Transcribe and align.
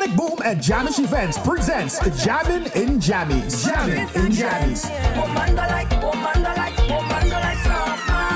Sonic 0.00 0.16
Boom 0.16 0.38
and 0.44 0.60
Jamish 0.60 0.98
Events 0.98 1.36
presents 1.38 1.98
Jammin' 2.24 2.62
in 2.72 2.98
Jammies. 2.98 3.66
Jammin' 3.66 3.98
in 3.98 4.32
Jammies. 4.32 4.84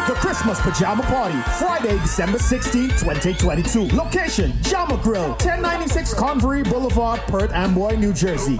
The 0.06 0.14
Christmas 0.16 0.60
Pajama 0.60 1.04
Party, 1.04 1.40
Friday, 1.58 1.96
December 2.00 2.38
16, 2.38 2.90
2022. 2.90 3.96
Location, 3.96 4.52
Jama 4.60 4.98
Grill, 4.98 5.28
1096 5.30 6.12
Convery 6.12 6.64
Boulevard, 6.64 7.20
Perth 7.20 7.52
Amboy, 7.52 7.96
New 7.96 8.12
Jersey. 8.12 8.58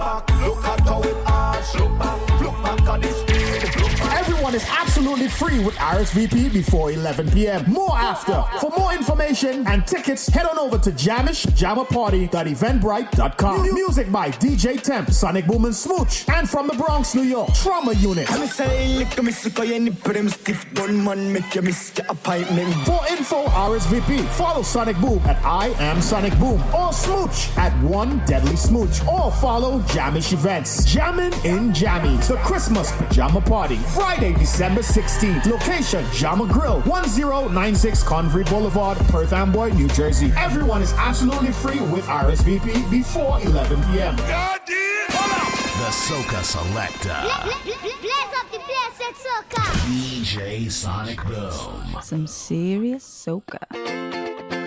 Is 4.55 4.63
absolutely 4.69 5.27
free 5.27 5.59
with 5.65 5.75
RSVP 5.75 6.53
before 6.53 6.89
11 6.89 7.29
p.m. 7.31 7.69
More 7.69 7.93
after. 7.93 8.41
For 8.61 8.69
more 8.79 8.93
information 8.93 9.67
and 9.67 9.85
tickets, 9.85 10.27
head 10.29 10.45
on 10.45 10.57
over 10.57 10.77
to 10.77 10.91
jamishjamaparty.eventbrite.com. 10.91 13.61
Mu- 13.63 13.73
Music 13.73 14.09
by 14.13 14.29
DJ 14.29 14.81
Temp, 14.81 15.09
Sonic 15.11 15.45
Boom 15.45 15.65
and 15.65 15.75
Smooch. 15.75 16.23
And 16.29 16.49
from 16.49 16.67
the 16.67 16.73
Bronx, 16.75 17.13
New 17.15 17.23
York, 17.23 17.53
Trauma 17.53 17.91
Unit. 17.95 18.29
Me 18.39 18.47
say 18.47 18.97
lick 18.97 19.21
me 19.21 19.33
sick 19.33 19.59
of 19.59 19.69
any 19.69 19.89
them 19.89 20.29
stiff 20.29 20.73
gun 20.73 21.03
man 21.03 21.33
make 21.33 21.53
you 21.53 21.61
miss 21.61 21.91
your 21.97 22.07
appointment. 22.07 22.73
For 22.85 23.01
info 23.09 23.47
RSVP, 23.47 24.25
follow 24.37 24.61
Sonic 24.61 24.95
Boom 25.01 25.19
at 25.25 25.35
I 25.43 25.67
am 25.83 25.99
Sonic 26.01 26.31
Boom 26.39 26.63
or 26.73 26.93
Smooch 26.93 27.49
at 27.57 27.73
One 27.83 28.21
Deadly 28.25 28.55
Smooch 28.55 29.03
or 29.05 29.33
follow 29.33 29.79
Jamish 29.81 30.31
Events. 30.31 30.85
Jammin' 30.85 31.33
in 31.43 31.73
Jammies, 31.73 32.29
the 32.29 32.37
Christmas 32.37 32.89
Pajama 32.93 33.41
Party, 33.41 33.75
Friday, 33.93 34.31
December 34.45 34.81
16th. 34.81 35.47
Location, 35.47 36.05
Jama 36.13 36.45
Grill, 36.45 36.79
1096 36.81 38.03
Convery 38.03 38.43
Boulevard, 38.43 38.95
Perth 39.09 39.33
Amboy, 39.33 39.71
New 39.71 39.87
Jersey. 39.87 40.31
Everyone 40.37 40.83
is 40.83 40.93
absolutely 40.93 41.51
free 41.51 41.79
with 41.79 42.05
RSVP 42.05 42.91
before 42.91 43.41
11 43.41 43.81
p.m. 43.85 44.15
The 44.17 45.89
Soca 45.89 46.43
Selector. 46.43 47.17
Blaze 47.63 48.33
up 48.37 48.51
the 48.51 48.59
place, 48.59 48.99
let's 48.99 49.25
soca. 49.25 49.63
DJ 49.87 50.71
Sonic 50.71 51.23
Boom. 51.25 52.01
Some 52.03 52.27
serious 52.27 53.03
soca. 53.03 54.64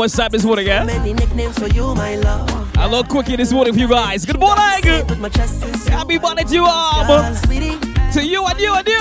I 0.00 0.04
what's 0.04 0.18
up 0.18 0.32
this 0.32 0.44
morning, 0.44 0.66
yeah? 0.66 0.82
Many 0.82 1.12
nicknames 1.12 1.58
for 1.58 1.66
you, 1.66 1.94
my 1.94 2.16
love. 2.16 3.08
Quickie 3.08 3.36
this 3.36 3.52
morning 3.52 3.74
for 3.74 3.80
you 3.80 3.86
guys. 3.86 4.24
Good 4.24 4.40
morning. 4.40 4.82
Happy 5.88 6.18
morning 6.18 6.46
to 6.46 6.54
you 6.54 6.64
all. 6.64 7.04
To 7.04 8.24
you 8.24 8.46
and 8.46 8.58
you 8.58 8.74
and 8.74 8.88
you. 8.88 8.98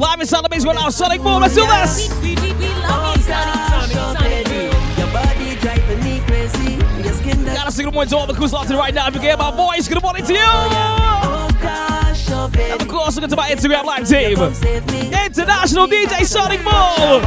Live 0.00 0.20
in 0.20 0.26
Southern 0.26 0.50
Base 0.50 0.66
with 0.66 0.76
our 0.76 0.90
Sonic 0.90 1.22
Boom. 1.22 1.42
Let's 1.42 1.54
do 1.54 1.64
this. 1.64 2.08
Gotta 7.54 7.70
sing 7.70 7.84
good 7.84 7.94
morning 7.94 8.10
to 8.10 8.16
all 8.16 8.26
the 8.26 8.34
crews 8.34 8.52
in 8.52 8.76
right 8.76 8.92
now. 8.92 9.06
If 9.06 9.14
you 9.14 9.20
get 9.20 9.38
my 9.38 9.54
voice, 9.54 9.86
good 9.86 10.02
morning 10.02 10.26
to 10.26 10.32
you. 10.32 11.35
Of 12.46 12.86
course, 12.88 13.16
look 13.18 13.28
to 13.30 13.36
my 13.36 13.50
Instagram 13.50 13.84
live 13.84 14.08
team. 14.08 14.38
International 14.38 15.88
DJ 15.88 16.24
Sonic 16.24 16.60
Boom. 16.62 17.22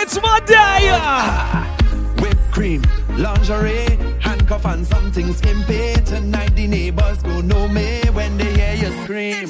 It's 0.00 0.20
Monday. 0.20 0.90
Ah. 0.92 1.76
Whipped 2.20 2.52
cream, 2.52 2.82
lingerie, 3.16 3.96
handcuff 4.20 4.66
and 4.66 4.86
something 4.86 5.32
skimpy. 5.32 5.94
Tonight 6.04 6.54
the 6.54 6.66
neighbors 6.66 7.22
go 7.22 7.40
know 7.40 7.66
me 7.68 8.02
when 8.12 8.36
they 8.36 8.52
hear 8.52 8.74
you 8.74 9.02
scream. 9.02 9.48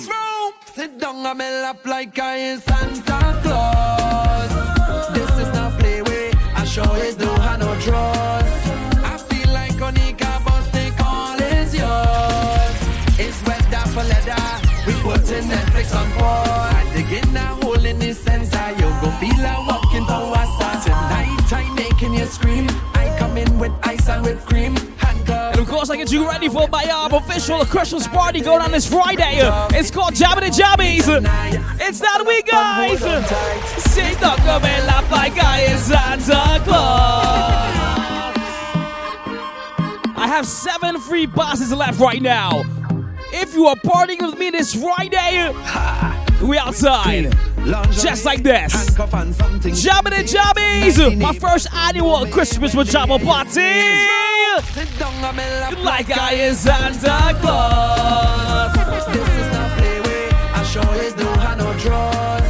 Sit 0.75 0.99
down 1.01 1.27
on 1.27 1.39
my 1.39 1.51
lap 1.63 1.85
like 1.85 2.17
I 2.19 2.37
am 2.37 2.61
Santa 2.61 3.41
Claus. 3.43 3.74
Netflix 15.33 15.95
on 15.95 16.11
pause. 16.13 16.49
I 16.49 16.93
dig 16.95 17.25
in 17.25 17.35
hole 17.37 17.85
in 17.85 18.01
you 18.01 18.15
feel 19.21 19.43
like 19.43 19.67
walking. 19.67 20.05
Tonight 20.85 21.53
I'm 21.53 21.75
making 21.75 22.15
you 22.15 22.27
scream, 22.27 22.67
I 22.95 23.15
come 23.19 23.37
in 23.39 23.59
with 23.59 23.73
ice 23.83 24.09
and 24.09 24.25
whipped 24.25 24.47
cream. 24.47 24.77
Of 25.65 25.67
course, 25.71 25.89
I 25.89 25.97
get 25.97 26.13
you 26.13 26.29
ready 26.29 26.49
for 26.49 26.69
my 26.69 26.85
um, 26.85 27.13
official 27.15 27.65
Christmas 27.65 28.07
party 28.07 28.41
going 28.41 28.61
on 28.61 28.71
this 28.71 28.87
Friday. 28.87 29.41
It's 29.73 29.91
called 29.91 30.15
Jabbing 30.15 30.45
the 30.45 30.51
Jabbies. 30.51 31.09
It's 31.81 32.01
that 32.01 32.25
week, 32.27 32.47
guys. 32.47 33.03
Like 35.11 35.39
I 35.39 35.77
Santa 35.77 36.63
Claus. 36.65 37.75
I 40.17 40.27
have 40.29 40.47
seven 40.47 41.01
free 41.01 41.27
passes 41.27 41.73
left 41.73 41.99
right 41.99 42.21
now. 42.21 42.63
If 43.37 43.53
you 43.53 43.67
are 43.67 43.75
partying 43.75 44.23
with 44.23 44.39
me 44.39 44.51
this 44.51 44.73
Friday, 44.75 45.53
we 46.41 46.57
outside. 46.57 47.37
Just 47.91 48.25
like 48.25 48.45
this. 48.45 48.73
Jabbing 48.95 50.13
Jabbies, 50.25 51.21
my 51.21 51.33
first 51.33 51.67
annual 51.75 52.27
Christmas 52.27 52.77
with 52.77 52.87
pajama 52.87 53.19
party. 53.19 53.61
Like 55.83 56.11
uh, 56.11 56.21
I 56.21 56.35
am 56.47 56.55
Santa 56.55 57.37
Claus. 57.41 58.77
Is. 59.09 59.51
I 60.55 60.63
show 60.63 60.93
it 60.93 61.17
don't 61.17 61.39
have 61.39 61.59
no 61.59 61.73
draws. 61.79 62.43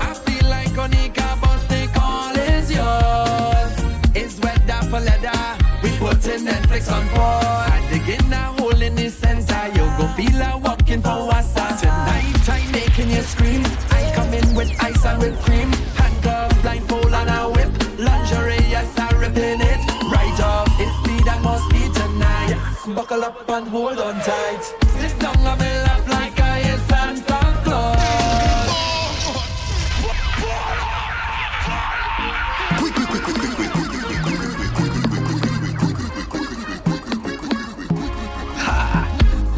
I 0.00 0.14
feel 0.24 0.48
like 0.48 0.68
Onika 0.70 1.40
boss, 1.42 1.62
they 1.66 1.86
call 1.88 2.34
is 2.36 2.70
yours. 2.70 4.16
It's 4.16 4.40
wet 4.40 4.62
for 4.84 5.00
leather. 5.00 5.58
We 5.82 5.90
putting 5.98 6.46
Netflix 6.46 6.90
on 6.90 7.06
pause. 7.10 7.71
You 13.22 13.28
scream. 13.28 13.62
I 13.90 14.12
come 14.14 14.34
in 14.34 14.54
with 14.54 14.70
ice 14.82 15.04
and 15.04 15.20
whipped 15.20 15.42
cream. 15.42 15.70
Handcuff, 16.00 16.62
blindfold 16.62 17.12
and 17.12 17.30
a 17.30 17.50
whip. 17.54 17.70
Lingerie, 17.98 18.64
yes, 18.74 18.88
I'm 18.98 19.18
ripping 19.20 19.60
it. 19.60 19.80
Right 20.10 20.40
off, 20.40 20.68
it's 20.82 20.92
speed 20.98 21.26
and 21.28 21.42
must 21.44 21.70
be 21.70 21.82
tonight. 22.00 22.56
Buckle 22.96 23.24
up 23.24 23.48
and 23.48 23.68
hold 23.68 23.98
on 23.98 24.14
tight. 24.20 24.62
Sit 24.98 25.18
down 25.20 25.36
on 25.38 25.58
my 25.58 25.82
lap 25.84 26.08
like 26.08 26.40
I 26.40 26.58
am 26.72 26.80
Santa 26.88 27.40
Claus. 27.64 27.98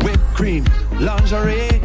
Whipped 0.05 0.35
cream, 0.35 0.65
lingerie, 1.01 1.84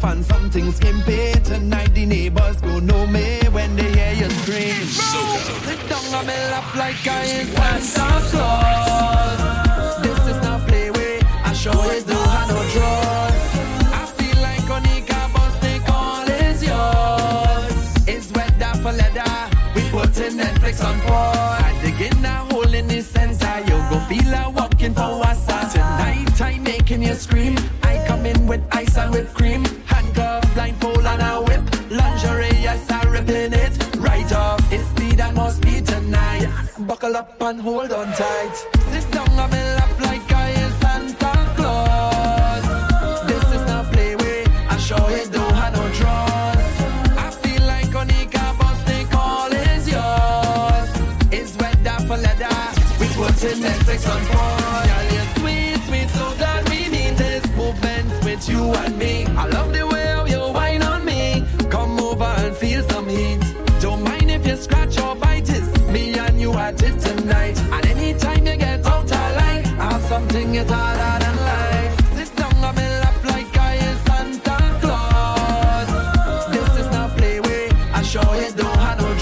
handcuff 0.00 0.04
and 0.04 0.24
something 0.24 0.72
skimpy. 0.72 1.32
Tonight 1.44 1.94
the 1.94 2.06
neighbors 2.06 2.60
go 2.60 2.78
know 2.78 3.06
me 3.06 3.40
when 3.52 3.76
they 3.76 3.90
hear 3.92 4.12
you 4.12 4.30
scream. 4.30 4.84
Sit 5.64 5.88
down 5.88 6.14
on 6.14 6.26
my 6.26 6.50
lap 6.50 6.74
like 6.76 7.06
I 7.06 7.24
am 7.24 7.80
Santa 7.80 8.26
Claus. 8.30 10.02
This 10.02 10.18
is 10.26 10.42
not 10.42 10.66
play 10.66 10.90
way. 10.90 11.20
I 11.44 11.52
show 11.52 11.72
it 11.90 12.06
don't 12.06 12.28
have 12.28 12.48
no 12.48 12.60
draws. 12.72 13.42
I 13.92 14.06
feel 14.16 14.42
like 14.42 14.68
Onika 14.76 15.32
boss, 15.32 15.58
they 15.60 15.78
call 15.80 16.28
is 16.28 16.62
yours. 16.62 18.08
It's 18.08 18.32
wet 18.32 18.58
that 18.58 18.76
for 18.76 18.92
leather. 18.92 19.32
We 19.74 19.82
putting 19.90 20.38
Netflix 20.38 20.84
on 20.84 21.00
pause. 21.00 21.62
I 21.62 21.78
dig 21.82 22.00
in 22.12 22.24
a 22.24 22.36
hole 22.50 22.74
in 22.74 22.88
the 22.88 23.02
center. 23.02 23.60
You 23.66 23.76
go 23.90 24.00
feel 24.08 24.30
like 24.30 24.54
walking 24.54 24.94
for 24.94 25.22
Wassa. 25.22 25.72
Tonight 25.72 26.40
I'm 26.40 26.62
making 26.62 27.02
you 27.02 27.14
scream. 27.14 27.56
I 27.82 28.02
come 28.06 28.26
in 28.26 28.46
with 28.46 28.62
ice 28.72 28.96
and 28.96 29.12
whipped 29.12 29.34
cream. 29.34 29.64
Buckle 37.00 37.16
up 37.16 37.40
and 37.40 37.60
hold 37.62 37.92
on 37.92 38.12
tight. 38.12 38.56
Sit 38.90 39.10
down 39.10 39.26
on 39.30 39.50
my 39.50 39.79
like 73.24 73.58
I 73.58 73.74
is 73.76 73.98
Santa 74.02 74.56
Claus. 74.80 75.88
This 76.52 76.70
is 76.80 76.86
not 76.92 77.16
play. 77.16 77.40
I 77.94 78.02
don't 78.56 78.78
have 78.78 78.98
no. 79.00 79.14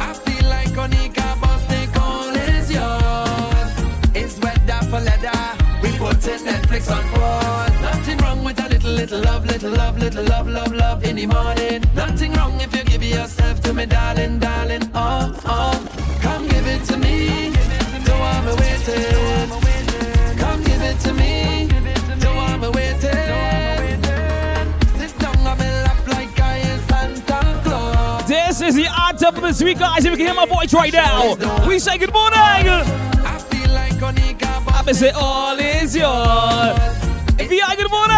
I 0.00 0.12
feel 0.24 0.48
like 0.48 0.74
boss 1.40 1.66
take 1.68 1.94
all 2.00 2.34
is 2.34 2.70
yours. 2.70 3.72
It's 4.14 4.38
weather 4.40 4.80
for 4.90 5.00
leather. 5.00 5.40
We 5.82 5.96
put 5.98 6.26
in 6.26 6.40
Netflix 6.40 6.90
on 6.90 7.04
pause. 7.10 7.80
Nothing 7.80 8.18
wrong 8.18 8.42
with 8.44 8.58
a 8.64 8.68
little, 8.68 8.90
little 8.90 9.20
love, 9.20 9.46
little 9.46 9.70
love, 9.70 9.98
little 9.98 10.24
love, 10.24 10.48
love, 10.48 10.72
love 10.72 11.04
in 11.04 11.16
the 11.16 11.26
morning. 11.26 11.84
Nothing 11.94 12.32
wrong 12.32 12.60
if 12.60 12.74
you 12.74 12.82
give 12.84 13.04
yourself 13.04 13.60
to 13.60 13.72
me, 13.72 13.86
darling, 13.86 14.38
darling. 14.40 14.77
Anthem 29.18 29.40
for 29.40 29.46
this 29.46 29.62
week, 29.62 29.78
guys. 29.78 30.04
If 30.04 30.12
you 30.12 30.16
can 30.16 30.26
hear 30.26 30.34
my 30.34 30.46
voice 30.46 30.72
right 30.72 30.92
now, 30.92 31.34
we 31.66 31.78
say 31.78 31.98
good 31.98 32.12
morning. 32.12 32.38
I 32.38 33.38
feel 33.50 33.70
like 33.72 34.02
I 34.88 34.92
say 34.92 35.10
all 35.10 35.58
is 35.58 35.96
yours. 35.96 36.06
Are 36.08 37.76
good 37.76 37.90
morning. 37.90 38.16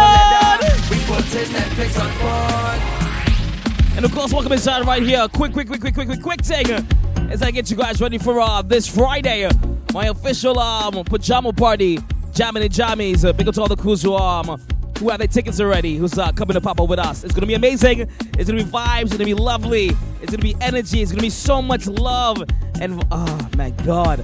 And 3.95 4.05
of 4.05 4.11
course, 4.13 4.31
welcome 4.31 4.51
inside 4.51 4.85
right 4.85 5.01
here. 5.01 5.27
Quick, 5.29 5.53
quick, 5.53 5.67
quick, 5.67 5.81
quick, 5.81 5.93
quick, 5.93 6.07
quick, 6.07 6.21
quick 6.21 6.41
thing. 6.41 6.87
As 7.31 7.41
I 7.41 7.51
get 7.51 7.69
you 7.71 7.77
guys 7.77 7.99
ready 8.01 8.17
for 8.17 8.39
uh, 8.39 8.61
this 8.61 8.87
Friday, 8.87 9.49
my 9.93 10.07
official 10.07 10.59
um, 10.59 11.03
pajama 11.05 11.53
party, 11.53 11.99
jamming 12.33 12.63
and 12.63 12.71
jammies. 12.71 13.27
Uh, 13.27 13.33
big 13.33 13.47
up 13.47 13.55
to 13.55 13.61
all 13.61 13.67
the 13.67 13.75
crews 13.75 14.01
who 14.01 14.15
um 14.15 14.61
who 15.01 15.09
have 15.09 15.17
their 15.17 15.27
tickets 15.27 15.59
already, 15.59 15.97
who's 15.97 16.17
uh, 16.17 16.31
coming 16.31 16.53
to 16.53 16.61
pop 16.61 16.79
up 16.79 16.87
with 16.87 16.99
us. 16.99 17.23
It's 17.23 17.33
gonna 17.33 17.47
be 17.47 17.55
amazing. 17.55 18.01
It's 18.37 18.49
gonna 18.49 18.63
be 18.63 18.69
vibes. 18.69 19.01
It's 19.01 19.13
gonna 19.13 19.25
be 19.25 19.33
lovely. 19.33 19.91
It's 20.21 20.31
gonna 20.31 20.43
be 20.43 20.55
energy. 20.61 21.01
It's 21.01 21.11
gonna 21.11 21.23
be 21.23 21.29
so 21.29 21.61
much 21.61 21.87
love 21.87 22.43
and 22.79 23.03
oh 23.11 23.49
my 23.57 23.71
god, 23.71 24.23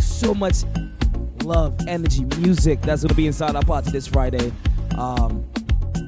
so 0.00 0.32
much 0.32 0.64
love, 1.42 1.74
energy, 1.88 2.24
music 2.38 2.80
that's 2.82 3.02
gonna 3.02 3.14
be 3.14 3.26
inside 3.26 3.56
our 3.56 3.62
party 3.62 3.90
this 3.90 4.06
Friday. 4.06 4.52
Um, 4.96 5.44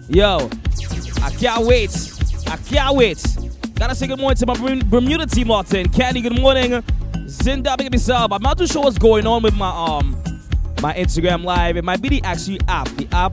yo, 0.09 0.49
I 1.23 1.31
can't 1.39 1.67
wait. 1.67 1.91
I 2.47 2.57
can't 2.57 2.97
wait. 2.97 3.25
Gotta 3.75 3.95
say 3.95 4.07
good 4.07 4.21
morning 4.21 4.37
to 4.37 4.47
my 4.47 4.83
Bermuda 4.85 5.27
team, 5.27 5.49
Martin. 5.49 5.89
Candy, 5.89 6.21
good 6.21 6.41
morning. 6.41 6.71
Zinda, 7.27 7.77
big 7.77 8.11
up. 8.11 8.33
I'm 8.33 8.43
not 8.43 8.59
too 8.59 8.67
sure 8.67 8.85
what's 8.85 8.99
going 8.99 9.27
on 9.27 9.43
with 9.43 9.57
my 9.57 9.71
um 9.71 10.23
my 10.81 10.95
Instagram 10.95 11.45
live. 11.45 11.77
It 11.77 11.85
might 11.85 12.03
be 12.03 12.09
the 12.09 12.23
actual 12.23 12.59
app. 12.69 12.89
The 12.89 13.09
app, 13.13 13.33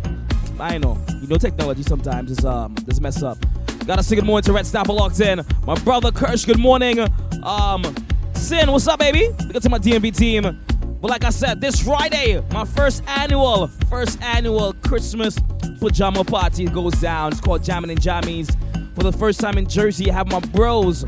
I 0.60 0.78
know. 0.78 0.98
You 1.22 1.28
know, 1.28 1.38
technology 1.38 1.84
sometimes 1.84 2.32
is 2.32 2.46
um 2.46 2.74
does 2.76 3.00
mess 3.00 3.24
up. 3.24 3.38
Gotta 3.86 4.04
say 4.04 4.16
good 4.16 4.26
morning 4.26 4.44
to 4.44 4.54
Red 4.54 4.68
Snapper 4.68 4.94
locked 4.94 5.20
in. 5.20 5.42
My 5.66 5.76
brother 5.76 6.12
Kirsch, 6.12 6.46
good 6.46 6.60
morning. 6.60 7.00
Um, 7.44 7.84
Sin, 8.34 8.72
what's 8.72 8.88
up, 8.88 9.00
baby? 9.00 9.28
Up 9.54 9.62
to 9.62 9.70
my 9.70 9.80
DMV 9.80 10.16
team. 10.16 10.44
But 11.02 11.10
like 11.10 11.26
I 11.26 11.30
said, 11.30 11.60
this 11.60 11.82
Friday, 11.82 12.42
my 12.52 12.64
first 12.66 13.04
annual, 13.06 13.68
first 13.90 14.22
annual 14.22 14.74
Christmas 14.74 15.38
pajama 15.80 16.24
party 16.24 16.66
goes 16.66 16.94
down. 16.94 17.32
It's 17.32 17.42
called 17.42 17.64
Jammin' 17.64 17.90
and 17.90 18.00
Jammies. 18.00 18.56
For 18.96 19.04
the 19.04 19.12
first 19.12 19.40
time 19.40 19.58
in 19.58 19.68
Jersey, 19.68 20.10
I 20.10 20.14
have 20.14 20.28
my 20.32 20.40
bros, 20.40 21.06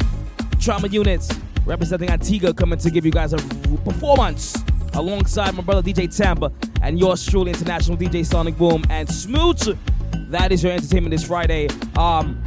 trauma 0.60 0.88
units, 0.88 1.30
representing 1.66 2.10
Antigua, 2.10 2.54
coming 2.54 2.80
to 2.80 2.90
give 2.90 3.06
you 3.06 3.12
guys 3.12 3.34
a 3.34 3.38
performance 3.86 4.56
alongside 4.94 5.56
my 5.56 5.64
brother 5.64 5.82
DJ 5.82 6.16
Tampa 6.16 6.52
and 6.82 7.00
yours 7.00 7.26
truly, 7.26 7.52
international 7.52 7.98
DJ 7.98 8.26
Sonic 8.26 8.58
Boom 8.58 8.84
and 8.90 9.10
Smooch. 9.10 9.70
That 10.30 10.52
is 10.52 10.64
your 10.64 10.72
entertainment 10.72 11.12
this 11.12 11.26
Friday. 11.26 11.68
Um, 11.98 12.44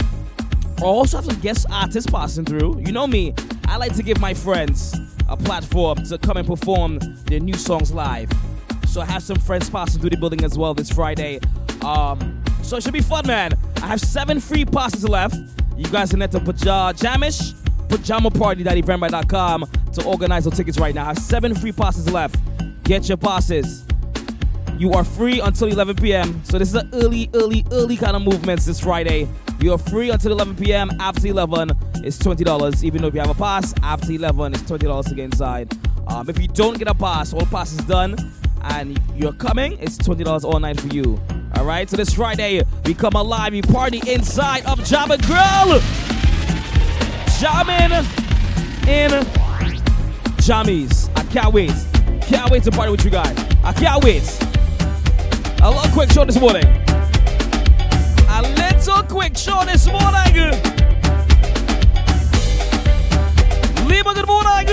I 0.78 0.84
also 0.84 1.18
have 1.18 1.26
some 1.26 1.40
guest 1.40 1.66
artists 1.70 2.10
passing 2.10 2.44
through. 2.44 2.80
You 2.80 2.92
know 2.92 3.06
me, 3.06 3.34
I 3.66 3.76
like 3.76 3.94
to 3.96 4.02
give 4.02 4.20
my 4.20 4.34
friends 4.34 4.94
a 5.28 5.36
platform 5.36 6.04
to 6.04 6.18
come 6.18 6.36
and 6.36 6.46
perform 6.46 6.98
their 7.26 7.40
new 7.40 7.54
songs 7.54 7.92
live. 7.92 8.30
So 8.86 9.00
I 9.00 9.06
have 9.06 9.22
some 9.22 9.36
friends 9.38 9.70
passing 9.70 10.00
through 10.00 10.10
the 10.10 10.16
building 10.16 10.44
as 10.44 10.58
well 10.58 10.74
this 10.74 10.90
Friday. 10.90 11.40
Um, 11.84 12.42
so 12.62 12.76
it 12.76 12.82
should 12.82 12.92
be 12.92 13.00
fun, 13.00 13.26
man. 13.26 13.52
I 13.76 13.86
have 13.86 14.00
seven 14.00 14.40
free 14.40 14.64
passes 14.64 15.08
left. 15.08 15.36
You 15.76 15.86
guys 15.86 16.10
can 16.10 16.20
head 16.20 16.32
to 16.32 16.40
Pajama 16.40 16.94
Jamish, 16.94 17.54
pajamaparty.eventbrite.com 17.88 19.70
to 19.92 20.04
organize 20.04 20.44
those 20.44 20.56
tickets 20.56 20.78
right 20.78 20.94
now. 20.94 21.02
I 21.02 21.06
have 21.06 21.18
seven 21.18 21.54
free 21.54 21.72
passes 21.72 22.10
left. 22.10 22.36
Get 22.84 23.08
your 23.08 23.18
passes. 23.18 23.83
You 24.78 24.92
are 24.92 25.04
free 25.04 25.40
until 25.40 25.68
11 25.68 25.96
p.m. 25.96 26.44
So 26.44 26.58
this 26.58 26.68
is 26.68 26.74
an 26.74 26.90
early, 26.92 27.30
early, 27.34 27.64
early 27.70 27.96
kind 27.96 28.16
of 28.16 28.22
movements 28.22 28.66
this 28.66 28.80
Friday. 28.80 29.28
You 29.60 29.72
are 29.72 29.78
free 29.78 30.10
until 30.10 30.32
11 30.32 30.56
p.m. 30.56 30.90
After 31.00 31.28
11, 31.28 31.70
it's 31.96 32.18
$20. 32.18 32.82
Even 32.82 33.02
though 33.02 33.08
if 33.08 33.14
you 33.14 33.20
have 33.20 33.30
a 33.30 33.34
pass, 33.34 33.72
after 33.82 34.10
11, 34.10 34.54
it's 34.54 34.62
$20 34.62 35.08
to 35.08 35.14
get 35.14 35.24
inside. 35.26 35.72
Um, 36.08 36.28
if 36.28 36.38
you 36.40 36.48
don't 36.48 36.76
get 36.76 36.88
a 36.88 36.94
pass, 36.94 37.32
all 37.32 37.46
pass 37.46 37.72
is 37.72 37.84
done, 37.86 38.16
and 38.62 39.00
you're 39.14 39.32
coming, 39.32 39.78
it's 39.80 39.96
$20 39.96 40.44
all 40.44 40.58
night 40.58 40.80
for 40.80 40.88
you. 40.88 41.20
All 41.56 41.64
right. 41.64 41.88
So 41.88 41.96
this 41.96 42.14
Friday, 42.14 42.62
we 42.84 42.94
come 42.94 43.14
alive. 43.14 43.52
We 43.52 43.62
party 43.62 44.02
inside 44.10 44.66
of 44.66 44.84
Jama 44.84 45.18
Grill. 45.18 45.80
Jamming 47.38 47.92
in 48.88 49.10
jammies. 50.42 51.10
I 51.16 51.22
can't 51.32 51.54
wait. 51.54 51.72
Can't 52.22 52.50
wait 52.50 52.64
to 52.64 52.72
party 52.72 52.90
with 52.90 53.04
you 53.04 53.10
guys. 53.10 53.36
I 53.62 53.72
can't 53.72 54.02
wait. 54.02 54.53
A 55.64 55.70
little 55.70 55.90
quick 55.92 56.12
show 56.12 56.26
this 56.26 56.38
morning. 56.38 56.66
A 58.28 58.42
little 58.42 59.02
quick 59.04 59.34
show 59.34 59.64
this 59.64 59.86
morning. 59.86 60.52
Lima, 63.88 64.12
good 64.12 64.26
morning. 64.26 64.66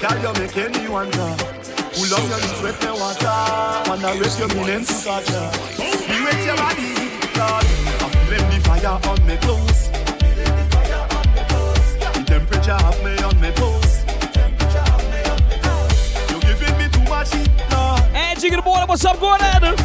Girl, 0.00 0.16
you 0.22 0.32
making 0.40 0.80
me 0.80 0.88
wonder 0.88 1.28
Who 1.92 2.06
love 2.08 2.24
you, 2.24 2.36
you 2.40 2.54
sweat 2.56 2.82
me 2.82 2.90
water 2.90 3.36
Wanna 3.86 4.18
raise 4.18 4.38
your 4.38 4.48
meaning 4.48 4.84
to 4.86 4.94
torture 5.04 5.50
Me 5.78 6.24
with 6.24 6.46
your 6.46 6.56
body, 6.56 6.94
Lord 7.36 7.66
I 8.00 8.08
feel 8.26 8.44
the 8.48 8.58
fire 8.64 8.98
on 9.10 9.26
me 9.26 9.36
clothes 9.36 9.90
The 12.14 12.24
temperature 12.24 12.72
have 12.72 13.04
me 13.04 13.22
on 13.22 13.38
me 13.38 13.50
toes 13.52 13.71
giving 17.22 17.22
me 17.22 17.22
too 17.22 17.22
much 17.22 17.34
heat, 17.34 17.50
Lord 17.70 18.02
Angie, 18.14 18.50
good 18.50 18.64
morning. 18.64 18.88
What's 18.88 19.04
up, 19.04 19.20
Gordon? 19.20 19.76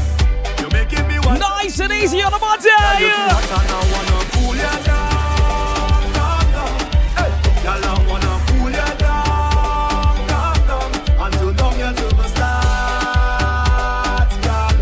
You 0.60 0.69
making 0.69 1.08
me 1.08 1.17
Nice 1.19 1.80
and 1.80 1.91
easy 1.93 2.21
on 2.21 2.32
the 2.32 2.39
Girl, 2.39 2.56
you 2.56 2.62
too 2.62 2.67
Monday. 2.67 3.30
hot 3.30 3.52
and 3.62 3.71
I 3.71 3.73
wanna 3.91 4.26
cool 4.32 4.56
you 4.56 4.62
down, 4.86 6.13
down, 6.13 6.45
down. 6.56 6.73
Hey, 7.17 7.32
girl, 7.63 7.86
I 7.86 7.88
wanna 8.10 8.34
cool 8.47 8.69
you 8.69 8.88
down, 8.97 10.28
down, 10.28 10.58
down. 10.67 10.89
Until 11.26 11.52
down 11.54 11.73
you 11.78 11.91
to 11.93 12.06
my 12.15 12.26
start, 12.28 14.30
girl. 14.43 14.73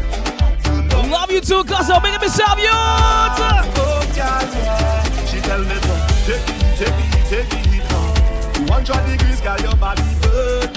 Love 1.11 1.31
you 1.31 1.41
too, 1.41 1.63
cuz 1.63 1.89
I'm 1.89 2.01
making 2.03 2.21
myself 2.21 2.59
you. 2.59 2.69
Oh, 2.71 4.03
yeah. 4.15 5.03
She 5.27 5.39
tell 5.41 5.59
me 5.59 5.75
take 6.25 6.49
it, 6.49 6.55
take 6.77 6.99
it, 7.03 7.11
take 7.29 7.53
it 7.73 7.83
down. 7.89 8.13
200 8.67 9.05
degrees, 9.07 9.39
girl, 9.41 9.57
your 9.59 9.75
body 9.75 10.03
burning. 10.21 10.74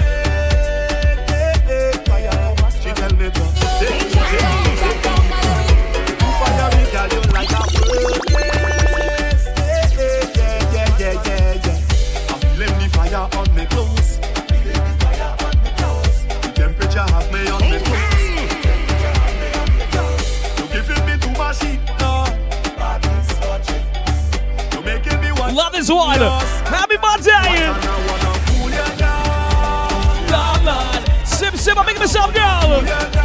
One. 25.89 26.19
Happy 26.19 26.97
I 26.97 27.57
you 27.57 27.89
Lord. 30.65 31.27
Sim, 31.27 31.55
sim, 31.55 31.77
I'm 31.77 31.85
making 31.85 31.99
myself. 31.99 33.18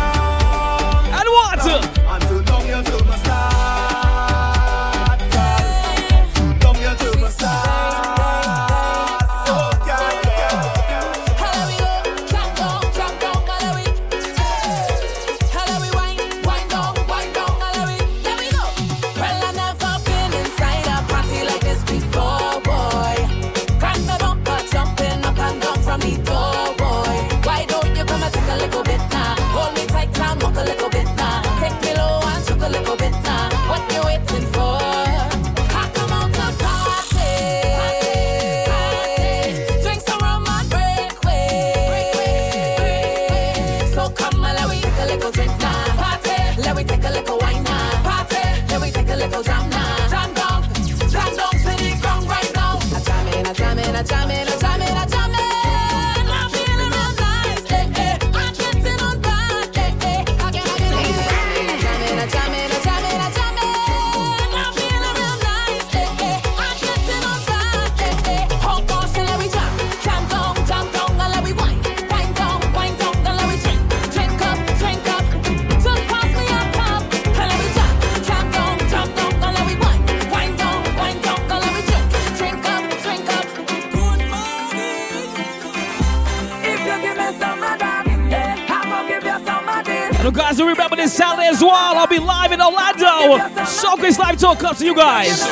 Live 94.35 94.41
Tour 94.41 94.57
comes 94.57 94.79
to 94.81 94.85
you 94.85 94.97
guys. 94.97 95.43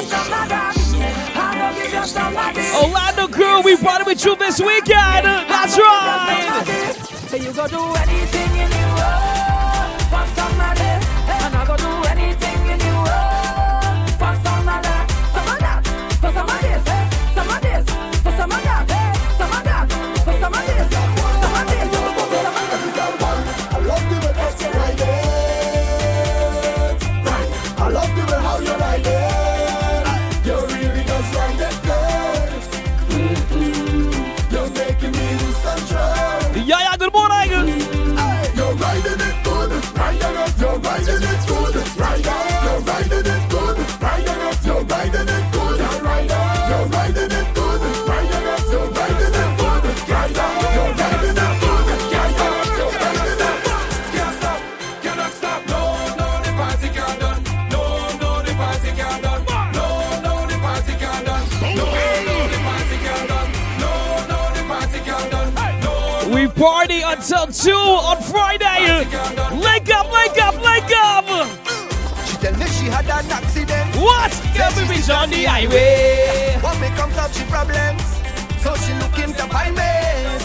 Orlando 2.74 3.28
crew, 3.28 3.60
we 3.62 3.76
party 3.76 4.02
with 4.04 4.24
you 4.24 4.34
this 4.34 4.60
weekend. 4.60 5.24
That's 5.24 5.78
right. 5.78 6.64
So 7.28 7.36
you 7.36 7.52
go 7.52 7.68
do 7.68 7.94
anything 7.94 8.58
in 8.58 8.70
the 8.70 8.94
world 8.96 9.31
2 67.62 67.70
on 67.70 68.20
Friday. 68.22 69.06
Link 69.54 69.88
up, 69.94 70.10
link 70.10 70.36
up, 70.42 70.56
link 70.66 70.90
up. 70.98 71.26
She 72.26 72.36
tell 72.38 72.56
me 72.58 72.66
she 72.66 72.86
had 72.86 73.06
an 73.06 73.30
accident. 73.30 73.94
What? 74.02 74.32
Get 74.52 74.74
me 74.76 74.82
reach 74.90 75.08
on 75.08 75.30
the 75.30 75.44
highway. 75.44 76.58
What 76.60 76.74
becomes 76.80 77.16
of 77.16 77.30
she 77.32 77.44
problems? 77.44 78.02
So 78.58 78.74
she 78.82 78.92
looking 78.98 79.32
to 79.34 79.46
find 79.46 79.76
me. 79.76 79.94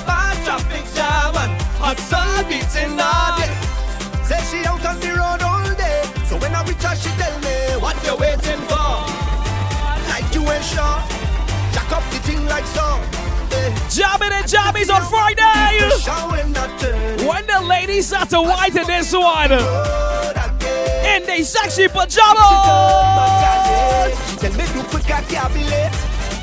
Bad 0.05 0.37
traffic 0.45 0.85
jam 0.93 1.33
and 1.41 1.59
hot 1.81 1.97
sun 1.97 2.45
beating 2.45 3.01
all 3.01 3.33
day. 3.33 3.49
Say 4.21 4.37
she 4.45 4.63
out 4.67 4.85
on 4.85 4.99
the 4.99 5.09
road 5.17 5.41
all 5.41 5.73
day. 5.73 6.03
So 6.29 6.37
when 6.37 6.53
I 6.53 6.61
reach 6.69 6.85
her, 6.85 6.95
she 6.95 7.09
tell 7.17 7.33
me 7.41 7.81
what 7.81 7.97
you 8.05 8.15
waiting 8.15 8.61
for. 8.69 8.93
Like 10.05 10.29
you 10.35 10.45
ain't 10.53 10.63
sure. 10.63 11.01
Jack 11.73 11.91
up 11.97 12.03
the 12.13 12.19
thing 12.21 12.45
like 12.45 12.67
so. 12.77 13.16
Jamming 13.89 14.31
and 14.31 14.45
jammies 14.45 14.89
on 14.93 15.03
Friday. 15.09 15.79
When 17.27 17.45
the 17.47 17.61
ladies 17.67 18.07
start 18.07 18.29
to 18.29 18.41
white 18.41 18.75
in 18.75 18.87
this 18.87 19.11
one. 19.13 19.51
In 19.51 21.25
they 21.25 21.43
sexy 21.43 21.87
pajamas. 21.87 22.47
She 24.29 24.37
tell 24.37 24.53
me 24.53 24.65
do 24.71 24.83
quick, 24.87 25.11
I 25.11 25.21
can't 25.23 25.53
be 25.53 25.63
late. 25.65 25.91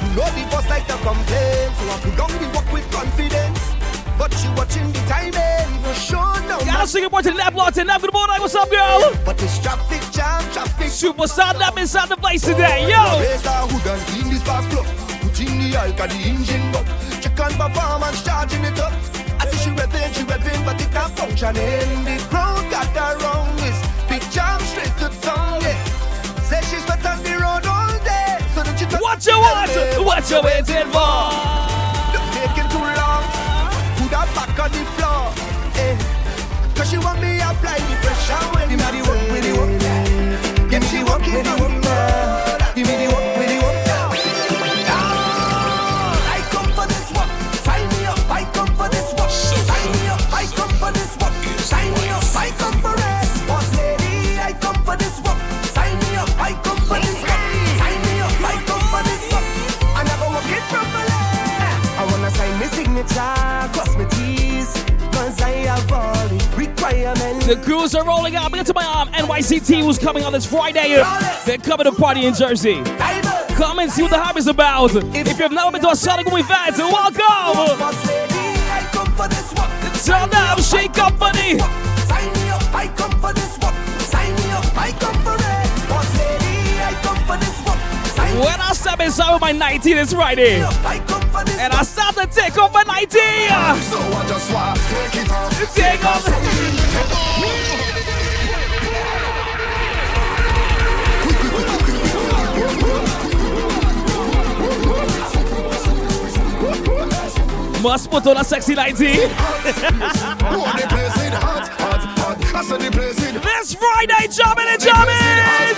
You 0.03 0.09
know 0.17 0.29
the 0.37 0.45
boss 0.51 0.69
like 0.69 0.87
to 0.89 0.97
complain, 1.01 1.73
so 1.75 1.85
I 1.89 1.99
put 2.03 2.17
down 2.17 2.33
the 2.43 2.49
work 2.57 2.73
with 2.73 2.91
confidence. 2.93 3.61
But 4.19 4.33
she 4.35 4.49
watching 4.57 4.93
the 4.93 5.01
timing, 5.09 5.83
for 5.83 5.95
sure 5.95 6.41
no. 6.47 6.59
Gotta 6.61 6.87
sing 6.87 7.05
it 7.05 7.11
more 7.11 7.23
to 7.23 7.31
the 7.31 7.37
left, 7.37 7.57
Lord, 7.57 7.75
to 7.75 7.85
left. 7.85 8.03
Good 8.03 8.13
morning. 8.13 8.41
What's 8.41 8.55
up, 8.55 8.71
girl? 8.71 9.13
But 9.25 9.43
it's 9.43 9.59
traffic 9.61 10.03
jam, 10.13 10.43
traffic. 10.53 10.89
Superstar 10.89 11.59
Nap 11.59 11.79
inside 11.79 12.11
the 12.11 12.17
place 12.17 12.43
today. 12.43 12.89
Yo. 12.89 12.97
Who 13.67 13.81
done 13.81 13.99
this 14.31 14.43
back. 14.45 14.71
Put 15.21 15.41
in 15.41 15.71
the 15.71 16.07
the 16.07 16.15
engine. 16.29 16.94
Check 17.25 17.41
on 17.41 17.53
performance, 17.55 18.23
charging 18.23 18.65
it 18.65 18.79
up. 18.79 18.93
I 19.41 19.49
see 19.49 19.57
she 19.57 19.71
revving, 19.71 20.13
she 20.13 20.25
revving, 20.25 20.63
but 20.67 20.79
it 20.79 20.93
not 20.93 21.11
functioning. 21.17 22.05
The 22.05 22.21
crowd 22.29 22.71
got 22.71 22.93
her 22.93 23.17
wrong. 23.25 23.49
It's 23.65 23.81
big 24.13 24.21
jam 24.31 24.61
straight 24.61 24.93
to 25.01 25.09
tongue. 25.25 25.63
Yeah. 25.63 25.73
Say 26.45 26.61
she's 26.69 26.85
wet 26.85 27.01
on 27.07 27.23
the 27.25 27.33
road 27.41 27.65
all 27.65 27.97
day. 28.05 28.45
So 28.53 28.61
don't 28.63 28.77
you 28.77 28.87
What 29.01 29.25
you 29.25 29.41
want? 29.41 29.73
What 30.05 30.29
you 30.29 30.41
waiting 30.45 30.89
for? 30.93 31.17
Look, 32.13 32.27
taking 32.37 32.69
too 32.69 32.85
long. 32.93 33.25
Put 33.97 34.13
her 34.13 34.29
back 34.37 34.61
on 34.61 34.71
the 34.77 34.85
floor. 34.93 35.33
Eh. 35.81 35.97
Cause 36.77 36.91
she 36.91 36.99
want 36.99 37.23
me 37.23 37.41
apply 37.41 37.81
the 37.89 37.97
pressure 38.05 38.45
when 38.53 38.69
the 38.69 39.01
work 39.09 39.25
with 39.33 39.45
the 39.49 39.53
work. 39.57 40.69
Give 40.69 40.83
me 40.93 41.01
the 41.01 41.57
work 41.57 41.84
The 67.47 67.57
crews 67.57 67.95
are 67.95 68.07
rolling 68.07 68.37
out. 68.37 68.51
Big 68.53 68.65
to 68.65 68.73
my 68.73 68.87
um, 68.87 69.09
NYCT 69.13 69.83
who's 69.83 69.99
coming 69.99 70.25
on 70.25 70.33
this 70.33 70.47
Friday. 70.47 70.97
They're 71.45 71.59
coming 71.59 71.85
to 71.85 71.93
party 71.93 72.25
in 72.25 72.33
Jersey. 72.33 72.83
Come 73.53 73.81
and 73.81 73.93
see 73.93 74.01
what 74.01 74.13
the 74.13 74.19
hype 74.19 74.39
is 74.39 74.47
about. 74.47 74.93
If 74.95 75.39
you've 75.39 75.53
never 75.53 75.71
been 75.71 75.83
to 75.83 75.91
a 75.91 75.97
Sonic 75.97 76.27
event, 76.27 76.79
welcome. 76.79 77.21
Boss 77.79 78.07
lady, 78.09 78.33
I 78.73 78.89
come 78.93 79.13
for 79.13 79.29
this 79.29 79.53
work. 79.53 79.69
Tell 80.03 80.27
them, 80.27 80.57
shake 80.63 80.95
company. 80.95 81.59
Sign 82.09 82.33
me 82.33 82.49
up, 82.49 82.65
I 82.75 82.89
come 82.97 83.13
for 83.21 83.35
this 83.35 83.59
work. 83.61 83.75
Sign 84.09 84.35
me 84.37 84.51
up, 84.57 84.65
I 84.75 84.91
come 84.97 85.21
for 85.21 85.37
it. 85.37 85.89
Boss 85.93 86.09
lady, 86.17 86.81
I 86.81 86.97
come 87.05 87.21
for 87.29 87.37
this 87.37 87.61
work. 87.69 87.77
When 88.41 88.59
I 88.59 88.73
step 88.73 89.01
inside 89.01 89.35
with 89.35 89.43
my 89.43 89.53
19 89.53 89.97
this 89.97 90.15
Friday, 90.15 90.63
up, 90.63 90.73
I 90.83 90.99
come 91.01 91.21
for 91.29 91.45
this 91.45 91.59
and 91.59 91.75
I 91.75 91.83
start 91.83 92.17
to 92.17 92.27
take 92.27 92.57
off 92.57 92.73
my 92.73 92.85
19. 92.85 93.21
So 93.85 94.01
I 94.01 94.25
just 94.29 94.51
want 94.51 94.81
take 94.89 95.23
it 95.23 95.31
off. 95.31 95.75
Take 95.75 96.05
off. 96.07 96.84
Must 107.83 108.11
put 108.11 108.27
on 108.27 108.39
a 108.39 108.45
sexy 108.45 108.75
19. 108.75 109.07
The 109.07 109.27
place 110.89 111.19
it 111.21 111.35
hot, 111.35 111.69
hot, 111.69 112.01
hot. 112.19 112.39
I 112.55 112.63
said 112.65 112.81
the 112.81 112.91
place 112.91 113.23
it 113.23 113.35
This 113.43 113.75
Friday, 113.75 114.27
jamming 114.33 114.69
and 114.73 114.81
jamming. 114.81 115.77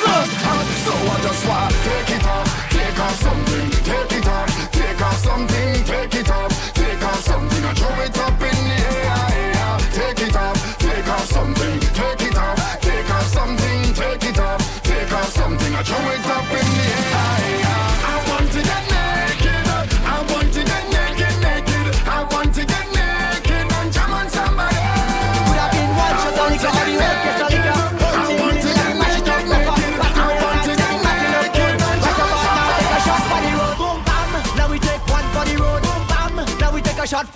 So 0.87 0.95
I 0.95 1.19
just 1.21 1.43
want 1.49 1.75
take 1.83 2.11
it 2.15 2.25
off, 2.25 2.71
take 2.71 2.99
off 3.01 3.17
something, 3.21 3.76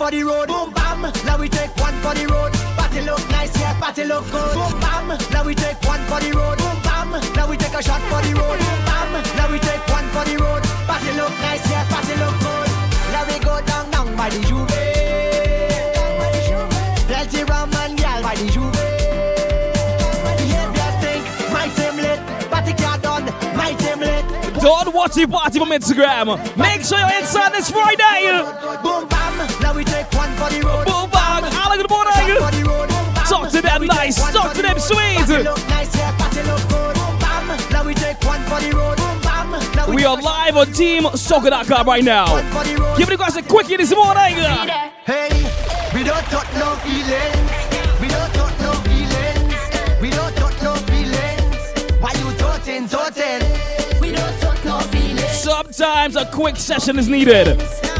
for 0.01 0.09
the 0.09 0.23
road. 0.23 0.47
Boom 0.47 0.73
bam, 0.73 1.01
now 1.25 1.37
we 1.37 1.47
take 1.47 1.73
one 1.77 1.93
for 2.01 2.13
the 2.15 2.25
road. 2.25 2.51
Party 2.77 3.01
look 3.01 3.21
nice, 3.29 3.53
yeah, 3.59 3.77
party 3.79 4.03
look 4.03 4.25
good. 4.31 4.53
Boom 4.57 4.73
bam, 4.81 5.07
now 5.31 5.43
we 5.45 5.53
take 5.53 5.79
one 5.85 6.01
for 6.09 6.19
the 6.19 6.31
road. 6.33 6.57
Boom 6.57 6.77
bam, 6.81 7.11
now 7.37 7.47
we 7.49 7.55
take 7.57 7.73
a 7.73 7.81
shot 7.83 8.01
for 8.09 8.21
the 8.25 8.33
road. 8.33 8.57
Boom 8.63 8.79
bam, 8.89 9.11
now 9.37 9.51
we 9.51 9.59
take 9.59 9.85
one 9.97 10.07
for 10.13 10.25
the 10.25 10.35
road. 10.41 10.63
Party 10.89 11.11
look 11.19 11.33
nice, 11.45 11.65
yeah, 11.69 11.85
party 11.93 12.15
look 12.17 12.35
good. 12.41 12.69
Now 13.13 13.23
we 13.29 13.37
go 13.45 13.53
down, 13.69 13.91
down 13.91 14.15
by 14.15 14.29
the 14.29 14.39
Juve. 14.47 14.70
Don't 24.91 24.97
watch 24.97 25.13
the 25.13 25.25
party 25.25 25.57
from 25.57 25.69
Instagram. 25.69 26.35
Make 26.57 26.83
sure 26.83 26.99
you're 26.99 27.19
inside 27.19 27.53
this 27.53 27.71
Friday. 27.71 28.27
Boom 28.83 29.07
bam, 29.07 29.37
now 29.61 29.73
we 29.73 29.85
take 29.85 30.11
one 30.11 30.29
for 30.35 30.49
the 30.51 30.59
road. 30.65 30.85
Boom 30.85 31.09
bang. 31.09 31.45
Alan, 31.47 31.77
good 31.77 31.89
morning. 31.89 32.11
Talk 33.23 33.49
to 33.51 33.61
them 33.61 33.85
nice, 33.85 34.17
talk 34.33 34.53
to 34.53 34.61
them 34.61 34.77
sweet. 34.79 35.27
We 39.87 40.03
are 40.03 40.21
live 40.21 40.57
on 40.57 40.67
TeamSoca.com 40.67 41.87
right 41.87 42.03
now. 42.03 42.27
Giving 42.97 43.13
you 43.13 43.17
guys 43.17 43.37
a 43.37 43.43
quickie 43.43 43.77
this 43.77 43.95
morning. 43.95 44.35
Hey, 45.05 45.29
we 45.93 46.03
don't 46.03 46.25
talk 46.25 46.51
no 46.55 46.75
feelings. 46.83 47.51
We 48.01 48.09
don't 48.09 48.33
talk 48.33 48.59
no 48.59 48.73
feelings. 48.83 50.01
We 50.01 50.09
don't 50.09 50.35
talk 50.35 50.61
no 50.61 50.75
feelings. 50.75 52.01
Why 52.01 52.11
you 52.11 52.37
talking, 52.37 52.89
talking? 52.89 53.60
Sometimes 55.71 56.17
a 56.17 56.25
quick 56.25 56.57
session 56.57 56.99
is 56.99 57.07
needed. 57.07 57.47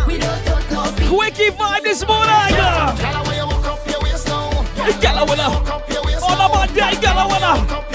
We 0.05 0.17
don't 0.17 0.45
talk 0.45 0.69
no 0.71 0.83
feelings. 0.83 1.09
Quickie 1.09 1.51
vibe 1.51 1.83
this 1.83 2.05
morning. 2.05 2.27
Gala 4.99 5.23
winner. 5.25 5.43
All 6.21 6.35
about 6.35 6.69
that, 6.75 6.99
gala 7.01 7.27
winner. 7.31 7.90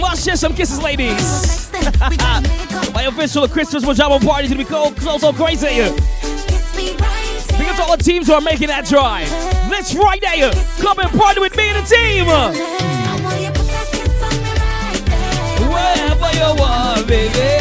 Must 0.00 0.24
share 0.24 0.36
some 0.36 0.54
kisses, 0.54 0.80
ladies. 0.82 1.70
My 2.94 3.04
official 3.08 3.48
Christmas 3.48 3.84
pajama 3.84 4.20
party 4.20 4.44
is 4.44 4.50
gonna 4.52 4.64
be 4.64 4.68
called 4.68 4.98
so 5.00 5.18
so 5.18 5.32
crazy. 5.32 5.82
Because 7.58 7.80
all 7.80 7.96
the 7.96 8.02
teams 8.02 8.26
who 8.26 8.34
are 8.34 8.40
making 8.40 8.68
that 8.68 8.86
drive. 8.86 9.28
This 9.70 9.92
Friday, 9.92 10.50
come 10.78 10.98
and 10.98 11.10
party 11.18 11.40
with 11.40 11.56
me 11.56 11.68
and 11.68 11.84
the 11.84 11.88
team. 11.88 12.26
Wherever 15.68 16.30
you 16.36 16.54
want, 16.60 17.06
baby. 17.06 17.51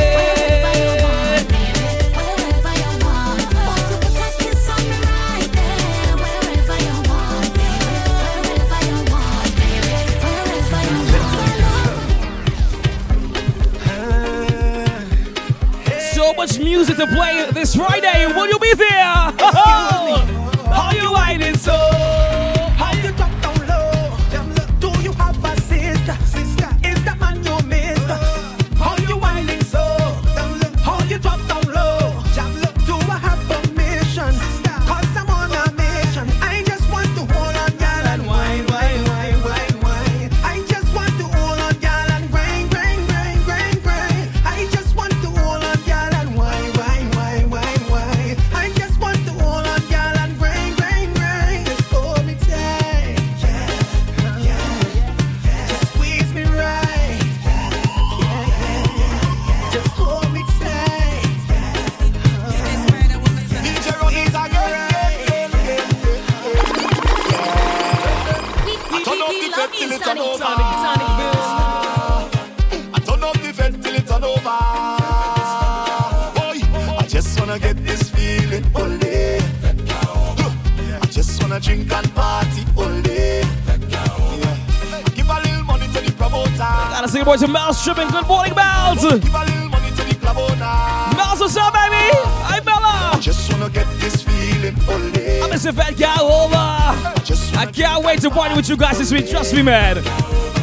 Music 16.81 16.97
to 16.97 17.05
play 17.05 17.45
this 17.51 17.75
Friday. 17.75 18.25
Will 18.25 18.47
you 18.47 18.57
you 98.71 98.77
guys 98.77 98.97
this 98.97 99.11
week. 99.11 99.29
Trust 99.29 99.53
me, 99.53 99.61
man. 99.61 99.97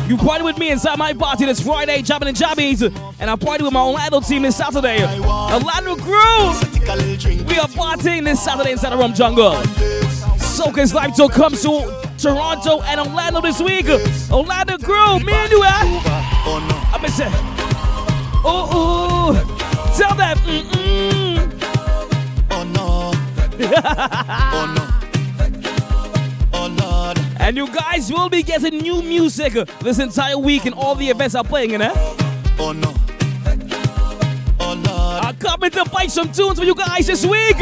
You 0.09 0.17
party 0.17 0.43
with 0.43 0.57
me 0.57 0.71
inside 0.71 0.97
my 0.97 1.13
party 1.13 1.45
this 1.45 1.61
Friday, 1.61 2.01
Jammin' 2.01 2.29
and 2.29 2.37
Jammies. 2.37 2.81
And 3.21 3.31
I 3.31 3.37
party 3.37 3.63
with 3.63 3.75
my 3.75 3.83
Orlando 3.83 4.21
team 4.21 4.41
this 4.43 4.57
Saturday. 4.57 5.05
Orlando 5.05 5.95
a. 5.95 6.59
We 7.45 7.59
are 7.59 7.69
partying 7.69 8.25
this 8.25 8.43
Saturday 8.43 8.73
inside 8.73 8.91
the 8.91 8.97
Rum 8.97 9.13
Jungle. 9.13 9.63
Soca's 10.39 10.95
live 10.95 11.15
tour 11.15 11.29
comes 11.29 11.61
to 11.63 12.09
Toronto 12.17 12.81
and 12.81 12.99
Orlando 12.99 13.43
this 13.43 13.61
week. 13.61 13.85
Orlando 14.31 14.79
Crew, 14.79 15.21
me 15.21 15.35
and 15.35 15.53
you, 15.53 15.63
eh? 15.63 16.01
Oh 16.47 16.61
no. 16.67 16.77
I'm 16.95 17.07
say, 17.11 17.29
Oh, 18.43 18.71
ooh. 18.73 19.35
Tell 19.99 20.15
them, 20.15 20.39
mm-mm. 20.39 21.53
Oh 22.51 22.65
no. 22.73 23.13
And 27.49 27.57
you 27.57 27.67
guys 27.69 28.13
will 28.13 28.29
be 28.29 28.43
getting 28.43 28.77
new 28.77 29.01
music 29.01 29.55
this 29.81 29.99
entire 30.01 30.37
week 30.37 30.67
and 30.67 30.75
all 30.75 30.95
the 30.95 31.09
events 31.09 31.35
are 31.35 31.43
playing 31.43 31.71
in 31.71 31.81
it. 31.81 31.93
Oh 32.59 32.73
no. 32.77 32.93
Oh 34.61 34.75
Lord. 34.75 35.25
I'm 35.25 35.35
coming 35.37 35.71
to 35.71 35.87
play 35.87 36.09
some 36.09 36.31
tunes 36.31 36.59
for 36.59 36.67
you 36.67 36.75
guys 36.75 37.07
this 37.07 37.25
week. 37.25 37.57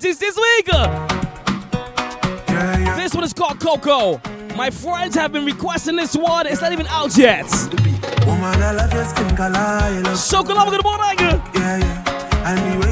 artist 0.00 0.20
this 0.20 0.36
week. 0.36 0.68
Yeah, 0.68 1.08
yeah. 2.78 2.96
This 2.96 3.14
one 3.14 3.22
is 3.24 3.34
called 3.34 3.60
Coco. 3.60 4.18
My 4.56 4.70
friends 4.70 5.14
have 5.14 5.32
been 5.32 5.44
requesting 5.44 5.96
this 5.96 6.16
one. 6.16 6.46
It's 6.46 6.62
not 6.62 6.72
even 6.72 6.86
out 6.86 7.16
yet. 7.18 7.44
Woman, 8.26 8.62
I 8.62 8.72
love 8.72 8.92
your 8.94 9.04
skin 9.04 9.36
color. 9.36 9.94
You 9.94 10.02
love 10.02 10.16
so 10.16 10.42
good 10.42 10.56
morning. 10.56 11.18
Yeah, 11.54 11.78
yeah. 11.78 12.89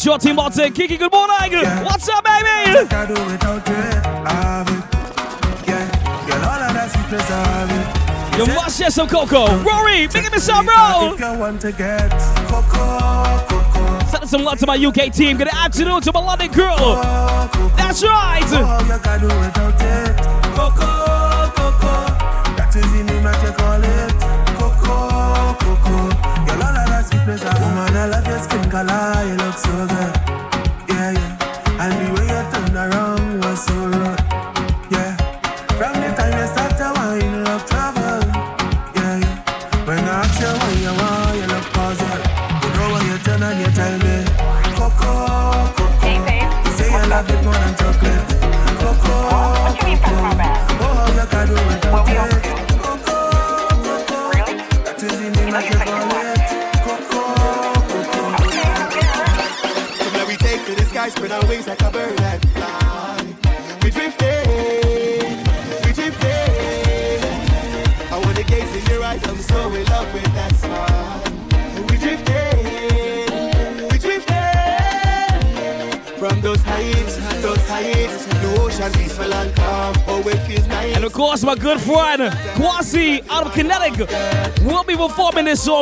out 0.00 0.04
your 0.04 0.18
team 0.18 0.38
out 0.38 0.52
there. 0.54 0.70
Kiki, 0.70 0.96
good 0.96 1.12
morning. 1.12 1.52
Yeah. 1.52 1.82
What's 1.84 2.08
up, 2.08 2.24
baby? 2.24 2.46
I 2.46 3.06
do 3.06 3.12
without 3.12 3.68
you. 3.68 3.74
Yeah, 5.68 6.26
girl, 6.26 6.44
all 6.44 6.62
of 6.62 6.72
that 6.74 6.90
sweetness 6.90 7.30
I 7.30 7.32
have 7.44 8.38
You 8.38 8.46
must 8.54 8.78
share 8.78 8.90
some 8.90 9.08
cocoa. 9.08 9.58
Rory, 9.62 10.08
make 10.08 10.32
him 10.32 10.40
some 10.40 10.66
bro. 10.66 11.12
If 11.14 11.20
you 11.20 11.38
want 11.38 11.60
to 11.62 11.72
get 11.72 12.10
cocoa, 12.48 13.44
cocoa. 13.48 14.06
Send 14.06 14.28
some 14.28 14.42
love 14.42 14.58
to 14.60 14.66
my 14.66 14.76
UK 14.76 15.12
team. 15.12 15.36
Good 15.36 15.48
afternoon 15.48 16.00
to 16.02 16.12
my 16.12 16.20
London 16.20 16.50
girl. 16.50 16.96
That's 17.76 18.02
right. 18.02 18.42
Oh, 18.46 19.69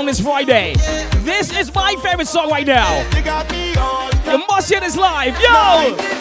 song 0.08 0.12
is 0.12 0.20
Friday. 0.20 0.74
This 1.24 1.52
is 1.56 1.74
my 1.74 1.94
favorite 2.02 2.28
song 2.28 2.50
right 2.50 2.66
now. 2.66 3.00
You 4.30 4.44
must 4.48 4.70
hear 4.70 4.80
this 4.80 4.96
live. 4.96 5.38
Yo! 5.40 6.17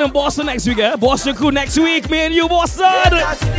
In 0.00 0.10
Boston 0.10 0.46
next 0.46 0.66
week, 0.66 0.78
eh? 0.78 0.96
Boston 0.96 1.34
crew 1.36 1.50
next 1.50 1.78
week. 1.78 2.08
Me 2.08 2.20
and 2.20 2.34
you, 2.34 2.48
Boston. 2.48 3.51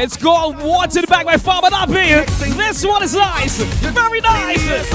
It's 0.00 0.16
got 0.16 0.56
water 0.62 1.02
back 1.08 1.26
by 1.26 1.36
Farmer 1.36 1.70
Nappy. 1.70 2.24
This 2.56 2.86
one 2.86 3.02
is 3.02 3.16
nice. 3.16 3.60
Very 3.60 4.20
nice. 4.20 4.88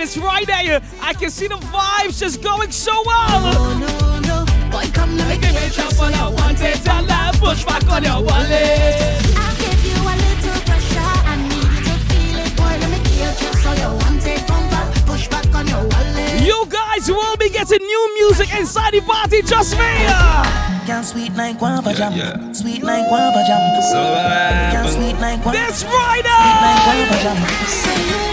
It's 0.00 0.16
right 0.16 0.46
there. 0.46 0.80
I 1.00 1.14
can 1.14 1.30
see 1.30 1.46
the 1.46 1.56
vibes 1.56 2.18
just 2.18 2.42
going 2.42 2.70
so 2.72 2.92
well. 3.06 3.52
Push 7.40 7.64
back 7.64 7.88
on 7.88 8.04
your 8.04 8.22
wallet. 8.22 9.22
You 16.42 16.66
guys 16.68 17.08
will 17.08 17.36
be 17.36 17.50
getting 17.50 17.84
new 17.84 18.14
music 18.18 18.54
inside 18.54 18.94
the 18.94 19.00
party 19.02 19.42
just 19.42 19.76
me. 19.78 19.84
Can 20.86 21.04
sweet 21.04 21.34
like 21.34 21.58
guava 21.58 21.92
jam. 21.94 22.54
Sweet 22.54 22.82
like 22.82 23.08
guava 23.08 23.44
jam. 23.46 23.60
Can 24.72 24.88
sweet 24.90 25.18
like 25.20 25.42
guava. 25.42 25.58
This 25.58 25.82
Friday. 25.82 26.28
Sweet 26.28 26.60
like 26.62 26.82
guava 26.84 27.16
jam. 27.22 28.31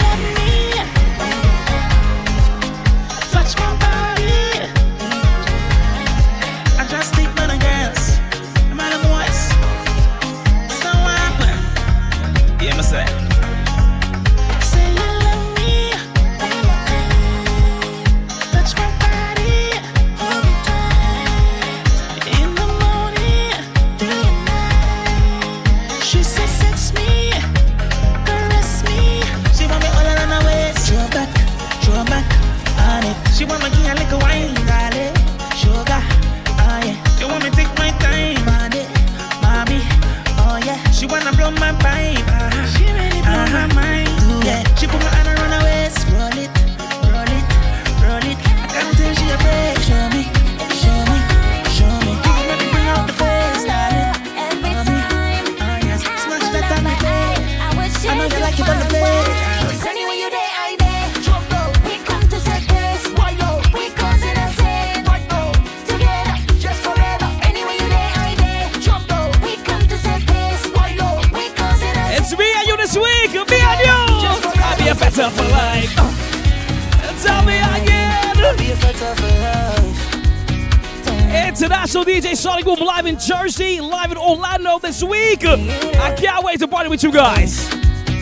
Live 83.60 84.10
in 84.10 84.16
Orlando 84.16 84.78
this 84.78 85.02
week. 85.02 85.44
I 85.44 86.14
can't 86.16 86.42
wait 86.42 86.60
to 86.60 86.68
party 86.68 86.88
with 86.88 87.02
you 87.02 87.12
guys. 87.12 87.68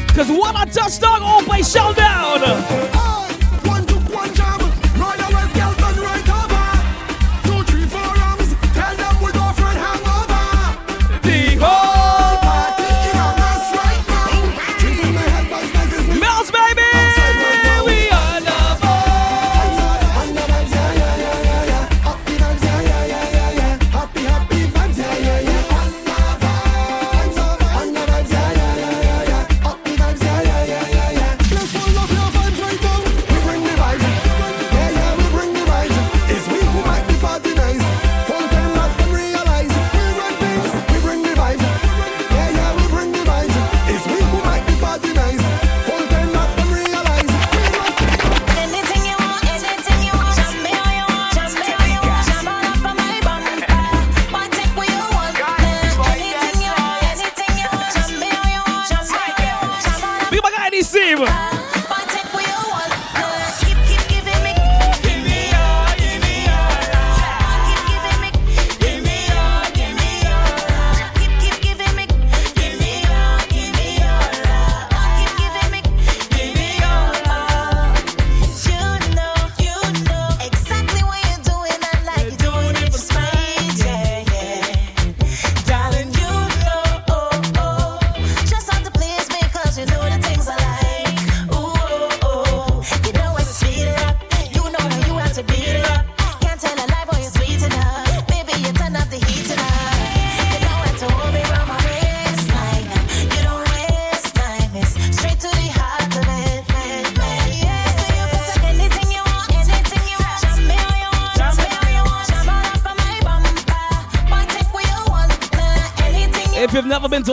Cause 0.08 0.28
what 0.28 0.56
I 0.56 0.64
just 0.64 1.00
done, 1.00 1.22
all 1.22 1.42
play 1.42 1.62
showdown. 1.62 2.97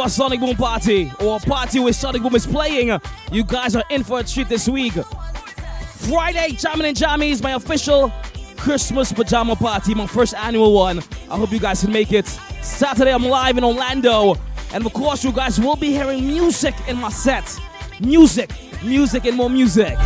A 0.06 0.10
Sonic 0.10 0.40
Boom 0.40 0.56
party 0.56 1.12
or 1.20 1.38
a 1.38 1.40
party 1.40 1.80
where 1.80 1.92
Sonic 1.92 2.22
Boom 2.22 2.36
is 2.36 2.46
playing, 2.46 2.96
you 3.32 3.44
guys 3.44 3.76
are 3.76 3.84
in 3.90 4.04
for 4.04 4.20
a 4.20 4.24
treat 4.24 4.48
this 4.48 4.70
week. 4.70 4.94
Friday, 4.94 6.52
Jammin' 6.52 6.86
and 6.86 6.96
Jammies, 6.96 7.42
my 7.42 7.54
official 7.54 8.14
Christmas 8.56 9.12
pajama 9.12 9.56
party, 9.56 9.96
my 9.96 10.06
first 10.06 10.36
annual 10.36 10.74
one. 10.74 11.00
I 11.32 11.38
hope 11.38 11.52
you 11.52 11.60
guys 11.60 11.82
can 11.82 11.92
make 11.92 12.14
it. 12.14 12.28
Saturday, 12.28 13.12
I'm 13.12 13.26
live 13.26 13.58
in 13.58 13.64
Orlando. 13.64 14.36
And 14.74 14.86
of 14.86 14.94
course, 14.94 15.24
you 15.24 15.32
guys 15.32 15.60
will 15.60 15.76
be 15.76 15.88
hearing 15.88 16.28
music 16.28 16.76
in 16.88 16.98
my 16.98 17.10
set. 17.10 17.60
Music, 18.00 18.52
music, 18.84 19.26
and 19.26 19.36
more 19.36 19.50
music. 19.50 19.98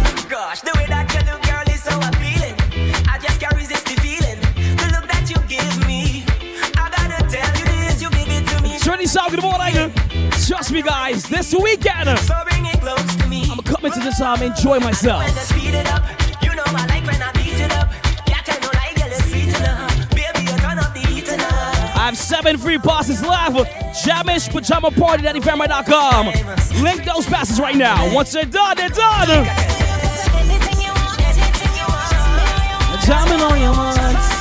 To 9.10 9.30
me. 9.30 9.30
Trinity 9.30 9.32
Sound, 9.32 9.32
good 9.32 9.43
morning. 9.43 10.32
Trust 10.47 10.72
me, 10.72 10.82
guys, 10.82 11.24
this 11.24 11.53
weekend, 11.53 12.20
So 12.20 12.36
bring 12.49 12.66
it 12.66 12.80
close 12.82 13.16
to 13.16 13.28
me. 13.28 13.43
I'm 13.49 13.60
coming 13.64 13.91
to 13.91 13.99
this 13.99 14.20
time, 14.20 14.41
enjoy 14.41 14.80
myself. 14.80 15.24
I 15.24 15.30
speed 15.30 15.74
it 15.74 15.88
up, 15.91 16.03
you 16.43 16.53
know 16.55 16.64
I 16.66 16.86
like 16.88 17.05
when 17.05 17.22
I 17.22 17.32
beat 17.34 17.60
it 17.60 17.72
up. 17.74 17.89
Yeah, 18.28 18.41
tell 18.41 18.60
no 18.62 18.68
lie, 18.68 18.93
girl, 18.95 19.07
it's 19.07 19.30
sweet 19.30 19.47
enough. 19.47 20.10
Baby, 20.12 20.51
you 20.51 20.57
turn 20.57 20.80
up 20.80 20.93
the 20.93 20.99
heat 21.07 21.28
have 21.28 22.18
seven 22.18 22.57
free 22.57 22.78
passes 22.78 23.22
live. 23.22 23.53
Jamish 24.03 24.49
Pajama 24.51 24.91
Party 24.91 25.28
at 25.28 25.36
eFamily.com. 25.36 26.28
Link 26.84 27.05
those 27.05 27.26
passes 27.26 27.60
right 27.60 27.76
now. 27.76 28.14
Once 28.14 28.32
they're 28.32 28.45
done, 28.45 28.78
they're 28.78 28.89
done. 28.89 29.45
Jamming 33.05 33.41
on 33.41 33.60
your 33.60 33.76
minds. 33.76 34.39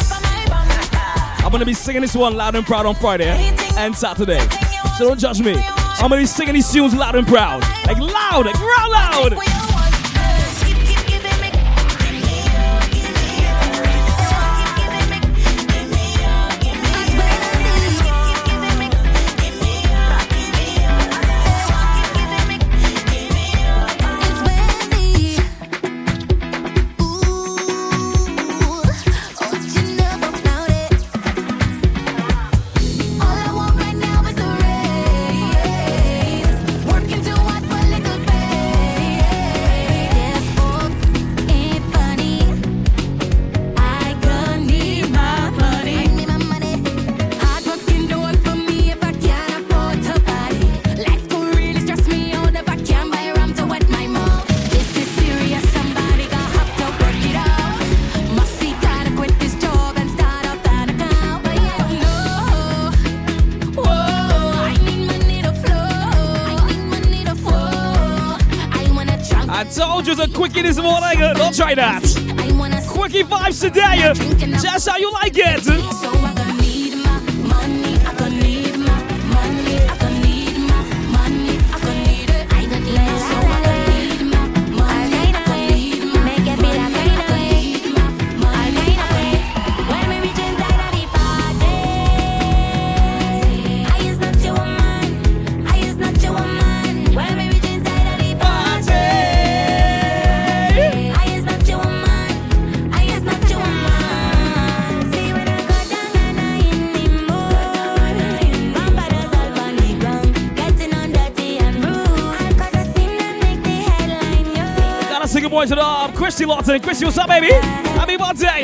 I'm 1.48 1.52
gonna 1.52 1.64
be 1.64 1.72
singing 1.72 2.02
this 2.02 2.14
one 2.14 2.36
loud 2.36 2.54
and 2.54 2.66
proud 2.66 2.84
on 2.84 2.94
Friday 2.94 3.54
and 3.76 3.96
Saturday. 3.96 4.46
So 4.96 5.08
don't 5.08 5.18
judge 5.18 5.40
me. 5.40 5.54
I'm 5.56 6.08
gonna 6.10 6.16
be 6.22 6.26
singing 6.26 6.54
these 6.54 6.70
tunes 6.70 6.94
loud 6.94 7.14
and 7.14 7.26
proud. 7.26 7.62
Like 7.86 7.98
loud, 7.98 8.46
like 8.46 8.58
real 8.58 8.90
loud. 8.90 9.67
Vibes 73.28 73.60
today. 73.60 74.12
Just 74.58 74.88
how 74.88 74.96
you 74.96 75.12
like 75.12 75.36
it. 75.36 75.67
Christy 116.38 116.54
Lawton. 116.54 116.80
Christy, 116.80 117.04
what's 117.04 117.18
up, 117.18 117.26
baby? 117.26 117.48
Happy 117.48 118.16
birthday. 118.16 118.62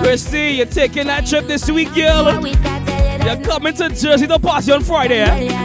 Christy, 0.00 0.52
you're 0.52 0.64
taking 0.64 1.08
that 1.08 1.26
trip 1.26 1.46
this 1.46 1.70
week, 1.70 1.94
girl. 1.94 2.42
You're 3.22 3.44
coming 3.44 3.74
to 3.74 3.90
Jersey 3.90 4.26
to 4.28 4.38
party 4.38 4.72
on 4.72 4.82
Friday, 4.82 5.20
eh? 5.20 5.61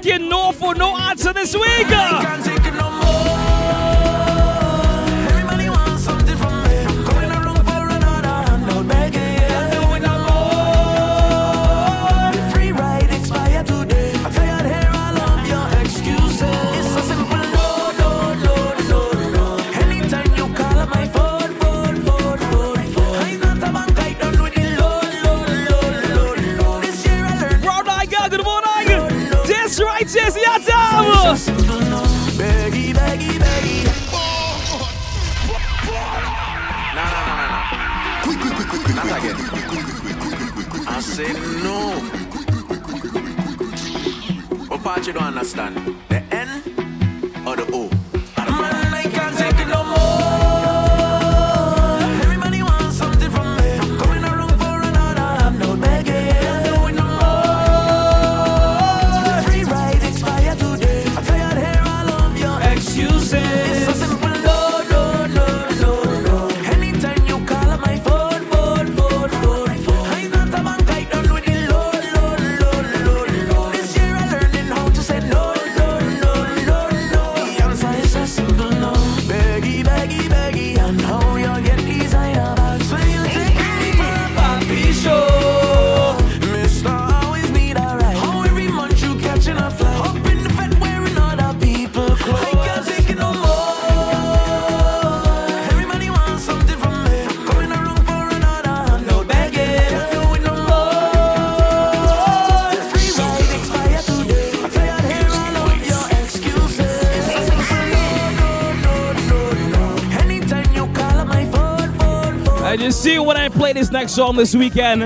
Not 0.00 0.02
taking 0.02 0.28
no 0.28 0.52
for 0.52 0.74
no 0.74 0.96
answer 0.96 1.32
this 1.32 1.54
week. 1.54 2.59
Say 41.20 41.32
no. 41.62 42.00
But 44.68 44.82
part 44.82 45.06
you 45.06 45.12
don't 45.12 45.22
understand? 45.24 45.99
Next 114.00 114.12
song 114.12 114.34
this 114.34 114.54
weekend, 114.56 115.02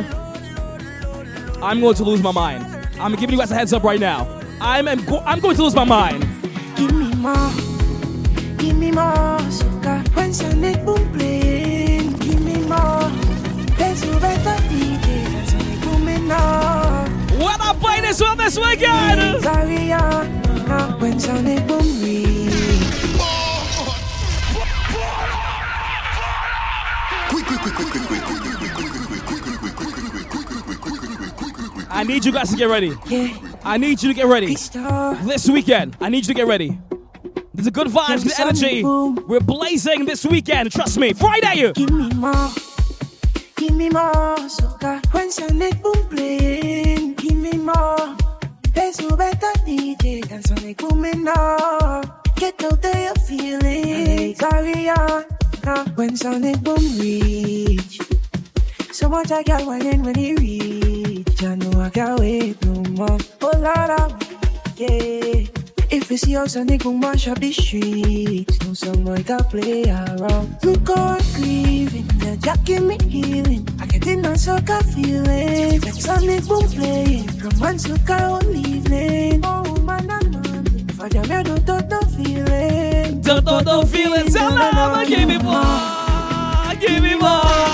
I'm 1.61 1.80
going 1.80 1.97
to 1.97 2.05
lose 2.05 2.22
my 2.22 2.30
mind. 2.30 2.64
I'm 3.01 3.16
giving 3.16 3.30
you 3.32 3.38
guys 3.38 3.51
a 3.51 3.55
heads 3.57 3.72
up 3.72 3.82
right 3.82 3.99
now. 3.99 4.40
I'm 4.61 4.86
I'm, 4.86 5.05
go- 5.05 5.18
I'm 5.26 5.40
going 5.40 5.57
to 5.57 5.62
lose 5.64 5.74
my 5.74 5.82
mind. 5.82 6.22
Give 6.76 6.92
me 6.95 7.12
more, 7.16 7.51
give 8.57 8.76
me 8.76 8.92
more 8.92 9.34
I 31.95 32.03
need 32.03 32.24
you 32.24 32.32
guys 32.32 32.51
to 32.51 32.57
get 32.57 32.68
ready. 32.68 32.92
I 33.62 33.78
need 33.78 34.03
you 34.03 34.09
to 34.09 34.14
get 34.14 34.26
ready. 34.26 34.57
This 34.57 35.49
weekend, 35.49 35.97
I 36.01 36.09
need 36.09 36.26
you 36.26 36.34
to 36.34 36.34
get 36.34 36.49
ready. 36.49 36.76
There's 37.55 37.68
a 37.68 37.70
good 37.70 37.86
vibes, 37.86 38.24
good 38.24 38.32
energy. 38.40 38.82
We're 38.82 39.38
blazing 39.38 40.05
this 40.05 40.26
weekend. 40.26 40.72
Trust 40.72 40.99
me. 40.99 41.12
Friday. 41.12 41.55
You. 41.61 41.72
Give 41.72 41.90
me 41.90 42.11
more, 42.14 42.49
give 43.57 43.74
me 43.76 43.90
more 43.90 44.36
soca. 44.51 45.07
When 45.14 45.30
Sonic 45.30 45.80
Boom 45.82 46.09
playing, 46.09 47.14
give 47.14 47.36
me 47.36 47.53
more. 47.53 48.16
There's 48.74 49.01
no 49.01 49.16
better 49.16 49.53
DJ 49.64 50.28
than 50.28 50.42
Sonic 50.42 50.78
Booming 50.78 51.22
now. 51.22 52.03
Get 52.34 52.62
out 52.64 52.82
there 52.82 53.05
your 53.05 53.14
feelings, 53.14 54.38
carry 54.40 54.88
on. 54.88 55.24
Now 55.64 55.84
when 55.95 56.16
Sonic 56.16 56.61
Boom 56.61 56.99
reach, 56.99 58.01
so 58.90 59.09
much 59.09 59.30
I 59.30 59.45
got 59.45 59.64
whining 59.64 60.03
when 60.03 60.16
he 60.16 60.34
reach. 60.34 60.93
I 61.47 61.55
know 61.57 61.80
I 61.80 61.90
can't 61.90 62.18
wait 62.20 62.64
no 62.64 62.82
more. 62.92 63.18
Oh 63.42 63.53
Lord, 63.59 63.68
I 63.68 64.09
yeah. 64.76 65.45
If 65.90 66.11
you 66.11 66.16
see 66.16 66.32
how 66.32 66.47
Sonic 66.47 66.82
Boom 66.82 67.01
mash 67.01 67.28
up 67.28 67.38
the 67.38 67.53
streets, 67.53 68.61
no 68.64 68.72
someone 68.72 69.22
can 69.24 69.45
play 69.45 69.84
around. 69.84 70.20
Oh. 70.28 70.59
Look 70.62 70.88
how 70.88 71.18
I'm 71.18 71.22
grieving, 71.34 72.07
the 72.18 72.38
jack 72.42 72.64
give 72.64 72.82
me 72.82 72.99
healing. 73.09 73.68
I 73.80 73.86
get 73.86 74.07
in 74.07 74.24
a 74.24 74.30
soca 74.30 74.82
feeling. 74.95 75.80
Like 75.80 75.95
Sonic 75.95 76.47
Boom 76.47 76.66
playing, 76.68 77.26
romance 77.38 77.88
look 77.88 78.09
how 78.09 78.40
I'm 78.40 78.53
leaving. 78.53 79.40
Oh 79.45 79.76
man, 79.82 80.11
I'm 80.11 80.30
man. 80.30 80.66
If 80.88 81.01
I 81.01 81.09
jam, 81.09 81.30
I 81.30 81.42
don't 81.42 81.64
don't 81.66 81.88
no 81.88 82.01
feeling. 82.01 83.20
Don't 83.20 83.45
don't 83.45 83.64
don't 83.64 83.88
feel 83.88 84.14
it. 84.14 84.32
Tell 84.32 84.51
them, 84.51 85.07
give 85.07 85.28
me 85.28 85.38
more, 85.38 86.74
give 86.80 87.03
me 87.03 87.14
more. 87.16 87.73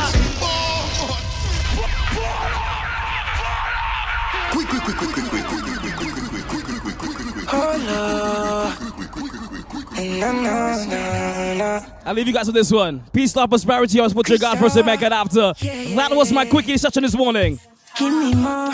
I 12.02 12.12
leave 12.12 12.26
you 12.26 12.32
guys 12.32 12.46
with 12.46 12.54
this 12.54 12.72
one. 12.72 13.02
Peace, 13.12 13.36
love, 13.36 13.50
prosperity, 13.50 13.98
always 13.98 14.14
put 14.14 14.28
your 14.28 14.38
God 14.38 14.58
first 14.58 14.76
and 14.76 14.86
make 14.86 15.02
it 15.02 15.12
after. 15.12 15.52
That 15.94 16.10
was 16.12 16.32
my 16.32 16.44
quickie 16.46 16.76
session 16.78 17.02
this 17.02 17.14
morning. 17.14 17.60
Give 17.98 18.12
me 18.12 18.34
more. 18.34 18.72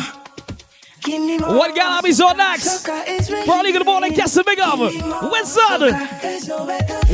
Give 1.03 1.21
me 1.21 1.39
more. 1.39 1.57
What 1.57 1.75
gal 1.75 2.03
be 2.03 2.11
on 2.11 2.37
next? 2.37 2.85
Probably 3.45 3.73
good 3.73 3.87
morning, 3.87 4.13
guess 4.13 4.35
the 4.35 4.43
big 4.45 4.59
up. 4.61 4.79
Winston. 4.81 5.93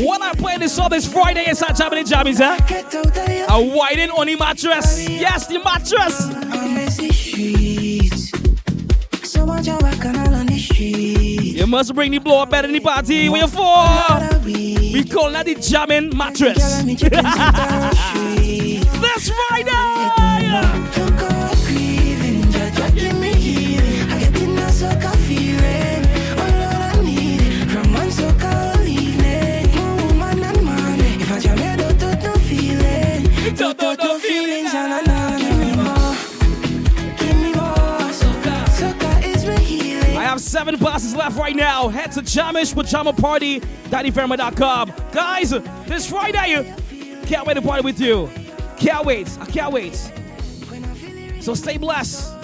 When 0.06 0.22
I 0.22 0.32
play 0.34 0.58
this 0.58 0.74
song 0.74 0.90
this 0.90 1.06
Friday 1.12 1.48
inside 1.48 1.76
Jamming 1.76 2.04
Jammies, 2.04 2.40
eh? 2.40 3.46
A 3.48 3.60
whiting 3.76 4.10
on 4.10 4.26
the 4.26 4.36
mattress. 4.36 5.08
Yes, 5.08 5.46
the 5.46 5.58
mattress. 5.58 6.28
You 11.54 11.66
must 11.66 11.94
bring 11.94 12.10
the 12.10 12.18
blow 12.18 12.42
up 12.42 12.52
in 12.52 12.72
the 12.72 12.80
party. 12.80 13.28
Where 13.28 13.42
you 13.42 13.48
for? 13.48 13.62
We 14.44 15.04
call 15.04 15.30
that 15.32 15.46
the 15.46 15.54
jamming 15.54 16.16
mattress. 16.16 16.82
Give 22.94 23.18
me 23.20 23.34
healing. 23.34 23.82
Seven 40.52 40.76
passes 40.76 41.16
left 41.16 41.38
right 41.38 41.56
now. 41.56 41.88
Head 41.88 42.12
to 42.12 42.20
Jamish 42.20 42.74
Pajama 42.74 43.14
Party, 43.14 43.60
DaddyFerma.com. 43.60 44.92
Guys, 45.10 45.48
this 45.48 46.06
Friday, 46.06 46.76
can't 47.24 47.46
wait 47.46 47.54
to 47.54 47.62
party 47.62 47.82
with 47.82 47.98
you. 47.98 48.28
Can't 48.76 49.06
wait. 49.06 49.30
I 49.40 49.46
can't 49.46 49.72
wait. 49.72 49.94
So 51.40 51.54
stay 51.54 51.78
blessed. 51.78 52.34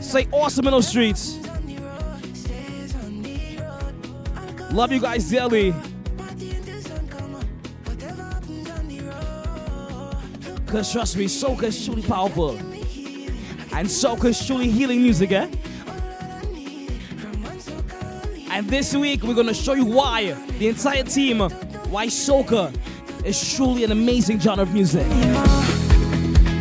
Stay 0.00 0.26
awesome 0.32 0.66
in 0.66 0.70
those 0.70 0.88
streets. 0.88 1.38
Love 4.70 4.92
you 4.92 5.00
guys 5.00 5.28
dearly. 5.28 5.74
Because 10.64 10.90
trust 10.90 11.18
me, 11.18 11.26
soca 11.26 11.64
is 11.64 11.84
truly 11.84 12.00
powerful. 12.00 12.56
And 13.74 13.86
soca 13.86 14.24
is 14.24 14.46
truly 14.46 14.70
healing 14.70 15.02
music, 15.02 15.32
eh? 15.32 15.50
And 18.54 18.68
this 18.68 18.94
week, 18.94 19.22
we're 19.22 19.32
gonna 19.32 19.54
show 19.54 19.72
you 19.72 19.86
why 19.86 20.34
the 20.58 20.68
entire 20.68 21.04
team, 21.04 21.40
why 21.88 22.08
soca 22.08 22.70
is 23.24 23.54
truly 23.56 23.82
an 23.82 23.92
amazing 23.92 24.38
genre 24.40 24.64
of 24.64 24.74
music. 24.74 25.08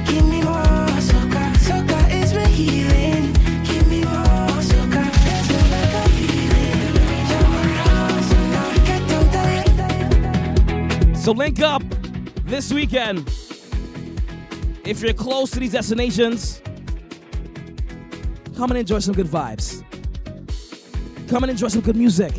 Give 0.08 0.26
me 0.26 0.42
more. 0.42 0.64
Soca, 1.04 1.54
soca 1.58 2.10
is 2.10 2.34
my 2.34 2.46
healing. 2.46 3.34
Give 3.66 3.86
me 3.89 4.06
more. 4.06 4.62
Soca, 4.64 5.04
there's 5.26 5.50
no 5.52 5.58
better 5.70 6.10
feeling. 6.16 6.94
Get 8.86 9.12
out 9.12 9.28
there. 11.04 11.16
So 11.18 11.34
link 11.34 11.60
up 11.60 11.84
this 12.46 12.72
weekend. 12.72 13.30
If 14.86 15.02
you're 15.02 15.12
close 15.14 15.52
to 15.52 15.60
these 15.60 15.74
destinations, 15.74 16.62
come 18.56 18.72
and 18.72 18.80
enjoy 18.80 19.00
some 19.00 19.14
good 19.14 19.28
vibes. 19.28 19.84
Come 21.32 21.44
and 21.44 21.52
enjoy 21.52 21.70
some 21.70 21.80
good 21.80 21.96
music. 21.96 22.34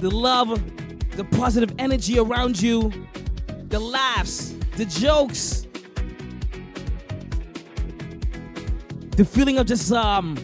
The 0.00 0.10
love, 0.10 0.62
the 1.16 1.24
positive 1.24 1.74
energy 1.78 2.18
around 2.18 2.60
you, 2.60 2.92
the 3.68 3.78
laughs, 3.78 4.54
the 4.76 4.84
jokes, 4.84 5.66
the 9.16 9.24
feeling 9.24 9.56
of 9.56 9.66
just 9.66 9.90
um 9.92 10.36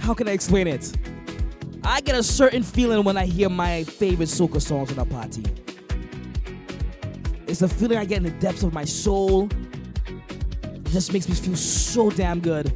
how 0.00 0.12
can 0.12 0.26
I 0.26 0.32
explain 0.32 0.66
it? 0.66 0.92
I 1.84 2.00
get 2.00 2.16
a 2.16 2.22
certain 2.24 2.64
feeling 2.64 3.04
when 3.04 3.16
I 3.16 3.26
hear 3.26 3.48
my 3.48 3.84
favorite 3.84 4.28
soca 4.28 4.60
songs 4.60 4.90
in 4.90 4.98
a 4.98 5.04
party. 5.04 5.44
It's 7.46 7.62
a 7.62 7.68
feeling 7.68 7.98
I 7.98 8.04
get 8.06 8.16
in 8.16 8.24
the 8.24 8.30
depths 8.40 8.64
of 8.64 8.72
my 8.72 8.84
soul. 8.84 9.48
Just 10.92 11.10
makes 11.14 11.26
me 11.26 11.34
feel 11.34 11.56
so 11.56 12.10
damn 12.10 12.38
good. 12.38 12.70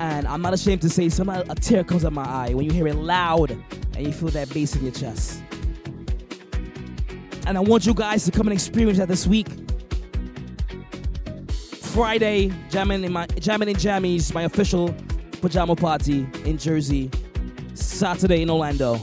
And 0.00 0.26
I'm 0.26 0.40
not 0.40 0.54
ashamed 0.54 0.80
to 0.80 0.88
say, 0.88 1.10
somehow 1.10 1.42
uh, 1.42 1.44
a 1.50 1.54
tear 1.54 1.84
comes 1.84 2.06
up 2.06 2.14
my 2.14 2.24
eye 2.24 2.54
when 2.54 2.64
you 2.64 2.72
hear 2.72 2.88
it 2.88 2.96
loud 2.96 3.50
and 3.50 4.06
you 4.06 4.12
feel 4.12 4.30
that 4.30 4.52
bass 4.54 4.74
in 4.74 4.82
your 4.82 4.92
chest. 4.92 5.42
And 7.46 7.58
I 7.58 7.60
want 7.60 7.84
you 7.84 7.92
guys 7.92 8.24
to 8.24 8.30
come 8.30 8.46
and 8.46 8.54
experience 8.54 8.96
that 8.96 9.08
this 9.08 9.26
week. 9.26 9.46
Friday, 11.82 12.50
jamming 12.70 13.04
in 13.04 13.12
my 13.12 13.26
jamming 13.26 13.68
in 13.68 13.76
jammies, 13.76 14.32
my 14.32 14.44
official 14.44 14.94
pajama 15.42 15.76
party 15.76 16.26
in 16.46 16.56
Jersey. 16.56 17.10
Saturday 17.74 18.40
in 18.40 18.48
Orlando. 18.48 18.98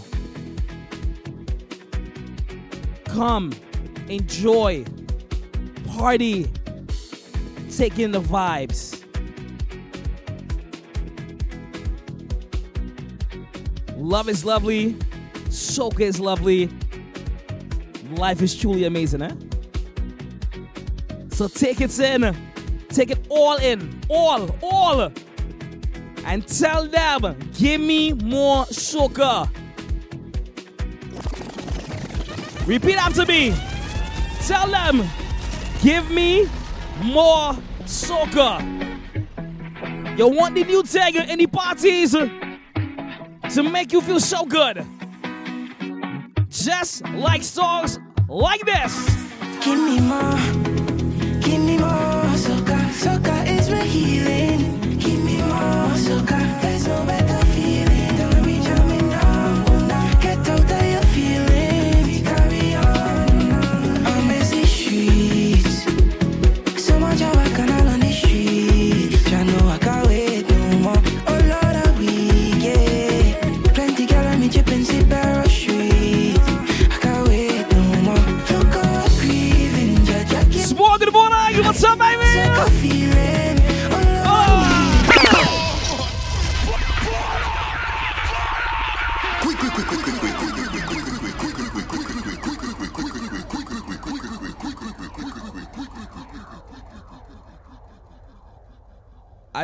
Come, 3.05 3.53
enjoy, 4.07 4.83
party, 5.87 6.47
take 7.79 7.97
in 7.97 8.11
the 8.11 8.19
vibes. 8.19 9.01
Love 13.95 14.27
is 14.27 14.43
lovely, 14.43 14.95
soca 15.45 16.01
is 16.01 16.19
lovely, 16.19 16.69
life 18.17 18.41
is 18.41 18.53
truly 18.53 18.83
amazing, 18.83 19.21
eh? 19.21 19.33
So 21.29 21.47
take 21.47 21.79
it 21.79 21.97
in, 22.01 22.35
take 22.89 23.11
it 23.11 23.25
all 23.29 23.55
in, 23.55 24.01
all, 24.09 24.53
all 24.61 25.09
and 26.25 26.45
tell 26.45 26.85
them, 26.85 27.37
give 27.53 27.79
me 27.79 28.11
more 28.11 28.65
soca. 28.65 29.49
Repeat 32.67 32.97
after 32.97 33.25
me. 33.25 33.55
Tell 34.47 34.67
them, 34.69 35.07
give 35.81 36.11
me 36.11 36.49
more 37.01 37.55
soca. 37.89 38.61
You 40.17 40.27
want 40.27 40.53
the 40.53 40.63
new 40.63 40.83
tag 40.83 41.15
in 41.15 41.39
the 41.39 41.47
parties 41.47 42.11
to 42.11 43.63
make 43.63 43.91
you 43.91 44.01
feel 44.01 44.19
so 44.19 44.45
good. 44.45 44.85
Just 46.49 47.03
like 47.09 47.41
songs 47.41 47.99
like 48.27 48.61
this. 48.65 48.93
Give 49.63 49.79
me 49.79 49.99
more, 49.99 50.37
give 51.41 51.61
me 51.61 51.77
more 51.77 52.35
soca. 52.37 52.79
Soca 53.03 53.47
is 53.57 53.69
my 53.69 53.81
healing. 53.81 54.99
Give 54.99 55.23
me 55.23 55.37
more 55.37 55.95
soca. 55.97 56.68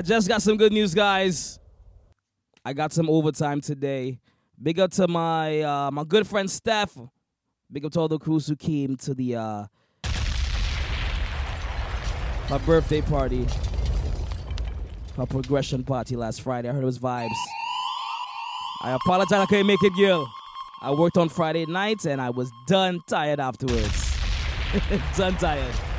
Just 0.06 0.28
got 0.28 0.42
some 0.42 0.58
good 0.58 0.72
news, 0.72 0.94
guys. 0.94 1.60
I 2.64 2.74
got 2.74 2.94
some 2.94 3.10
overtime 3.10 3.62
today. 3.62 4.20
Big 4.62 4.80
up 4.80 4.92
to 4.92 5.08
my 5.08 5.62
uh, 5.62 5.92
my 5.92 6.04
good 6.04 6.28
friend 6.28 6.50
Steph. 6.50 6.96
Big 7.72 7.86
up 7.86 7.92
to 7.94 8.00
all 8.00 8.08
the 8.08 8.20
crews 8.20 8.48
who 8.48 8.56
came 8.56 8.96
to 8.98 9.14
the 9.14 9.36
uh, 9.36 9.66
my 12.50 12.58
birthday 12.60 13.02
party, 13.02 13.46
my 15.18 15.26
progression 15.26 15.84
party 15.84 16.16
last 16.16 16.42
Friday. 16.42 16.70
I 16.70 16.74
heard 16.74 16.84
it 16.84 16.86
was 16.86 17.00
vibes. 17.00 17.36
I 18.82 18.92
apologize 18.92 19.40
I 19.40 19.46
couldn't 19.48 19.68
make 19.68 19.82
it, 19.82 19.94
girl. 19.98 20.28
I 20.82 20.92
worked 20.92 21.18
on 21.18 21.30
Friday 21.30 21.66
night 21.66 22.06
and 22.06 22.22
I 22.22 22.30
was 22.30 22.52
done 22.68 23.02
tired 23.08 23.40
afterwards. 23.40 24.16
done 25.18 25.36
tired. 25.38 25.95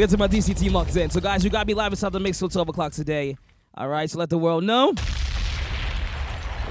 To 0.00 0.16
my 0.16 0.28
DC 0.28 0.58
team 0.58 0.72
locked 0.72 0.96
in. 0.96 1.10
So, 1.10 1.20
guys, 1.20 1.44
you 1.44 1.50
got 1.50 1.66
me 1.66 1.74
live 1.74 1.92
inside 1.92 2.12
the 2.12 2.18
mix 2.18 2.38
till 2.38 2.48
12 2.48 2.70
o'clock 2.70 2.92
today. 2.92 3.36
All 3.74 3.86
right, 3.86 4.08
so 4.08 4.18
let 4.18 4.30
the 4.30 4.38
world 4.38 4.64
know. 4.64 4.94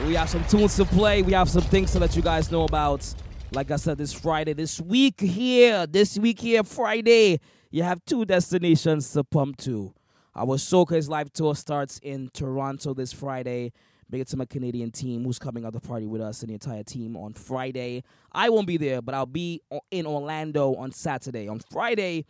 We 0.08 0.16
have 0.16 0.32
some 0.32 0.44
tunes 0.46 0.76
to 0.78 0.86
play. 0.86 1.22
We 1.22 1.34
have 1.34 1.48
some 1.48 1.62
things 1.62 1.92
to 1.92 2.00
let 2.00 2.16
you 2.16 2.24
guys 2.24 2.52
know 2.52 2.64
about. 2.64 3.14
Like 3.52 3.70
I 3.70 3.76
said, 3.76 4.00
this 4.00 4.12
Friday, 4.14 4.54
this 4.54 4.82
week 4.82 5.22
here, 5.22 5.86
this 5.86 6.18
week 6.18 6.40
here, 6.40 6.64
Friday, 6.64 7.40
you 7.70 7.84
have 7.84 8.04
two 8.04 8.26
destinations 8.26 9.14
to 9.14 9.24
pump 9.24 9.58
to. 9.58 9.94
Our 10.36 10.58
Soca's 10.58 11.08
live 11.08 11.32
tour 11.32 11.54
starts 11.54 12.00
in 12.00 12.32
Toronto 12.34 12.96
this 12.96 13.14
Friday. 13.14 13.74
Big 14.10 14.26
to 14.26 14.38
my 14.38 14.46
Canadian 14.46 14.90
team 14.90 15.24
who's 15.24 15.38
coming 15.38 15.66
out 15.66 15.74
the 15.74 15.80
party 15.80 16.08
with 16.08 16.20
us 16.20 16.42
and 16.42 16.50
the 16.50 16.56
entire 16.56 16.82
team 16.82 17.16
on 17.16 17.34
Friday. 17.34 18.04
I 18.32 18.50
won't 18.50 18.66
be 18.66 18.78
there, 18.78 19.04
but 19.04 19.14
I'll 19.14 19.28
be 19.28 19.62
in 19.92 20.08
Orlando 20.08 20.74
on 20.74 20.92
Saturday. 20.92 21.48
On 21.48 21.60
Friday, 21.72 22.26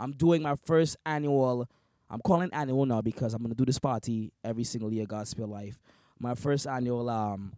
I'm 0.00 0.12
doing 0.12 0.42
my 0.42 0.56
first 0.64 0.96
annual. 1.04 1.68
I'm 2.08 2.20
calling 2.20 2.50
annual 2.52 2.86
now 2.86 3.02
because 3.02 3.34
I'm 3.34 3.42
gonna 3.42 3.54
do 3.54 3.64
this 3.66 3.78
party 3.78 4.32
every 4.42 4.64
single 4.64 4.92
year, 4.92 5.06
Gospel 5.06 5.46
Life. 5.46 5.78
My 6.18 6.34
first 6.34 6.66
annual 6.66 7.08
um 7.08 7.52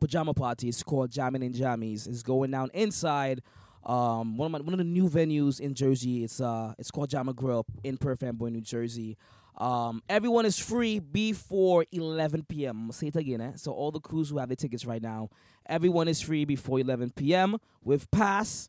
pajama 0.00 0.34
party. 0.34 0.68
It's 0.68 0.82
called 0.82 1.10
Jammin' 1.10 1.42
and 1.42 1.54
Jammies. 1.54 2.08
It's 2.08 2.22
going 2.22 2.50
down 2.50 2.70
inside 2.72 3.42
um 3.84 4.36
one 4.36 4.46
of 4.46 4.52
my, 4.52 4.58
one 4.60 4.72
of 4.74 4.78
the 4.78 4.84
new 4.84 5.08
venues 5.08 5.60
in 5.60 5.74
Jersey. 5.74 6.24
It's 6.24 6.40
uh 6.40 6.74
it's 6.78 6.90
called 6.90 7.10
Jama 7.10 7.34
Grill 7.34 7.66
in 7.84 7.98
Perth 7.98 8.22
Amboy, 8.22 8.48
New 8.48 8.62
Jersey. 8.62 9.16
Um, 9.58 10.04
everyone 10.08 10.46
is 10.46 10.56
free 10.56 11.00
before 11.00 11.84
11 11.90 12.44
p.m. 12.48 12.76
I'm 12.76 12.82
gonna 12.84 12.92
say 12.92 13.08
it 13.08 13.16
again, 13.16 13.40
eh? 13.40 13.52
So 13.56 13.72
all 13.72 13.90
the 13.90 13.98
crews 14.00 14.30
who 14.30 14.38
have 14.38 14.48
their 14.48 14.56
tickets 14.56 14.86
right 14.86 15.02
now, 15.02 15.30
everyone 15.66 16.06
is 16.06 16.20
free 16.20 16.44
before 16.44 16.78
11 16.78 17.10
p.m. 17.16 17.56
with 17.82 18.08
pass 18.12 18.68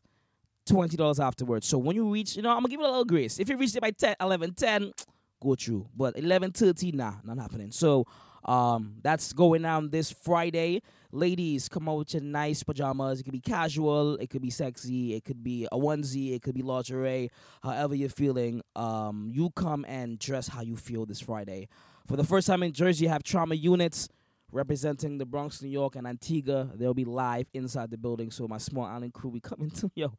twenty 0.70 0.96
dollars 0.96 1.20
afterwards. 1.20 1.66
So 1.66 1.78
when 1.78 1.96
you 1.96 2.10
reach, 2.10 2.36
you 2.36 2.42
know, 2.42 2.50
I'm 2.50 2.58
gonna 2.58 2.68
give 2.68 2.80
you 2.80 2.86
a 2.86 2.88
little 2.88 3.04
grace. 3.04 3.38
If 3.38 3.48
you 3.48 3.56
reach 3.56 3.74
it 3.74 3.80
by 3.80 3.90
10, 3.90 4.16
11, 4.20 4.54
10, 4.54 4.92
go 5.42 5.54
through. 5.54 5.88
But 5.96 6.16
11, 6.16 6.52
13, 6.52 6.96
nah, 6.96 7.14
not 7.24 7.38
happening. 7.38 7.72
So 7.72 8.06
um, 8.44 8.94
that's 9.02 9.32
going 9.32 9.62
down 9.62 9.90
this 9.90 10.10
Friday. 10.10 10.82
Ladies, 11.12 11.68
come 11.68 11.88
out 11.88 11.98
with 11.98 12.14
your 12.14 12.22
nice 12.22 12.62
pajamas. 12.62 13.20
It 13.20 13.24
could 13.24 13.32
be 13.32 13.40
casual, 13.40 14.14
it 14.16 14.30
could 14.30 14.42
be 14.42 14.50
sexy, 14.50 15.14
it 15.14 15.24
could 15.24 15.42
be 15.42 15.66
a 15.72 15.76
onesie, 15.76 16.34
it 16.34 16.42
could 16.42 16.54
be 16.54 16.62
lingerie. 16.62 17.30
However 17.62 17.94
you're 17.96 18.08
feeling, 18.08 18.62
um, 18.76 19.28
you 19.32 19.50
come 19.50 19.84
and 19.88 20.18
dress 20.18 20.46
how 20.46 20.62
you 20.62 20.76
feel 20.76 21.04
this 21.06 21.20
Friday. 21.20 21.68
For 22.06 22.16
the 22.16 22.24
first 22.24 22.46
time 22.46 22.62
in 22.62 22.72
Jersey, 22.72 23.04
you 23.04 23.08
have 23.10 23.22
trauma 23.24 23.56
units 23.56 24.08
representing 24.52 25.18
the 25.18 25.26
Bronx, 25.26 25.62
New 25.62 25.68
York, 25.68 25.96
and 25.96 26.06
Antigua. 26.06 26.70
They'll 26.74 26.94
be 26.94 27.04
live 27.04 27.46
inside 27.54 27.90
the 27.90 27.98
building. 27.98 28.30
So 28.30 28.46
my 28.48 28.58
small 28.58 28.84
island 28.84 29.12
crew, 29.12 29.30
we 29.30 29.40
coming 29.40 29.70
to 29.70 29.90
yo, 29.96 30.12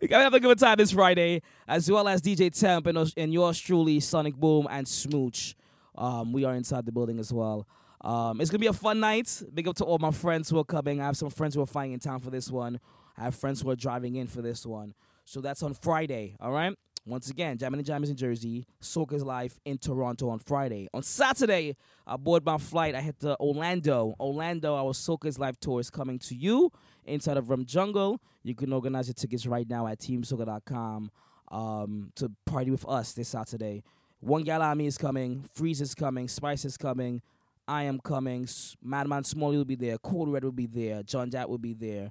we 0.00 0.08
gotta 0.08 0.24
have 0.24 0.34
a 0.34 0.40
good 0.40 0.58
time 0.58 0.76
this 0.76 0.92
Friday, 0.92 1.42
as 1.68 1.90
well 1.90 2.08
as 2.08 2.20
DJ 2.22 2.56
Temp 2.58 2.86
and, 2.86 3.12
and 3.16 3.32
yours 3.32 3.58
truly, 3.58 4.00
Sonic 4.00 4.34
Boom 4.34 4.66
and 4.70 4.86
Smooch. 4.86 5.54
Um, 5.96 6.32
we 6.32 6.44
are 6.44 6.54
inside 6.54 6.86
the 6.86 6.92
building 6.92 7.18
as 7.18 7.32
well. 7.32 7.66
Um, 8.00 8.40
it's 8.40 8.50
gonna 8.50 8.58
be 8.58 8.66
a 8.66 8.72
fun 8.72 9.00
night. 9.00 9.42
Big 9.52 9.66
up 9.68 9.76
to 9.76 9.84
all 9.84 9.98
my 9.98 10.10
friends 10.10 10.50
who 10.50 10.58
are 10.58 10.64
coming. 10.64 11.00
I 11.00 11.06
have 11.06 11.16
some 11.16 11.30
friends 11.30 11.54
who 11.54 11.62
are 11.62 11.66
flying 11.66 11.92
in 11.92 12.00
town 12.00 12.20
for 12.20 12.30
this 12.30 12.50
one. 12.50 12.80
I 13.16 13.24
have 13.24 13.34
friends 13.34 13.62
who 13.62 13.70
are 13.70 13.76
driving 13.76 14.16
in 14.16 14.26
for 14.26 14.42
this 14.42 14.66
one. 14.66 14.94
So 15.24 15.40
that's 15.40 15.62
on 15.62 15.74
Friday. 15.74 16.36
All 16.40 16.52
right. 16.52 16.76
Once 17.06 17.28
again, 17.28 17.58
Jammin' 17.58 17.80
and 17.80 17.86
Jammies 17.86 18.08
in 18.08 18.16
Jersey, 18.16 18.66
Soca's 18.80 19.22
Live 19.22 19.60
in 19.66 19.76
Toronto 19.76 20.30
on 20.30 20.38
Friday. 20.38 20.88
On 20.94 21.02
Saturday, 21.02 21.76
I 22.06 22.16
board 22.16 22.46
my 22.46 22.56
flight. 22.56 22.94
I 22.94 23.02
hit 23.02 23.18
the 23.18 23.38
Orlando. 23.38 24.16
Orlando, 24.18 24.74
our 24.74 24.94
Soca's 24.94 25.38
Live 25.38 25.60
tour 25.60 25.80
is 25.80 25.90
coming 25.90 26.18
to 26.20 26.34
you 26.34 26.72
inside 27.04 27.36
of 27.36 27.50
Rum 27.50 27.66
Jungle. 27.66 28.22
You 28.42 28.54
can 28.54 28.72
organize 28.72 29.08
your 29.08 29.14
tickets 29.14 29.44
right 29.44 29.68
now 29.68 29.86
at 29.86 29.98
teamsoca.com 29.98 31.10
um, 31.52 32.12
to 32.14 32.30
party 32.46 32.70
with 32.70 32.88
us 32.88 33.12
this 33.12 33.28
Saturday. 33.28 33.84
One 34.20 34.42
Gal 34.42 34.62
Army 34.62 34.86
is 34.86 34.96
coming, 34.96 35.44
Freeze 35.52 35.82
is 35.82 35.94
coming, 35.94 36.28
Spice 36.28 36.64
is 36.64 36.78
coming, 36.78 37.20
I 37.68 37.82
am 37.82 38.00
coming, 38.00 38.48
Madman 38.82 39.24
Smalley 39.24 39.58
will 39.58 39.66
be 39.66 39.74
there, 39.74 39.98
Cold 39.98 40.32
Red 40.32 40.44
will 40.44 40.52
be 40.52 40.64
there, 40.64 41.02
John 41.02 41.30
Jack 41.30 41.48
will 41.48 41.58
be 41.58 41.74
there, 41.74 42.10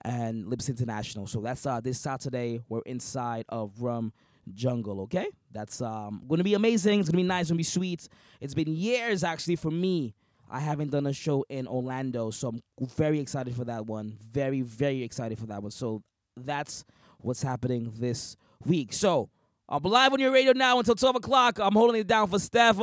and 0.00 0.48
Lips 0.48 0.70
International. 0.70 1.26
So 1.26 1.40
that's 1.42 1.66
uh, 1.66 1.80
this 1.82 2.00
Saturday. 2.00 2.60
We're 2.70 2.80
inside 2.86 3.44
of 3.50 3.82
Rum 3.82 4.14
Jungle, 4.54 5.02
okay? 5.02 5.28
That's 5.52 5.80
um, 5.80 6.22
to 6.28 6.44
be 6.44 6.54
amazing. 6.54 7.00
It's 7.00 7.10
to 7.10 7.16
be 7.16 7.22
nice. 7.22 7.42
It's 7.42 7.48
to 7.50 7.54
be 7.54 7.62
sweet. 7.62 8.08
It's 8.40 8.54
been 8.54 8.74
years, 8.74 9.24
actually, 9.24 9.56
for 9.56 9.70
me. 9.70 10.14
I 10.50 10.58
haven't 10.58 10.90
done 10.90 11.06
a 11.06 11.12
show 11.12 11.44
in 11.48 11.68
Orlando, 11.68 12.30
so 12.30 12.48
I'm 12.48 12.60
very 12.96 13.20
excited 13.20 13.54
for 13.54 13.64
that 13.66 13.86
one. 13.86 14.16
Very, 14.32 14.62
very 14.62 15.02
excited 15.04 15.38
for 15.38 15.46
that 15.46 15.62
one. 15.62 15.70
So 15.70 16.02
that's 16.36 16.84
what's 17.18 17.42
happening 17.42 17.92
this 17.96 18.36
week. 18.66 18.92
So 18.92 19.30
I'm 19.68 19.82
live 19.84 20.12
on 20.12 20.18
your 20.18 20.32
radio 20.32 20.52
now 20.52 20.80
until 20.80 20.96
12 20.96 21.16
o'clock. 21.16 21.60
I'm 21.60 21.74
holding 21.74 22.00
it 22.00 22.08
down 22.08 22.28
for 22.28 22.40
Steph. 22.40 22.80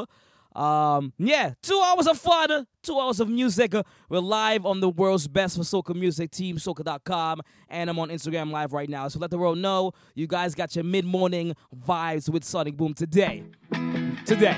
Um, 0.57 1.13
yeah, 1.19 1.53
two 1.61 1.79
hours 1.85 2.07
of 2.07 2.17
fun, 2.17 2.65
two 2.81 2.99
hours 2.99 3.19
of 3.19 3.29
music. 3.29 3.75
We're 4.09 4.19
live 4.19 4.65
on 4.65 4.79
the 4.79 4.89
world's 4.89 5.27
best 5.27 5.55
for 5.55 5.61
soca 5.61 5.95
music, 5.95 6.31
team, 6.31 6.57
soca.com, 6.57 7.41
and 7.69 7.89
I'm 7.91 7.99
on 7.99 8.09
Instagram 8.09 8.51
live 8.51 8.73
right 8.73 8.89
now. 8.89 9.07
So 9.07 9.19
let 9.19 9.29
the 9.29 9.37
world 9.37 9.59
know 9.59 9.91
you 10.15 10.25
guys 10.25 10.55
got 10.55 10.75
your 10.75 10.83
mid 10.83 11.05
morning 11.05 11.53
vibes 11.87 12.27
with 12.27 12.43
Sonic 12.43 12.75
Boom 12.75 12.95
today. 12.95 13.43
Today. 14.25 14.57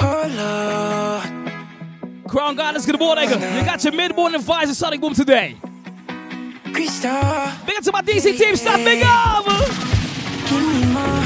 Oh 0.00 1.52
Crown 2.28 2.56
Goddess, 2.56 2.86
good 2.86 2.98
morning. 2.98 3.28
You 3.28 3.36
got 3.36 3.84
your 3.84 3.92
mid 3.92 4.16
morning 4.16 4.40
vibes 4.40 4.68
with 4.68 4.76
Sonic 4.78 5.02
Boom 5.02 5.12
today. 5.12 5.54
Crystal. 6.72 7.10
Big 7.66 7.76
up 7.76 7.84
to 7.84 7.92
my 7.92 8.00
DC 8.00 8.38
team, 8.38 8.56
stop 8.56 8.78
big 8.78 9.02
up. 9.04 9.44
Give 10.48 10.60
me 10.60 10.92
more, 10.92 11.21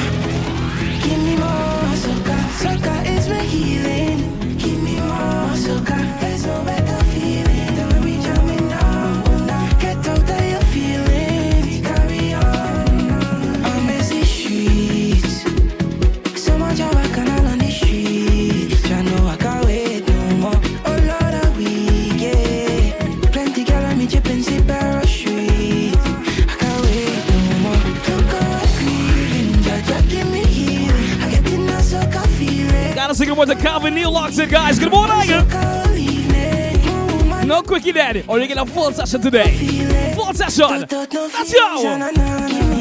good 33.25 33.35
morning 33.35 33.57
to 33.57 33.62
Calvin 33.62 33.95
Neil 33.95 34.11
locked 34.11 34.39
in, 34.39 34.49
guys. 34.49 34.79
Good 34.79 34.91
morning. 34.91 35.29
No 37.47 37.62
quickie 37.62 37.93
daddy. 37.93 38.25
Or 38.29 38.39
you 38.39 38.47
get 38.47 38.59
a 38.59 38.67
full 38.67 38.93
session 38.93 39.23
today. 39.23 40.12
Full 40.14 40.35
session. 40.35 40.87
Let's 40.91 41.53
go. 41.55 42.76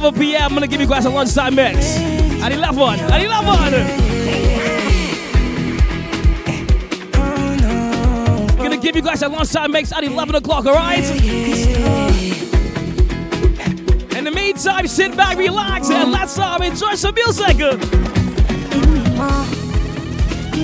11 0.00 0.18
p.m., 0.18 0.42
I'm 0.42 0.54
gonna 0.54 0.66
give 0.66 0.80
you 0.80 0.86
guys 0.86 1.04
a 1.04 1.10
lunchtime 1.10 1.54
mix. 1.54 1.98
At 2.40 2.52
11, 2.52 2.80
at 3.12 3.20
11. 3.20 3.86
Gonna 8.56 8.78
give 8.78 8.96
you 8.96 9.02
guys 9.02 9.20
a 9.20 9.28
lunchtime 9.28 9.72
mix 9.72 9.92
at 9.92 10.02
11 10.02 10.36
o'clock, 10.36 10.64
alright? 10.64 11.04
In 14.16 14.24
the 14.24 14.30
meantime, 14.34 14.86
sit 14.86 15.14
back, 15.14 15.36
relax, 15.36 15.90
and 15.90 16.10
let's 16.10 16.38
um, 16.38 16.62
enjoy 16.62 16.94
some 16.94 17.14
music. 17.14 17.58
Give 17.58 17.78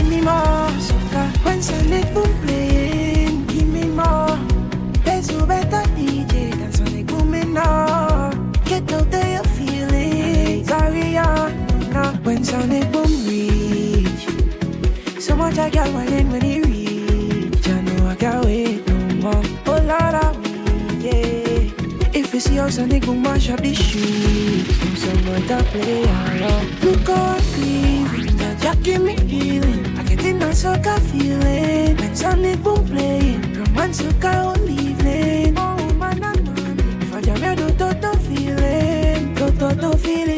me 0.09 0.22
more 0.22 0.70
soca 0.80 1.30
when 1.45 1.61
Sonic 1.61 2.07
I 15.95 16.05
when 16.30 16.43
he 16.43 16.61
reach. 16.61 17.68
I 17.68 17.80
know 17.80 18.07
I 18.07 18.14
can't 18.14 18.45
wait 18.45 18.87
no 18.89 18.97
more. 19.22 19.43
Oh 19.66 19.78
I 19.87 20.11
yeah. 21.01 22.16
If 22.20 22.32
you 22.34 22.41
see 22.41 22.57
how 22.57 22.68
Sonic 22.68 23.05
Boom 23.05 23.22
mash 23.22 23.51
up 23.51 23.61
the 23.61 23.74
streets, 23.74 24.74
someone 25.03 25.47
to 25.47 25.62
play 25.70 26.03
along. 26.03 26.66
Look 26.82 27.09
I 27.09 28.59
that 28.62 28.82
give 28.82 29.03
me 29.03 29.14
healing. 29.26 29.87
I 29.99 30.03
get 30.03 30.24
a 30.43 30.55
sucker 30.55 30.99
feeling. 31.01 31.97
When 31.97 32.14
Sonic 32.16 32.62
Boom 32.62 32.87
playing, 32.87 33.43
romance 33.55 34.01
oh, 34.01 34.11
sucker. 34.14 35.57
Oh 35.59 35.93
man, 35.95 36.22
if 37.03 37.14
I 37.14 37.20
jam 37.20 37.37
here, 37.37 37.57
do 37.57 37.70
do 37.70 37.93
do 37.95 38.12
feeling, 38.26 39.34
do 39.34 39.51
do 39.74 39.93
feelings, 39.99 40.36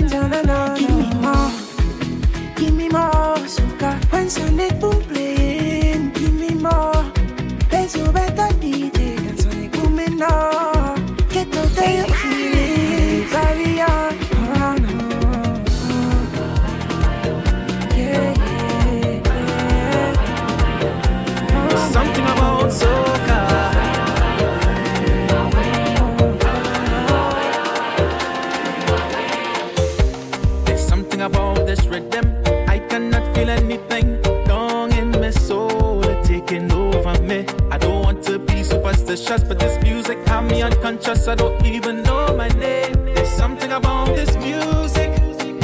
superstitious, 39.29 39.49
but 39.49 39.59
this 39.59 39.83
music 39.83 40.18
have 40.26 40.45
me 40.45 40.62
unconscious. 40.62 41.29
I 41.29 41.35
don't 41.35 41.64
even 41.64 42.03
know 42.03 42.35
my 42.37 42.49
name. 42.49 42.93
There's 43.05 43.29
something 43.29 43.72
about 43.72 44.14
this 44.16 44.35
music. 44.37 45.11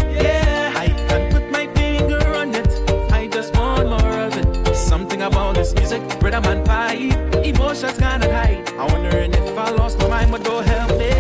Yeah, 0.01 0.73
I 0.77 0.89
can't 1.09 1.33
put 1.33 1.51
my 1.51 1.67
finger 1.75 2.21
on 2.35 2.55
it. 2.55 2.69
I 3.13 3.27
just 3.29 3.57
want 3.57 3.89
more 3.89 4.21
of 4.27 4.37
it. 4.37 4.77
Something 4.77 5.23
about 5.23 5.55
this 5.55 5.75
music, 5.75 6.03
rhythm 6.23 6.45
and 6.45 6.67
vibe. 6.67 7.45
Emotions 7.45 7.99
cannot 7.99 8.31
hide. 8.31 8.69
I'm 8.79 8.93
wondering 8.93 9.33
if 9.33 9.59
I 9.59 9.71
lost 9.71 9.99
my 9.99 10.09
mind, 10.09 10.31
but 10.33 10.45
don't 10.45 10.67
help 10.67 10.91
me. 10.99 11.13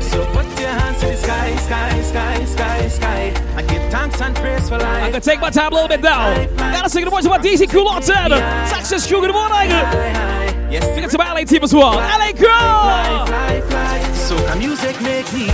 So 0.00 0.24
put 0.32 0.46
your 0.60 0.70
hands 0.80 1.00
to 1.00 1.06
the 1.06 1.16
sky, 1.16 1.56
sky, 1.56 2.02
sky, 2.02 2.44
sky, 2.44 2.88
sky. 2.88 3.22
I 3.56 3.62
give 3.62 3.82
thanks 3.90 4.20
and 4.20 4.36
praise 4.36 4.68
for 4.68 4.78
life. 4.78 5.04
I'm 5.04 5.10
gonna 5.10 5.20
take 5.20 5.40
my 5.40 5.50
time 5.50 5.72
a 5.72 5.74
little 5.74 5.88
bit 5.88 6.02
down. 6.02 6.46
Gotta 6.56 6.90
sing 6.90 7.04
the 7.04 7.10
voice 7.10 7.24
about 7.24 7.42
DC 7.42 7.68
Cool 7.70 7.88
on 7.88 8.02
10. 8.02 8.30
Success 8.68 9.06
Crew, 9.06 9.20
good 9.20 9.32
morning. 9.32 10.47
Yes, 10.70 10.84
Think 10.94 11.10
to 11.10 11.18
my 11.18 11.32
LA 11.32 11.44
team 11.44 11.62
as 11.64 11.72
well. 11.72 11.94
LA 11.94 12.32
Crew! 12.32 12.46
Fly, 12.46 13.24
fly, 13.26 13.60
fly. 13.62 14.00
Soca 14.12 14.58
music 14.58 15.00
make 15.00 15.32
me. 15.32 15.46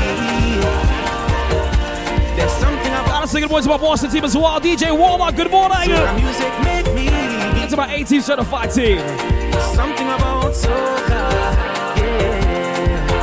There's 2.36 2.50
something 2.52 2.92
about 2.92 3.06
Gotta 3.06 3.28
sing 3.28 3.42
the 3.42 3.48
voice 3.48 3.64
about 3.66 3.80
Boston 3.80 4.10
team 4.10 4.24
as 4.24 4.36
well. 4.36 4.60
DJ 4.60 4.90
Walmart, 4.90 5.36
good 5.36 5.50
morning. 5.52 5.88
soca 5.88 6.14
music 6.20 6.52
make 6.64 6.86
me. 6.94 7.10
To 7.68 7.76
my 7.76 7.94
18 7.94 8.22
certified 8.22 8.70
team. 8.72 8.98
Something 9.74 10.08
about 10.08 10.52
soca. 10.52 11.30
Yeah. 11.96 13.14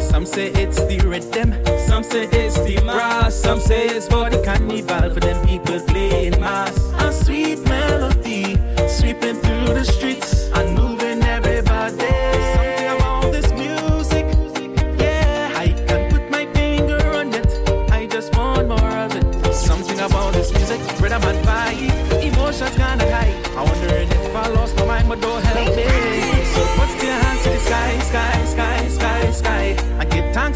Some 0.00 0.24
say 0.24 0.48
it's 0.52 0.78
the 0.84 0.98
rhythm, 1.06 1.54
some 1.86 2.02
say 2.02 2.24
it's 2.24 2.58
the 2.60 2.76
brass, 2.82 3.34
some 3.34 3.60
say 3.60 3.86
it's 3.86 4.06
for 4.08 4.30
the 4.30 4.42
carnival 4.42 5.10
for 5.12 5.20
them 5.20 5.46
people 5.46 5.78
playing 5.80 6.40
mass. 6.40 6.74
A 6.98 7.12
sweet 7.12 7.58
melody 7.68 8.56
sweeping 8.88 9.36
through 9.36 9.74
the 9.74 9.84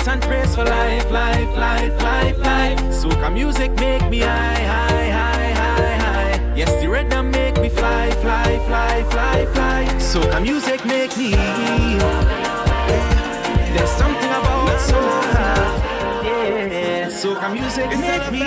thanks 0.00 0.08
and 0.08 0.22
praise 0.22 0.54
for 0.54 0.64
life, 0.64 1.10
life, 1.10 1.56
life, 1.56 2.02
life, 2.02 2.38
life. 2.38 2.78
Soca 2.90 3.32
music 3.32 3.70
make 3.78 4.08
me 4.08 4.20
high, 4.20 4.54
high, 4.54 5.10
high, 5.10 5.52
high, 5.52 5.96
high. 5.96 6.54
Yes, 6.56 6.70
the 6.80 6.88
rhythm 6.88 7.30
make 7.30 7.60
me 7.60 7.68
fly, 7.68 8.10
fly, 8.22 8.58
fly, 8.66 9.02
fly, 9.10 9.46
fly. 9.52 9.84
Soca 9.98 10.40
music 10.40 10.84
make 10.84 11.16
me. 11.16 11.30
There's 13.74 13.90
something 13.90 14.30
about 14.30 14.78
soca. 14.88 15.48
Yeah, 16.24 17.08
soca 17.08 17.52
music 17.52 17.90
make 17.98 18.32
me. 18.32 18.40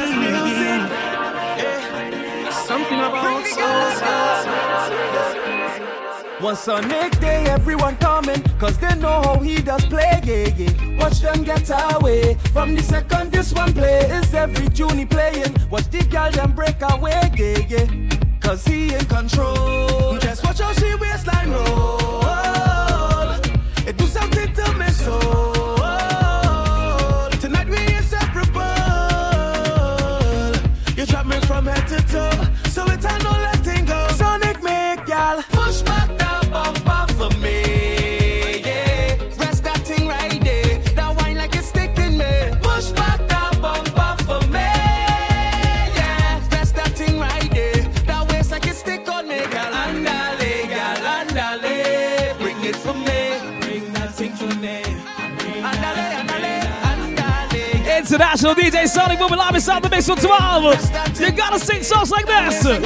Something 2.51 2.99
about 2.99 3.43
soca. 3.45 5.42
One 6.43 6.57
Sonic 6.57 7.17
day, 7.21 7.45
everyone 7.45 7.95
coming, 7.95 8.43
cause 8.59 8.77
they 8.77 8.93
know 8.95 9.21
how 9.23 9.39
he 9.39 9.61
does 9.61 9.85
play, 9.85 10.19
yeah, 10.25 10.49
yeah. 10.57 10.97
Watch 10.99 11.21
them 11.21 11.43
get 11.45 11.69
away. 11.95 12.35
From 12.51 12.75
the 12.75 12.83
second 12.83 13.31
this 13.31 13.53
one 13.53 13.71
play, 13.73 14.01
is 14.11 14.33
every 14.33 14.67
tune 14.67 14.97
he 14.97 15.05
playing. 15.05 15.55
Watch 15.71 15.89
the 15.89 16.03
girl 16.03 16.29
them 16.31 16.51
break 16.51 16.81
away, 16.81 17.31
yeah, 17.37 17.59
yeah. 17.69 17.87
Cause 18.41 18.65
he 18.65 18.93
in 18.93 19.05
control. 19.05 20.17
Just 20.19 20.43
watch 20.43 20.59
how 20.59 20.73
she 20.73 20.93
waistline 20.95 21.49
roll. 21.49 22.19
It 23.87 23.95
do 23.97 24.05
something 24.05 24.53
to 24.53 24.73
me 24.73 24.89
soul. 24.89 25.79
Tonight 27.39 27.69
we 27.69 27.95
inseparable. 27.95 28.59
You 30.97 31.05
drop 31.05 31.25
me 31.25 31.39
from 31.47 31.67
head 31.67 31.87
to 31.87 32.01
toe, 32.11 32.52
International 58.43 58.71
DJ 58.71 58.87
Sonic 58.89 59.19
will 59.19 59.29
be 59.29 59.37
live 59.37 59.55
inside 59.55 59.81
the 59.83 59.89
mix 59.89 60.05
for 60.05 60.17
12. 60.17 61.17
You 61.17 61.31
gotta 61.31 61.57
sing 61.57 61.81
songs 61.81 62.11
like 62.11 62.25
this. 62.25 62.65
Yeah. 62.65 62.81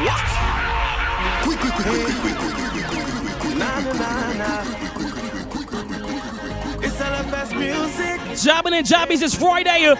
What? 0.00 0.28
Quick, 1.42 1.58
quick, 1.58 1.74
quick, 1.74 1.84
quick, 1.84 2.36
quick, 2.36 2.36
quick, 3.38 3.56
Na, 3.58 3.68
It's 8.32 8.44
Jammin' 8.44 8.72
and 8.72 8.86
Jammies 8.86 9.22
is 9.22 9.34
Friday. 9.34 9.94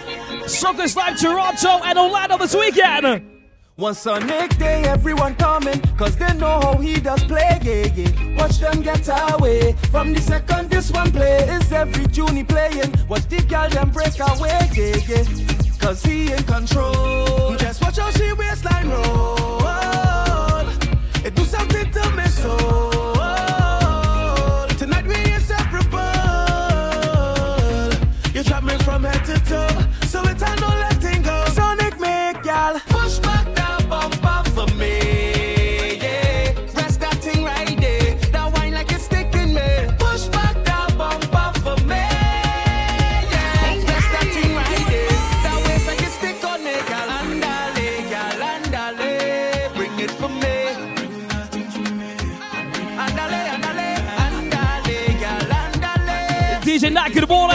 Soca's 0.47 0.95
Live 0.95 1.19
Toronto 1.19 1.81
and 1.83 1.99
Orlando 1.99 2.39
this 2.39 2.55
weekend. 2.55 3.29
One 3.75 3.93
Sonic 3.93 4.57
Day 4.57 4.78
everyone 4.99 5.33
coming, 5.35 5.79
cause 5.97 6.17
they 6.17 6.33
know 6.33 6.59
how 6.59 6.73
he 6.75 6.99
does 6.99 7.23
play, 7.23 7.57
yeah, 7.63 7.85
yeah. 7.95 8.35
Watch 8.35 8.59
them 8.59 8.81
get 8.81 9.07
away. 9.07 9.71
From 9.91 10.13
the 10.13 10.19
second 10.19 10.69
this 10.69 10.91
one 10.91 11.09
play, 11.09 11.37
is 11.55 11.71
every 11.71 12.05
tune 12.07 12.35
he 12.35 12.43
playing. 12.43 12.93
Watch 13.07 13.25
the 13.29 13.41
girl 13.43 13.69
them 13.69 13.91
break 13.91 14.19
away, 14.19 14.59
yeah, 14.75 14.97
yeah. 15.07 15.23
Cause 15.79 16.03
he 16.03 16.33
in 16.33 16.43
control. 16.43 17.55
Just 17.55 17.81
watch 17.81 17.97
how 17.97 18.11
she 18.11 18.33
waistline 18.33 18.89
roll. 18.89 19.38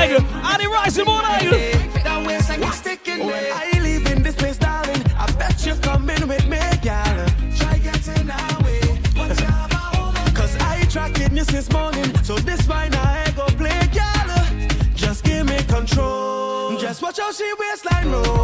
Rice 0.04 0.98
in 0.98 1.04
the 1.06 1.10
morning. 1.10 1.50
That 2.04 2.26
waist 2.26 2.50
like 2.50 2.60
it's 2.60 2.76
sticking 2.76 3.26
me. 3.26 3.32
I 3.32 3.80
live 3.80 4.06
in 4.12 4.22
this 4.22 4.34
place, 4.34 4.58
darling. 4.58 5.02
I 5.16 5.30
bet 5.38 5.64
you 5.64 5.74
coming 5.76 6.28
with 6.28 6.46
me, 6.46 6.58
gal. 6.82 7.26
Try 7.56 7.78
getting 7.78 8.28
away. 8.28 8.80
Cause 10.34 10.56
I 10.60 10.84
tracking 10.90 11.34
you 11.34 11.44
since 11.44 11.72
morning. 11.72 12.14
So 12.22 12.36
this 12.36 12.60
fine 12.66 12.92
I 12.94 13.32
go 13.34 13.46
play, 13.46 13.80
gal. 13.92 14.28
Just 14.94 15.24
give 15.24 15.46
me 15.46 15.56
control. 15.62 16.76
Just 16.76 17.00
watch 17.00 17.18
how 17.18 17.32
she 17.32 17.50
waistline 17.58 18.10
roll. 18.10 18.43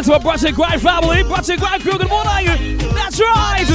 Into 0.00 0.14
a 0.14 0.18
Brunch 0.18 0.54
Grind 0.54 0.80
family. 0.80 1.22
Brunch 1.24 1.58
Grind 1.58 1.82
crew, 1.82 1.98
good 1.98 2.08
morning. 2.08 2.78
That's 2.94 3.20
right. 3.20 3.66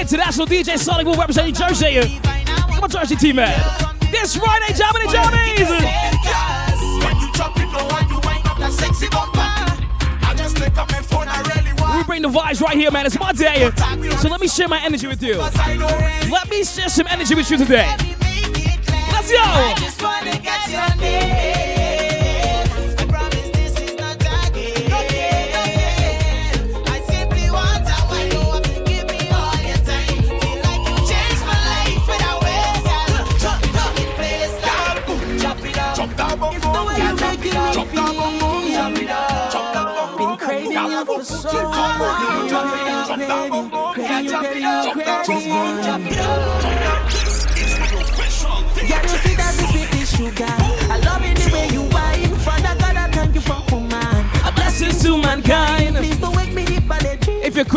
International 0.00 0.46
DJ 0.46 0.78
Sonic 0.78 1.06
will 1.06 1.16
represent 1.16 1.56
Jersey. 1.56 2.20
Come 2.22 2.84
on, 2.84 2.88
Jersey 2.88 3.16
team, 3.16 3.36
man. 3.36 3.52
This 4.12 4.36
Friday, 4.36 4.63
Jammin' 4.76 5.02
and 5.02 5.10
Jammies. 5.10 5.70
When 7.04 7.16
you 7.20 7.32
drop 7.32 7.56
it 7.56 7.68
low 7.72 7.88
and 7.96 8.10
you 8.10 8.18
wind 8.24 8.46
up 8.46 8.58
that 8.58 8.72
sexy 8.72 9.08
bumper, 9.08 9.40
I 9.40 10.34
just 10.36 10.56
take 10.56 10.76
up 10.76 10.90
my 10.90 11.00
phone, 11.02 11.28
I 11.28 11.40
really 11.54 11.72
want. 11.80 11.98
We 11.98 12.04
bring 12.04 12.22
the 12.22 12.28
vibes 12.28 12.60
right 12.60 12.76
here, 12.76 12.90
man. 12.90 13.06
It's 13.06 13.18
my 13.18 13.32
day. 13.32 13.70
So 14.18 14.28
let 14.28 14.40
me 14.40 14.48
share 14.48 14.68
my 14.68 14.80
energy 14.82 15.06
with 15.06 15.22
you. 15.22 15.36
Let 15.36 16.50
me 16.50 16.64
share 16.64 16.88
some 16.88 17.06
energy 17.08 17.34
with 17.34 17.50
you 17.50 17.58
today. 17.58 18.13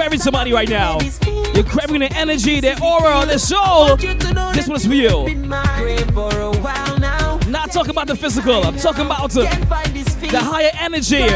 Craving 0.07 0.23
somebody 0.23 0.53
right 0.53 0.69
now, 0.69 0.99
you're 1.53 1.65
craving 1.65 1.99
their 1.99 2.13
energy, 2.13 2.61
their 2.61 2.81
aura, 2.81 3.25
their 3.25 3.37
soul, 3.37 3.97
this 3.97 4.69
one's 4.69 4.85
for 4.85 4.93
you. 4.93 5.35
Not 7.45 7.73
talking 7.73 7.89
about 7.89 8.07
the 8.07 8.15
physical, 8.17 8.63
I'm 8.63 8.77
talking 8.77 9.05
about 9.05 9.33
feeling. 9.33 9.49
the 10.31 10.39
higher 10.39 10.71
energy 10.79 11.27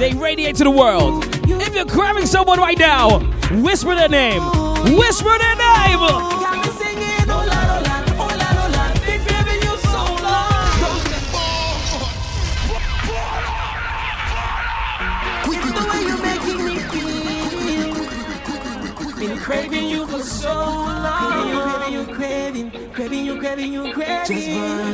they 0.00 0.12
radiate 0.14 0.56
to 0.56 0.64
the 0.64 0.72
world. 0.72 1.24
If 1.46 1.72
you're 1.72 1.86
craving 1.86 2.26
someone 2.26 2.58
right 2.58 2.78
now, 2.78 3.20
whisper 3.62 3.94
their 3.94 4.08
name. 4.08 4.42
Whisper 4.96 5.38
their 5.38 5.56
name. 5.56 6.25
Just 24.26 24.48
for 24.48 24.85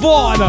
Vaughn. 0.00 0.40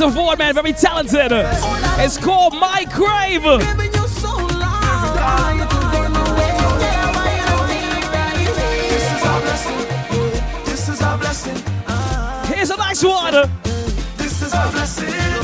of 0.00 0.14
Ford, 0.14 0.38
man, 0.38 0.54
very 0.54 0.72
talented. 0.72 1.32
It's 1.32 2.16
called 2.16 2.52
My 2.54 2.84
Crave. 2.90 3.42
Here's 12.54 12.70
a 12.70 12.76
nice 12.76 13.02
one. 13.02 13.50
This 14.16 14.42
is 14.42 14.52
a 14.52 14.68
blessing. 14.70 15.37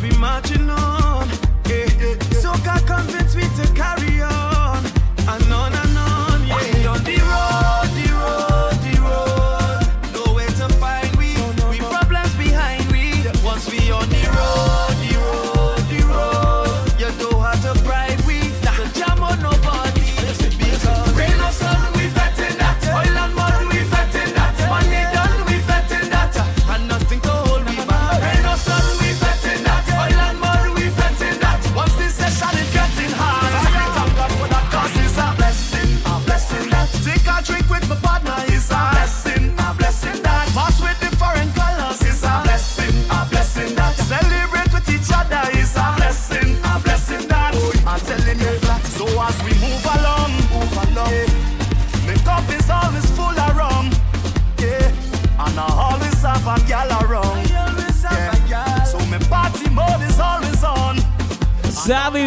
be 0.00 0.10
marching 0.16 0.70
on. 0.70 0.99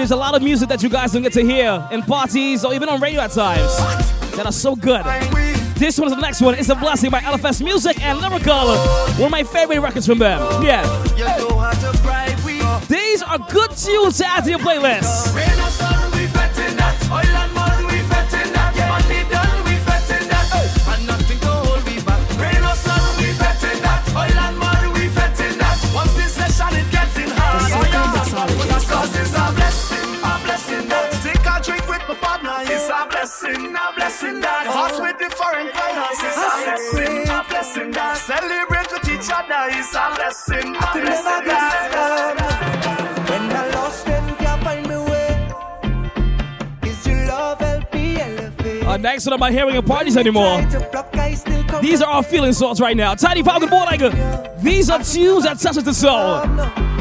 There's 0.03 0.11
a 0.11 0.17
lot 0.17 0.35
of 0.35 0.41
music 0.41 0.67
that 0.67 0.83
you 0.83 0.89
guys 0.89 1.13
don't 1.13 1.21
get 1.21 1.31
to 1.31 1.45
hear 1.45 1.87
in 1.89 2.01
parties 2.01 2.65
or 2.65 2.73
even 2.73 2.89
on 2.89 2.99
radio 2.99 3.21
at 3.21 3.31
times 3.31 3.73
that 4.35 4.45
are 4.45 4.51
so 4.51 4.75
good. 4.75 5.01
This 5.75 5.97
one 5.97 6.09
is 6.09 6.15
the 6.15 6.19
next 6.19 6.41
one. 6.41 6.55
It's 6.55 6.67
a 6.67 6.75
blessing 6.75 7.09
by 7.09 7.21
LFS 7.21 7.63
Music 7.63 8.03
and 8.03 8.19
Lyrical. 8.19 8.75
One 8.75 9.27
of 9.27 9.31
my 9.31 9.43
favorite 9.43 9.79
records 9.79 10.05
from 10.05 10.19
them. 10.19 10.41
Yeah. 10.61 10.83
These 12.89 13.23
are 13.23 13.39
good 13.49 13.71
tunes 13.77 14.17
to 14.17 14.25
add 14.27 14.43
to 14.43 14.49
your 14.49 14.59
playlist. 14.59 15.32
Is 39.69 39.95
a 39.95 40.13
blessing. 40.15 40.75
A 40.75 40.79
blessing. 40.93 41.25
A 41.25 41.43
blessing. 41.43 42.03
Next 49.03 49.25
one, 49.25 49.33
I'm 49.33 49.39
not 49.41 49.51
hearing 49.51 49.73
your 49.73 49.83
parties 49.83 50.15
anymore. 50.15 50.61
These 51.81 52.01
are 52.01 52.09
our 52.09 52.23
feeling 52.23 52.53
songs 52.53 52.79
right 52.79 52.95
now. 52.95 53.15
Tiny 53.15 53.43
Pop, 53.43 53.59
good 53.59 53.69
boy, 53.69 53.83
like 53.83 53.99
These 54.61 54.89
are 54.89 55.03
tunes 55.03 55.43
that 55.43 55.59
touch 55.59 55.75
the 55.75 55.93
soul. 55.93 56.92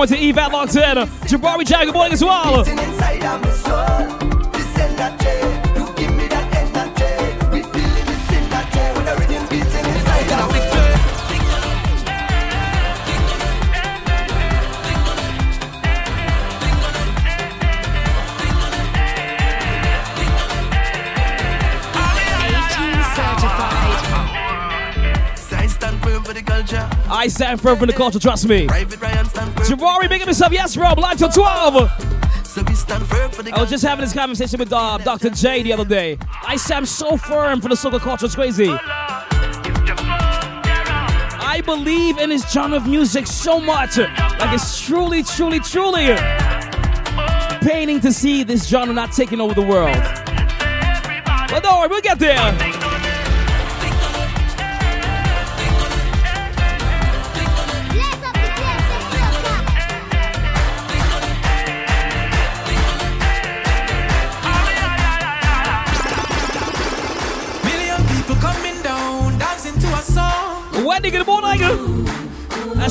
one 0.00 0.08
to 0.08 0.16
Eve 0.16 0.38
at 0.38 0.50
locked 0.50 0.76
in. 0.76 0.96
Jabari 1.28 1.66
Jagger 1.66 1.92
Boy 1.92 2.08
as 2.08 2.24
well. 2.24 2.64
I 27.12 27.26
stand 27.26 27.60
firm 27.60 27.78
for 27.78 27.84
the 27.84 27.92
culture, 27.92 28.18
trust 28.18 28.48
me. 28.48 28.66
Private 28.66 28.99
Jabari 29.70 30.10
making 30.10 30.26
himself, 30.26 30.52
yes, 30.52 30.76
Rob, 30.76 30.98
live 30.98 31.16
till 31.16 31.28
12. 31.28 32.44
So 32.44 32.60
we 32.64 32.74
stand 32.74 33.06
firm 33.06 33.30
for 33.30 33.44
the 33.44 33.52
I 33.52 33.60
was 33.60 33.70
just 33.70 33.84
having 33.84 34.04
this 34.04 34.12
conversation 34.12 34.58
with 34.58 34.72
uh, 34.72 34.98
Dr. 34.98 35.30
J 35.30 35.62
the 35.62 35.72
other 35.72 35.84
day. 35.84 36.18
I 36.28 36.58
am 36.72 36.84
so 36.84 37.16
firm 37.16 37.60
for 37.60 37.68
the 37.68 37.76
soca 37.76 38.00
culture, 38.00 38.26
it's 38.26 38.34
crazy. 38.34 38.68
I 41.52 41.62
believe 41.64 42.18
in 42.18 42.30
this 42.30 42.50
genre 42.50 42.78
of 42.78 42.88
music 42.88 43.28
so 43.28 43.60
much. 43.60 43.96
Like 43.96 44.52
it's 44.52 44.84
truly, 44.84 45.22
truly, 45.22 45.60
truly 45.60 46.16
paining 47.60 48.00
to 48.00 48.12
see 48.12 48.42
this 48.42 48.66
genre 48.66 48.92
not 48.92 49.12
taking 49.12 49.40
over 49.40 49.54
the 49.54 49.62
world. 49.62 49.94
But 51.48 51.62
don't 51.62 51.78
worry, 51.78 51.86
we'll 51.86 52.00
get 52.00 52.18
there. 52.18 52.69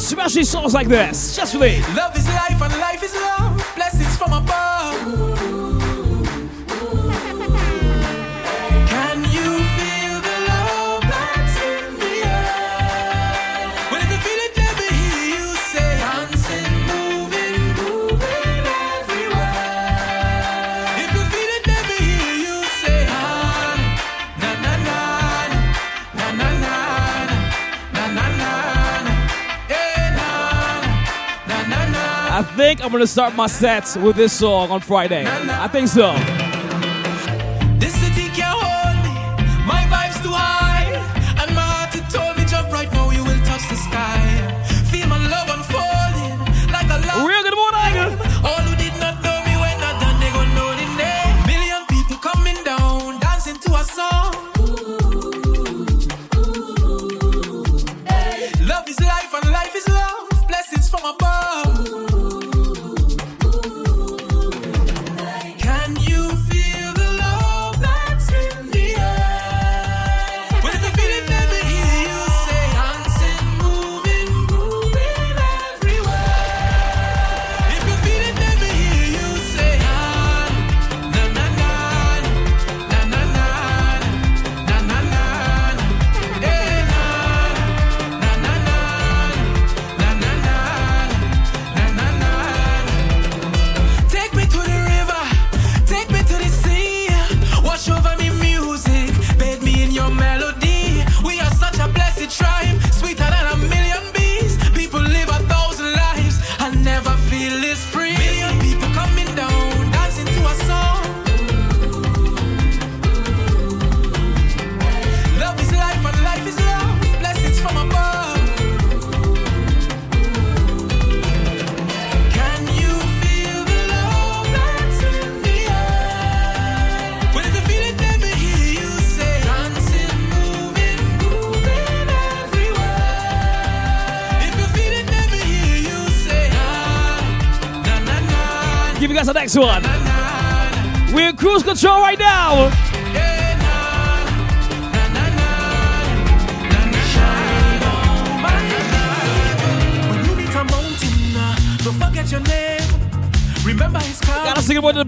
Smashing 0.10 0.44
songs 0.44 0.73
like 0.73 0.88
this, 0.88 1.36
just 1.36 1.53
for 1.53 1.60
me. 1.60 1.84
I'm 32.90 32.94
gonna 32.94 33.06
start 33.06 33.36
my 33.36 33.45
sets 33.45 33.95
with 33.95 34.16
this 34.16 34.34
song 34.34 34.72
on 34.72 34.82
Friday. 34.82 35.24
I 35.28 35.68
think 35.68 35.90
so. 35.90 36.48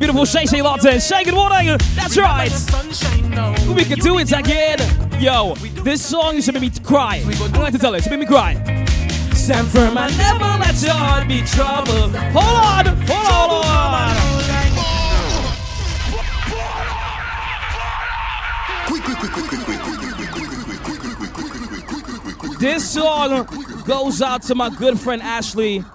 Beautiful 0.01 0.25
Shay 0.25 0.47
Shay 0.47 0.63
Lawton. 0.63 0.99
Shay, 0.99 1.23
good 1.23 1.35
morning. 1.35 1.77
That's 1.93 2.17
right. 2.17 2.51
We 3.75 3.85
can 3.85 3.99
do 3.99 4.17
it 4.17 4.31
again. 4.31 4.79
Yo, 5.21 5.53
this 5.83 6.03
song 6.03 6.41
to 6.41 6.51
make 6.51 6.61
me 6.63 6.71
cry. 6.83 7.21
I 7.23 7.59
like 7.59 7.73
to 7.73 7.79
tell 7.79 7.93
it, 7.93 7.99
It's 7.99 8.09
make 8.09 8.21
me 8.21 8.25
cry. 8.25 8.55
Stand 9.35 9.67
firm 9.67 9.95
and 9.99 10.17
never 10.17 10.57
let 10.59 10.81
your 10.81 10.93
heart 10.93 11.27
be 11.27 11.43
troubled. 11.43 12.15
Hold 12.15 12.35
on, 12.35 12.87
hold 13.05 13.27
on, 13.29 13.49
hold 13.51 13.65
on. 22.49 22.59
This 22.59 22.89
song 22.89 23.45
goes 23.85 24.23
out 24.23 24.41
to 24.43 24.55
my 24.55 24.69
good 24.69 24.99
friend 24.99 25.21
Ashley. 25.21 25.85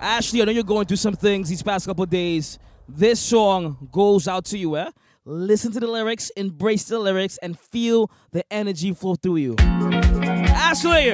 Ashley, 0.00 0.40
I 0.40 0.46
know 0.46 0.52
you're 0.52 0.64
going 0.64 0.86
through 0.86 0.96
some 0.96 1.16
things 1.16 1.50
these 1.50 1.62
past 1.62 1.86
couple 1.86 2.06
days. 2.06 2.58
This 2.88 3.20
song 3.20 3.88
goes 3.90 4.28
out 4.28 4.44
to 4.46 4.58
you, 4.58 4.76
eh? 4.76 4.90
Listen 5.24 5.70
to 5.72 5.80
the 5.80 5.86
lyrics, 5.86 6.30
embrace 6.30 6.84
the 6.84 6.98
lyrics, 6.98 7.38
and 7.38 7.58
feel 7.58 8.10
the 8.32 8.44
energy 8.52 8.92
flow 8.92 9.14
through 9.14 9.36
you. 9.36 9.54
Ashley, 9.58 11.10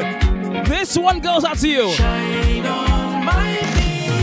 this 0.64 0.96
one 0.96 1.20
goes 1.20 1.44
out 1.44 1.58
to 1.58 1.68
you. 1.68 1.84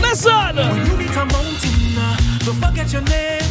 Listen! 0.02 0.56
When 0.56 0.86
you 0.86 0.96
meet 0.96 1.10
a 1.10 1.24
mountain, 1.24 1.98
uh, 1.98 2.16
don't 2.44 2.56
forget 2.56 2.92
your 2.92 3.02
name. 3.02 3.42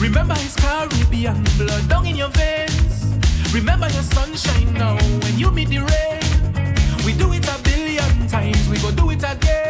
Remember 0.00 0.34
his 0.34 0.56
Caribbean 0.56 1.44
blood 1.58 1.88
down 1.88 2.06
in 2.06 2.16
your 2.16 2.30
veins. 2.30 3.16
Remember 3.52 3.88
your 3.90 4.02
sunshine 4.02 4.72
now 4.74 4.96
when 4.96 5.38
you 5.38 5.50
meet 5.50 5.68
the 5.68 5.78
rain. 5.78 7.04
We 7.04 7.12
do 7.12 7.32
it 7.32 7.46
a 7.46 7.62
billion 7.62 8.26
times, 8.28 8.68
we 8.68 8.78
go 8.78 8.90
do 8.92 9.10
it 9.10 9.22
again. 9.22 9.69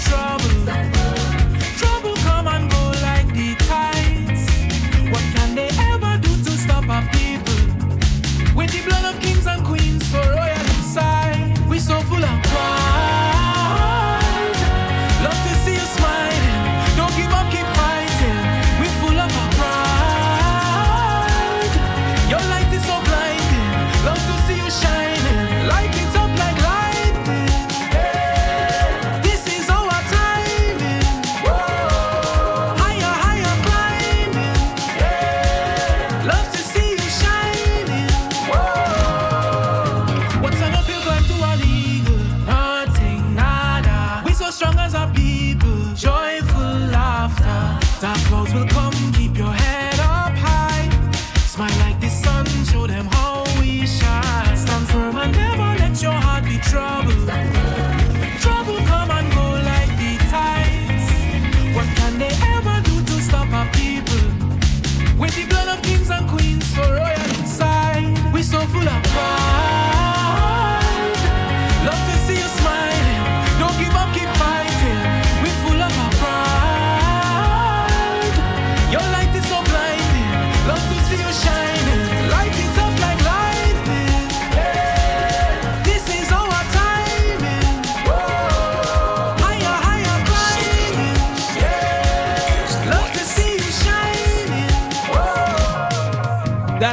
Trouble 0.00 0.99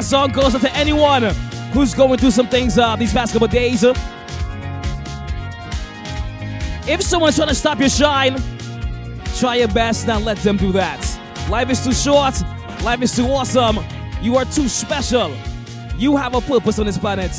song 0.07 0.31
goes 0.31 0.55
out 0.55 0.61
to 0.61 0.73
anyone 0.73 1.21
who's 1.73 1.93
going 1.93 2.17
through 2.17 2.31
some 2.31 2.47
things 2.47 2.77
uh, 2.77 2.95
these 2.95 3.11
past 3.11 3.33
couple 3.33 3.47
days. 3.49 3.83
If 6.87 7.01
someone's 7.01 7.35
trying 7.35 7.49
to 7.49 7.55
stop 7.55 7.77
your 7.79 7.89
shine, 7.89 8.41
try 9.35 9.55
your 9.55 9.67
best, 9.67 10.07
not 10.07 10.21
let 10.21 10.37
them 10.37 10.55
do 10.55 10.71
that. 10.71 11.01
Life 11.49 11.69
is 11.69 11.83
too 11.83 11.91
short, 11.91 12.41
life 12.83 13.01
is 13.01 13.13
too 13.13 13.25
awesome. 13.25 13.79
You 14.21 14.37
are 14.37 14.45
too 14.45 14.69
special. 14.69 15.35
You 15.97 16.15
have 16.15 16.35
a 16.35 16.41
purpose 16.41 16.79
on 16.79 16.85
this 16.85 16.97
planet. 16.97 17.31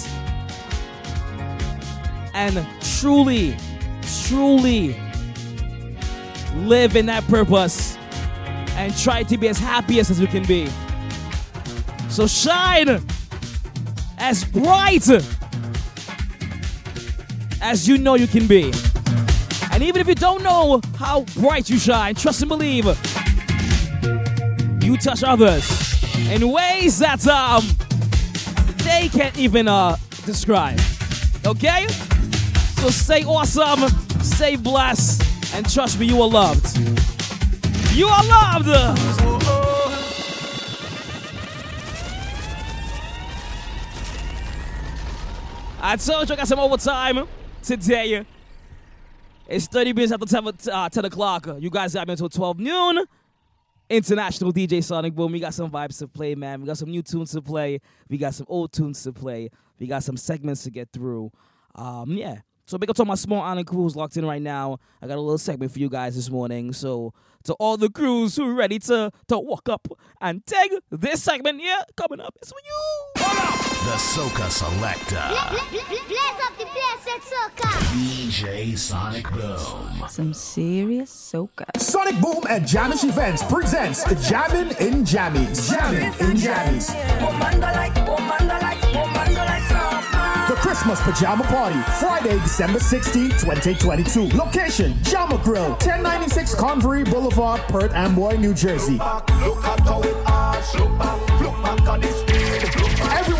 And 2.34 2.66
truly, 3.00 3.56
truly 4.26 4.94
live 6.54 6.96
in 6.96 7.06
that 7.06 7.26
purpose 7.28 7.96
and 8.76 8.94
try 8.98 9.22
to 9.22 9.38
be 9.38 9.48
as 9.48 9.58
happy 9.58 10.00
as 10.00 10.20
you 10.20 10.26
can 10.26 10.44
be. 10.44 10.68
So 12.08 12.26
shine 12.26 13.00
as 14.18 14.44
bright 14.44 15.08
as 17.60 17.88
you 17.88 17.98
know 17.98 18.14
you 18.14 18.26
can 18.26 18.46
be. 18.46 18.72
And 19.72 19.82
even 19.82 20.00
if 20.00 20.08
you 20.08 20.14
don't 20.14 20.42
know 20.42 20.80
how 20.96 21.22
bright 21.36 21.70
you 21.70 21.78
shine, 21.78 22.14
trust 22.14 22.42
and 22.42 22.48
believe 22.48 22.86
you 24.82 24.96
touch 24.96 25.22
others 25.22 25.64
in 26.32 26.50
ways 26.50 26.98
that 26.98 27.26
um 27.26 27.64
they 28.78 29.08
can't 29.08 29.38
even 29.38 29.68
uh 29.68 29.96
describe. 30.24 30.80
Okay? 31.46 31.86
So 32.78 32.90
stay 32.90 33.24
awesome, 33.24 33.88
stay 34.22 34.56
blessed, 34.56 35.54
and 35.54 35.68
trust 35.70 35.98
me, 36.00 36.06
you 36.06 36.22
are 36.22 36.28
loved. 36.28 36.78
You 37.92 38.06
are 38.06 38.24
loved! 38.24 39.37
I 45.80 45.94
told 45.96 46.28
you 46.28 46.34
I 46.34 46.38
got 46.38 46.48
some 46.48 46.58
overtime 46.58 47.28
today. 47.62 48.24
It's 49.46 49.66
30 49.68 49.92
minutes 49.92 50.12
after 50.12 50.26
10, 50.26 50.72
uh, 50.72 50.88
10 50.88 51.04
o'clock. 51.04 51.46
You 51.60 51.70
guys 51.70 51.94
got 51.94 52.08
me 52.08 52.12
until 52.12 52.28
12 52.28 52.58
noon. 52.58 53.04
International 53.88 54.52
DJ 54.52 54.82
Sonic 54.82 55.14
Boom. 55.14 55.30
We 55.30 55.38
got 55.38 55.54
some 55.54 55.70
vibes 55.70 55.98
to 56.00 56.08
play, 56.08 56.34
man. 56.34 56.60
We 56.60 56.66
got 56.66 56.78
some 56.78 56.90
new 56.90 57.02
tunes 57.02 57.30
to 57.32 57.40
play. 57.40 57.80
We 58.08 58.18
got 58.18 58.34
some 58.34 58.46
old 58.48 58.72
tunes 58.72 59.02
to 59.04 59.12
play. 59.12 59.50
We 59.78 59.86
got 59.86 60.02
some 60.02 60.16
segments 60.16 60.64
to 60.64 60.70
get 60.70 60.88
through. 60.92 61.30
Um, 61.76 62.10
yeah. 62.10 62.40
So 62.68 62.76
big 62.76 62.90
up 62.90 62.96
to 62.96 63.04
my 63.06 63.14
small 63.14 63.40
island 63.40 63.66
crews 63.66 63.96
locked 63.96 64.18
in 64.18 64.26
right 64.26 64.42
now. 64.42 64.78
I 65.00 65.06
got 65.06 65.16
a 65.16 65.22
little 65.22 65.38
segment 65.38 65.72
for 65.72 65.78
you 65.78 65.88
guys 65.88 66.14
this 66.14 66.28
morning. 66.28 66.74
So 66.74 67.14
to 67.44 67.54
all 67.54 67.78
the 67.78 67.88
crews 67.88 68.36
who 68.36 68.46
are 68.46 68.54
ready 68.54 68.78
to 68.80 69.10
to 69.28 69.38
walk 69.38 69.70
up 69.70 69.88
and 70.20 70.44
take 70.44 70.72
this 70.90 71.22
segment, 71.22 71.62
yeah, 71.62 71.80
coming 71.96 72.20
up 72.20 72.36
is 72.42 72.50
for 72.50 72.58
you. 72.62 73.24
The 73.24 73.96
Soca 73.96 74.50
Selector. 74.50 75.14
Blaze 75.70 76.40
up 76.44 76.58
the 76.58 76.66
place 76.66 77.06
at 77.08 77.22
soca. 77.22 77.70
DJ 77.94 78.76
Sonic 78.76 79.30
Boom. 79.32 80.04
Some 80.10 80.34
serious 80.34 81.10
soca. 81.10 81.64
Sonic 81.78 82.20
Boom 82.20 82.44
and 82.50 82.66
Jamish 82.66 83.08
Events 83.08 83.42
presents 83.44 84.04
Jammin' 84.28 84.76
in 84.76 85.04
Jammies. 85.04 85.70
Jammin' 85.70 86.02
in 86.02 86.36
Jammies. 86.36 86.88
The 89.38 89.57
Christmas 90.78 91.00
Pajama 91.00 91.42
Party, 91.42 91.80
Friday, 91.98 92.38
December 92.38 92.78
16, 92.78 93.30
2022. 93.30 94.28
Location, 94.36 94.94
Jama 95.02 95.36
Grill, 95.42 95.70
1096 95.70 96.54
Convery 96.54 97.02
Boulevard, 97.02 97.60
Perth 97.62 97.92
Amboy, 97.94 98.36
New 98.36 98.54
Jersey. 98.54 98.96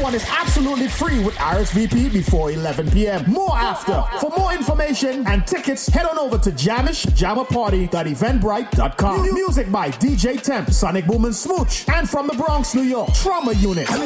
Is 0.09 0.25
absolutely 0.31 0.89
free 0.89 1.23
with 1.23 1.35
RSVP 1.35 2.11
before 2.11 2.51
11 2.51 2.91
p.m. 2.93 3.31
More 3.31 3.55
after. 3.55 4.03
For 4.21 4.31
more 4.39 4.55
information 4.55 5.27
and 5.27 5.47
tickets, 5.47 5.87
head 5.87 6.07
on 6.07 6.19
over 6.19 6.39
to 6.39 6.51
jamishjamaparty.eventbrite.com. 6.51 9.21
Mu- 9.23 9.33
Music 9.35 9.71
by 9.71 9.91
DJ 9.91 10.41
Temp, 10.41 10.71
Sonic 10.71 11.07
Boom 11.07 11.27
and 11.27 11.37
Smooch. 11.37 11.87
And 11.91 12.09
from 12.09 12.27
the 12.27 12.33
Bronx, 12.35 12.75
New 12.75 12.85
York, 12.85 13.13
Trauma 13.13 13.53
Unit. 13.53 13.87
For 13.87 13.99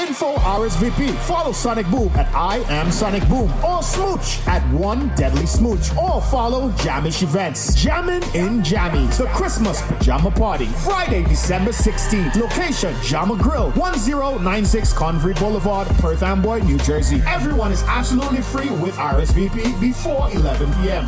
info, 0.00 0.34
RSVP, 0.38 1.14
follow 1.28 1.52
Sonic 1.52 1.86
Boom 1.88 2.08
at 2.16 2.26
I 2.34 2.56
am 2.68 2.90
Sonic 2.90 3.24
Boom 3.28 3.48
or 3.64 3.80
Smooch 3.84 4.40
at 4.48 4.68
One 4.72 5.14
Deadly 5.14 5.46
Smooch 5.46 5.94
or 5.96 6.20
follow 6.22 6.70
Jamish 6.72 7.22
Events. 7.22 7.76
Jammin' 7.76 8.24
in 8.34 8.60
Jammies, 8.64 9.18
the 9.18 9.26
Christmas 9.26 9.80
Pajama 9.82 10.32
Party, 10.32 10.66
Friday, 10.66 11.26
December 11.28 11.70
16th. 11.70 12.36
Location, 12.36 12.94
Jama 13.02 13.36
Grill, 13.36 13.70
1096 13.72 14.92
Convery 14.92 15.34
Boulevard, 15.34 15.86
Perth 15.98 16.22
Amboy, 16.22 16.60
New 16.60 16.78
Jersey. 16.78 17.22
Everyone 17.26 17.70
is 17.72 17.82
absolutely 17.84 18.42
free 18.42 18.70
with 18.70 18.94
RSVP 18.96 19.80
before 19.80 20.30
11 20.32 20.72
p.m. 20.82 21.06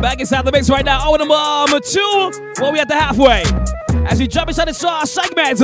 Back 0.00 0.20
inside 0.20 0.42
the 0.44 0.52
mix 0.52 0.70
right 0.70 0.84
now. 0.84 1.00
Oh, 1.02 1.16
number 1.16 1.34
um, 1.34 1.80
two. 1.82 2.52
Well, 2.60 2.72
we 2.72 2.78
at 2.78 2.88
the 2.88 2.94
halfway. 2.94 3.65
As 4.08 4.20
we 4.20 4.28
jump 4.28 4.48
inside 4.48 4.68
the 4.68 4.88
uh, 4.88 5.04
segment, 5.04 5.60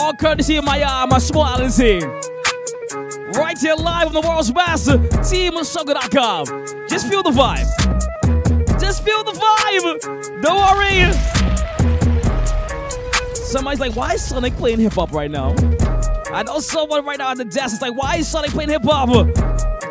all 0.00 0.12
courtesy 0.14 0.56
of 0.56 0.64
my 0.64 0.82
uh, 0.82 1.06
my 1.06 1.18
small 1.18 1.42
island 1.42 1.72
team. 1.72 2.02
Right 3.34 3.56
here 3.58 3.74
live 3.74 4.08
on 4.08 4.12
the 4.12 4.20
world's 4.20 4.52
best 4.52 4.86
team 5.30 5.56
of 5.56 5.64
Soca.com. 5.66 6.44
Just 6.88 7.08
feel 7.08 7.22
the 7.22 7.30
vibe. 7.30 7.66
Just 8.78 9.02
feel 9.02 9.24
the 9.24 9.32
vibe. 9.32 10.42
Don't 10.42 10.60
worry. 10.60 11.12
Somebody's 13.34 13.80
like, 13.80 13.96
why 13.96 14.14
is 14.14 14.22
Sonic 14.22 14.54
playing 14.56 14.78
hip 14.78 14.92
hop 14.92 15.12
right 15.12 15.30
now? 15.30 15.54
I 16.30 16.42
know 16.42 16.60
someone 16.60 17.06
right 17.06 17.18
now 17.18 17.30
at 17.30 17.38
the 17.38 17.44
desk 17.46 17.74
is 17.74 17.82
like, 17.82 17.94
why 17.94 18.16
is 18.16 18.28
Sonic 18.28 18.50
playing 18.50 18.70
hip 18.70 18.82
hop? 18.84 19.08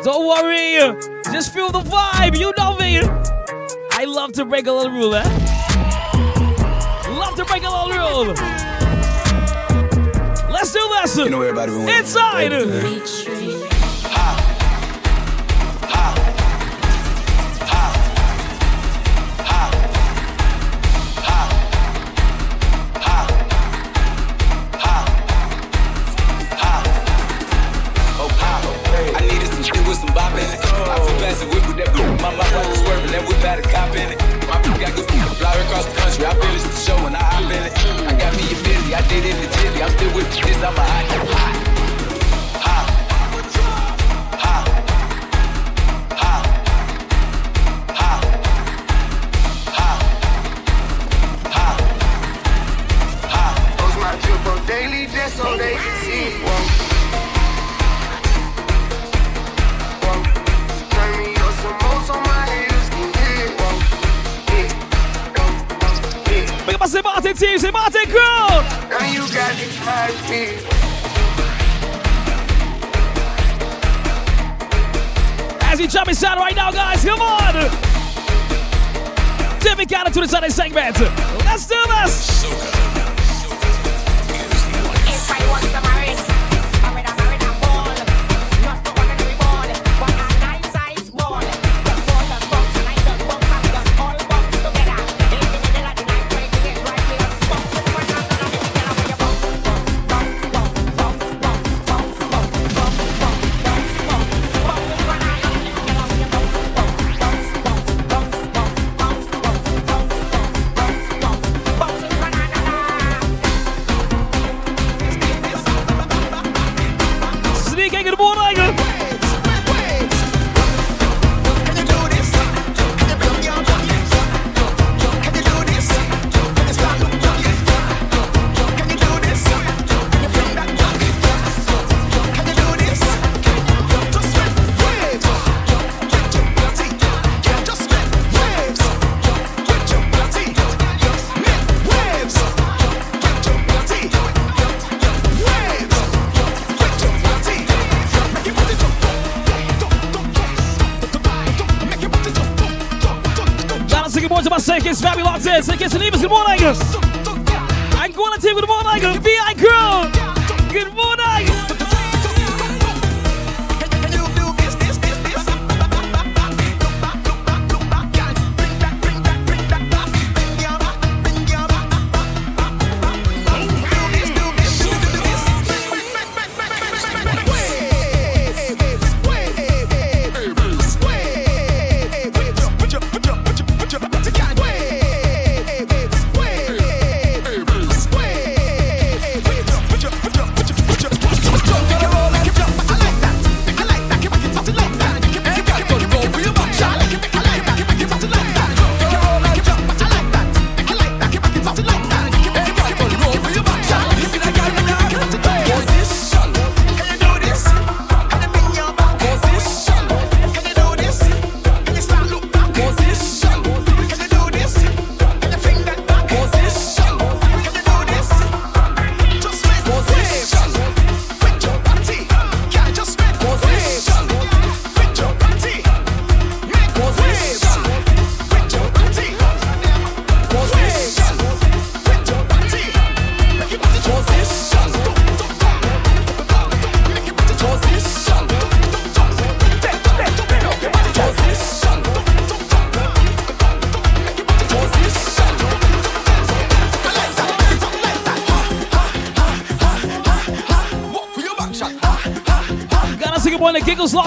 Don't 0.04 0.26
worry. 0.26 0.96
Just 1.32 1.52
feel 1.52 1.70
the 1.70 1.80
vibe. 1.80 2.38
You 2.38 2.52
know 2.56 2.76
me. 2.76 3.00
I 3.92 4.04
love 4.04 4.32
to 4.34 4.44
break 4.44 4.66
a 4.68 4.72
little 4.72 5.14
eh? 5.14 5.51
Love 7.42 7.48
to 7.48 7.54
break 7.54 7.64
a 7.64 7.70
little 7.70 7.90
rule. 7.90 8.34
Let's 10.52 10.72
do 10.72 10.78
this. 11.02 11.16
You 11.16 11.28
know 11.28 11.42
everybody 11.42 11.72
been 11.72 11.84
waiting. 11.86 11.98
Inside. 11.98 12.52
I 29.14 29.20
needed 29.20 29.48
some 29.48 29.64
shit 29.64 29.88
with 29.88 29.98
some 29.98 30.14
bop 30.14 30.32
in 30.34 30.38
it. 30.38 30.60
I 30.62 30.96
flew 30.96 31.16
past 31.18 31.40
the 31.40 31.46
whip 31.46 31.66
with 31.66 31.76
that. 31.78 31.92
My 32.22 32.30
mouth 32.36 32.68
was 32.68 32.78
swerving, 32.78 33.10
that 33.10 33.26
whip 33.26 33.38
had 33.38 33.58
a 33.58 33.62
cop 33.62 33.96
in 33.96 34.12
it. 34.12 34.31
Got 34.82 34.96
good 34.96 35.06
fly 35.38 35.54
across 35.54 35.86
the 35.86 35.94
country. 35.94 36.26
I 36.26 36.34
finished 36.34 36.66
the 36.66 36.74
show 36.74 36.96
and 37.06 37.14
I 37.14 37.40
in 37.40 37.62
it. 37.62 37.72
I 38.02 38.18
got 38.18 38.34
me 38.34 38.42
a 38.50 38.56
busy, 38.66 38.92
I 38.92 39.00
did 39.06 39.24
it 39.24 39.36
legitly. 39.38 39.80
I'm 39.80 39.90
still 39.94 40.12
with 40.12 40.28
this, 40.42 40.56
I'm 40.56 40.74
a 40.74 40.82
hot. 40.82 41.06
hot. 41.30 41.56
Hot. 42.66 42.86
Hot. 44.42 44.66
Hot. 46.18 46.46
Hot. 47.94 48.24
Hot. 49.78 50.02
Hot. 51.54 51.80
Hot. 53.30 53.56
My 54.02 54.12
drip 54.20 54.46
on 54.46 54.58
daily 54.66 55.06
just 55.06 56.01
Big 66.82 66.86
up 66.86 66.90
St. 66.90 67.04
Martin 67.04 67.36
team, 67.36 67.58
St. 67.60 67.72
Martin 67.72 68.06
crew. 68.06 68.18
Now 68.18 69.06
you 69.12 69.20
got 69.32 69.54
five. 69.84 70.10
As 75.62 75.78
we 75.78 75.86
jump 75.86 76.08
inside 76.08 76.38
right 76.38 76.56
now, 76.56 76.72
guys, 76.72 77.04
come 77.04 77.20
on. 77.20 77.54
Timmy 79.60 79.86
Cannon 79.86 80.12
to 80.12 80.20
the 80.22 80.28
Sunday 80.28 80.48
segment. 80.48 80.98
Let's 81.44 81.66
do 81.66 81.80
this. 81.86 82.91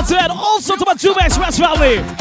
out 0.06 0.08
to 0.08 0.14
that. 0.14 0.32
Also 0.32 0.76
to 0.76 0.86
my 0.86 0.94
two 0.94 1.14
best 1.14 1.40
family. 1.58 2.15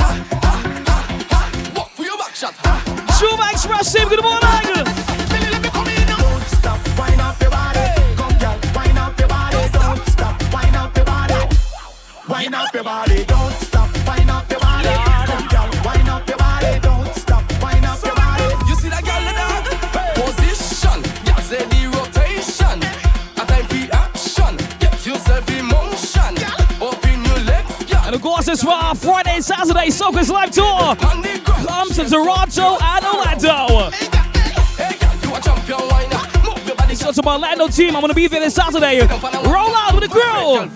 team. 37.87 37.97
I'm 37.97 38.01
gonna 38.01 38.15
be 38.15 38.27
there 38.27 38.41
this 38.41 38.55
Saturday. 38.55 39.01
Roll 39.01 39.75
out 39.75 39.95
with 39.95 40.05
the 40.05 40.09
grill. 40.09 40.69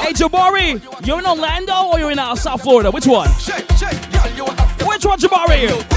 Hey 0.00 0.12
Jabari, 0.12 1.06
you're 1.06 1.18
in 1.18 1.26
Orlando 1.26 1.90
or 1.92 1.98
you're 1.98 2.10
in 2.10 2.18
uh, 2.18 2.34
South 2.34 2.62
Florida? 2.62 2.90
Which 2.90 3.06
one? 3.06 3.28
Which 3.28 5.04
one, 5.04 5.18
Jabari? 5.18 5.87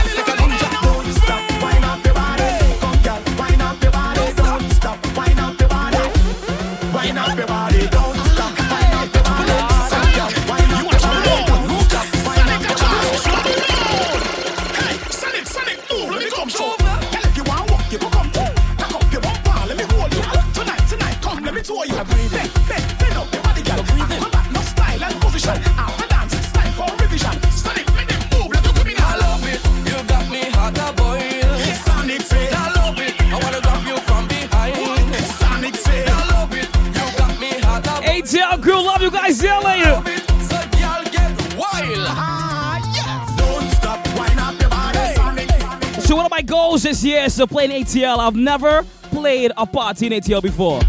to 47.42 47.48
play 47.48 47.66
in 47.66 47.72
ATL. 47.72 48.20
I've 48.20 48.36
never 48.36 48.84
played 49.10 49.52
a 49.58 49.66
party 49.66 50.08
in 50.08 50.14
ATL 50.14 50.42
before. 50.42 50.80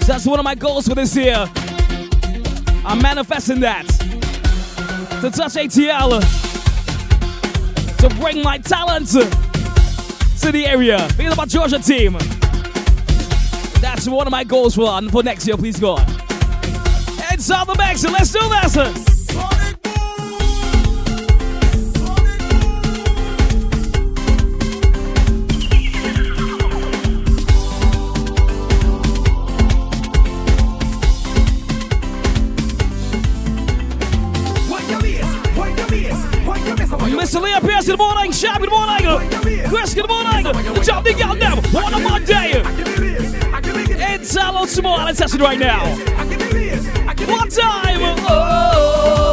So 0.00 0.12
that's 0.12 0.24
one 0.24 0.38
of 0.38 0.44
my 0.44 0.54
goals 0.54 0.86
for 0.86 0.94
this 0.94 1.16
year. 1.16 1.46
I'm 2.84 3.02
manifesting 3.02 3.60
that. 3.60 3.86
To 5.20 5.30
touch 5.30 5.54
ATL. 5.54 6.20
To 7.98 8.08
bring 8.20 8.42
my 8.42 8.58
talent 8.58 9.08
to 9.08 10.52
the 10.52 10.64
area. 10.66 10.98
Think 11.10 11.32
about 11.32 11.48
Georgia 11.48 11.80
team. 11.80 12.12
That's 13.80 14.08
one 14.08 14.26
of 14.28 14.30
my 14.30 14.44
goals 14.44 14.76
for, 14.76 15.02
for 15.10 15.22
next 15.24 15.46
year, 15.46 15.56
please 15.56 15.80
God. 15.80 16.04
It's 17.32 17.50
all 17.50 17.66
the 17.66 17.74
back, 17.74 17.96
so 17.96 18.10
let's 18.10 18.32
do 18.32 18.40
this. 18.48 19.05
Chris, 37.86 37.96
good 37.96 38.04
morning. 38.04 38.32
Shab, 38.32 38.58
good 38.58 38.70
morning. 38.70 39.68
Chris, 39.68 39.94
good 39.94 40.08
morning. 40.08 40.42
Drop 40.82 41.04
the 41.04 41.14
girl 41.14 41.36
now 41.36 41.54
What 41.70 41.92
a 41.92 42.00
Monday. 42.00 42.60
It's 44.12 44.34
a 44.34 44.50
lot 44.50 44.68
small 44.68 45.14
session 45.14 45.40
right 45.40 45.58
now. 45.58 45.84
One 47.28 47.48
time. 47.48 47.98
Oh. 48.28 49.25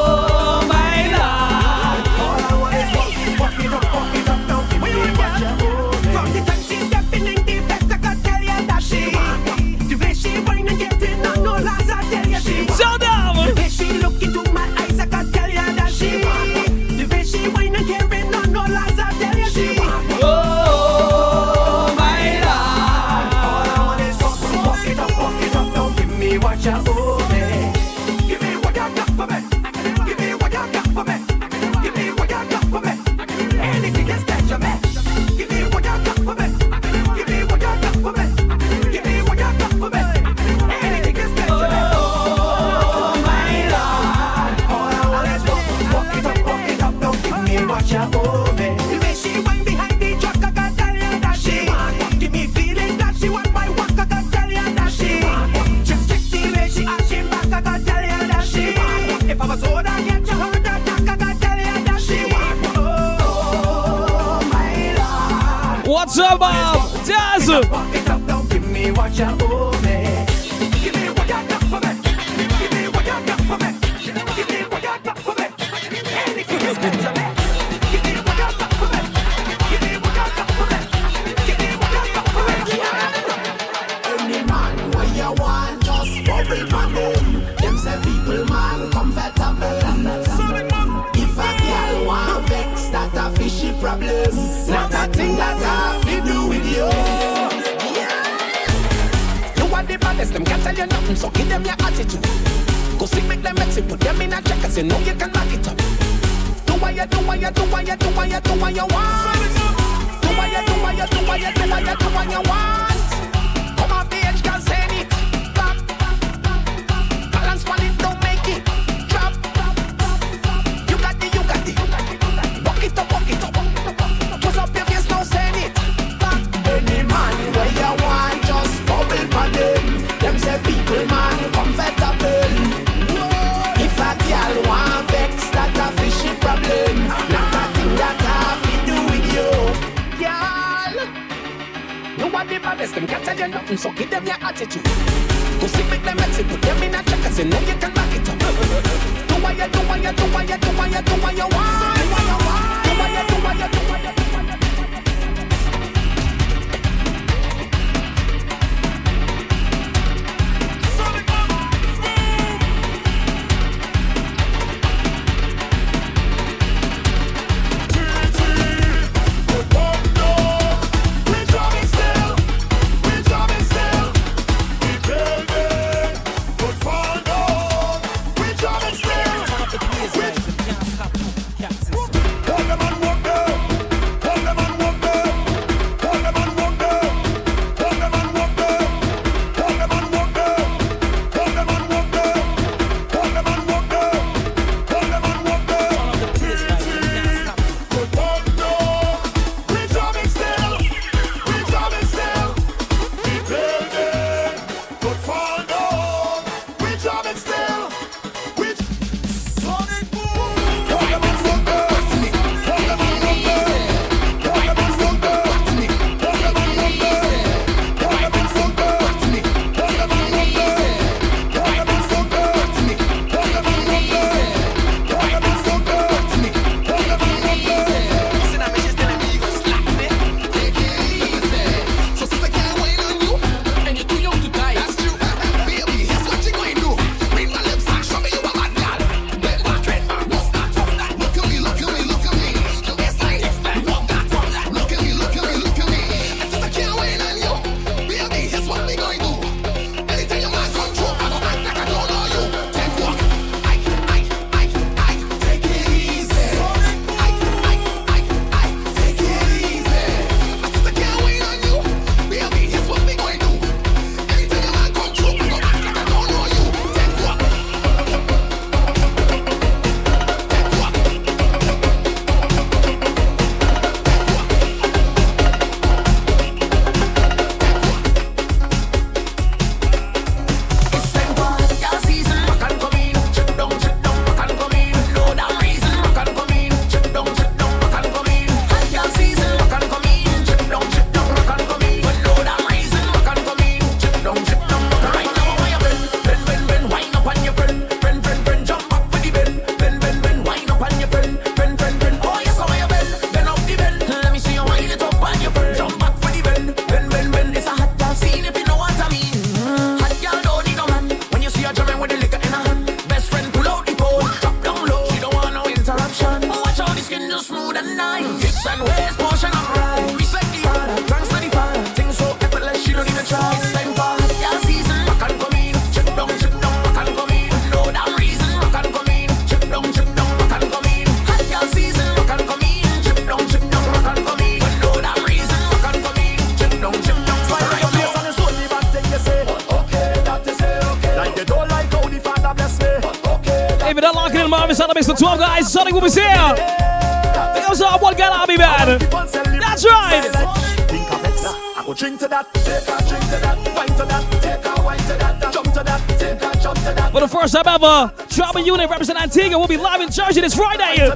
First 357.83 358.29
Drama 358.29 358.61
Unit 358.61 358.89
represent 358.89 359.21
Antigua 359.21 359.59
will 359.59 359.67
be 359.67 359.77
live 359.77 359.99
in 359.99 360.09
Jersey 360.09 360.39
this 360.41 360.55
Friday. 360.55 361.09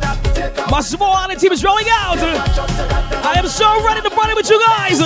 My 0.70 0.82
small 0.82 1.14
island 1.14 1.40
team 1.40 1.52
is 1.54 1.64
rolling 1.64 1.88
out. 1.90 2.18
I 2.20 3.36
am 3.38 3.48
so 3.48 3.86
ready 3.86 4.02
to 4.02 4.10
party 4.10 4.34
with 4.34 4.50
you 4.50 4.60
guys. 4.60 5.00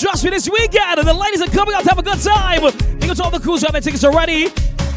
Trust 0.00 0.24
me, 0.24 0.30
this 0.30 0.50
weekend, 0.50 0.98
the 0.98 1.14
ladies 1.14 1.40
are 1.40 1.46
coming 1.46 1.74
out 1.74 1.84
to 1.84 1.88
have 1.88 1.98
a 1.98 2.02
good 2.02 2.20
time. 2.20 2.60
Thank 2.70 3.04
you 3.04 3.14
to 3.14 3.22
all 3.22 3.30
the 3.30 3.38
crews 3.38 3.60
who 3.60 3.66
have 3.66 3.72
their 3.72 3.80
tickets 3.80 4.04
already 4.04 4.48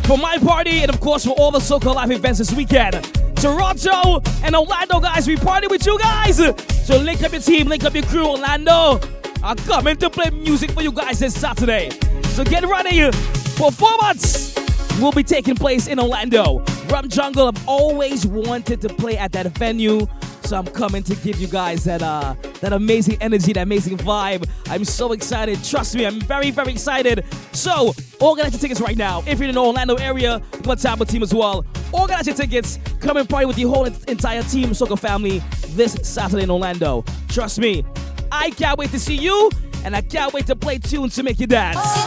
for 0.03 0.17
my 0.17 0.37
party 0.39 0.81
and, 0.81 0.89
of 0.89 0.99
course, 0.99 1.23
for 1.25 1.31
all 1.37 1.51
the 1.51 1.59
so-called 1.59 1.95
live 1.95 2.11
events 2.11 2.39
this 2.39 2.51
weekend. 2.53 2.95
Toronto 3.37 4.19
and 4.43 4.55
Orlando, 4.55 4.99
guys, 4.99 5.27
we 5.27 5.37
party 5.37 5.67
with 5.67 5.85
you 5.85 5.97
guys. 5.99 6.39
So 6.87 6.97
link 6.97 7.21
up 7.21 7.33
your 7.33 7.41
team, 7.41 7.67
link 7.67 7.83
up 7.83 7.93
your 7.93 8.05
crew, 8.05 8.25
Orlando. 8.25 9.01
I'm 9.43 9.57
coming 9.57 9.97
to 9.97 10.09
play 10.09 10.29
music 10.29 10.71
for 10.71 10.81
you 10.81 10.93
guys 10.93 11.19
this 11.19 11.37
Saturday. 11.37 11.89
So 12.29 12.45
get 12.45 12.65
ready. 12.65 13.11
Performance 13.57 14.55
will 15.01 15.11
be 15.11 15.21
taking 15.21 15.55
place 15.55 15.87
in 15.87 15.99
Orlando. 15.99 16.63
Rum 16.87 17.09
Jungle, 17.09 17.49
I've 17.49 17.67
always 17.67 18.25
wanted 18.25 18.79
to 18.79 18.87
play 18.87 19.17
at 19.17 19.33
that 19.33 19.47
venue. 19.57 20.07
So 20.43 20.57
I'm 20.57 20.65
coming 20.65 21.03
to 21.03 21.15
give 21.15 21.41
you 21.41 21.47
guys 21.47 21.83
that 21.83 22.01
uh 22.01 22.35
that 22.61 22.71
amazing 22.71 23.17
energy, 23.19 23.51
that 23.51 23.63
amazing 23.63 23.97
vibe. 23.97 24.49
I'm 24.67 24.85
so 24.85 25.11
excited. 25.11 25.61
Trust 25.65 25.93
me, 25.93 26.05
I'm 26.05 26.21
very, 26.21 26.51
very 26.51 26.71
excited. 26.71 27.25
So 27.51 27.93
organize 28.21 28.53
your 28.53 28.61
tickets 28.61 28.79
right 28.79 28.95
now. 28.95 29.23
If 29.27 29.39
you're 29.39 29.49
in 29.49 29.55
the 29.55 29.61
Orlando 29.61 29.95
area, 29.95 30.41
what's 30.63 30.85
up 30.85 30.99
with 30.99 31.09
team 31.09 31.21
as 31.21 31.33
well? 31.33 31.65
Organize 31.91 32.27
your 32.27 32.35
tickets. 32.37 32.79
Come 33.01 33.17
and 33.17 33.27
party 33.27 33.45
with 33.45 33.57
the 33.57 33.63
whole 33.63 33.83
entire 33.83 34.43
team, 34.43 34.69
Soca 34.69 34.97
family, 34.97 35.43
this 35.77 35.97
Saturday 36.01 36.43
in 36.43 36.49
Orlando. 36.49 37.05
Trust 37.29 37.59
me, 37.59 37.85
I 38.31 38.49
can't 38.51 38.77
wait 38.77 38.89
to 38.91 38.99
see 38.99 39.15
you, 39.15 39.49
and 39.85 39.95
I 39.95 40.01
can't 40.01 40.33
wait 40.33 40.47
to 40.47 40.55
play 40.55 40.79
tunes 40.79 41.15
to 41.15 41.23
make 41.23 41.39
you 41.39 41.47
dance. 41.47 42.06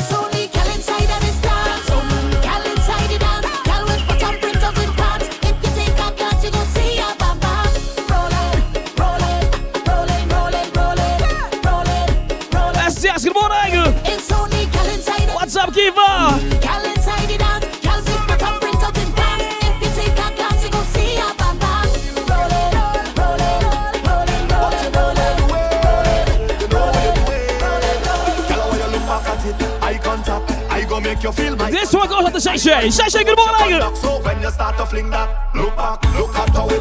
Make 31.21 31.37
you 31.37 31.45
feel 31.45 31.57
my. 31.57 31.71
This 31.71 31.93
one 31.93 32.09
goes 32.09 32.33
to 32.33 32.41
Shay 32.41 32.57
Shay. 32.57 32.91
Shay 32.91 33.09
Shay, 33.09 33.25
good 33.25 33.37
morning. 33.37 33.97
So 33.97 34.21
when 34.23 34.41
you 34.41 34.51
start 34.51 34.77
to 34.79 34.87
fling 34.87 35.11
that, 35.11 35.55
look 35.55 35.77
back, 35.77 36.03
look 36.15 36.35
at 36.37 36.49
how 36.51 36.69
it. 36.69 36.81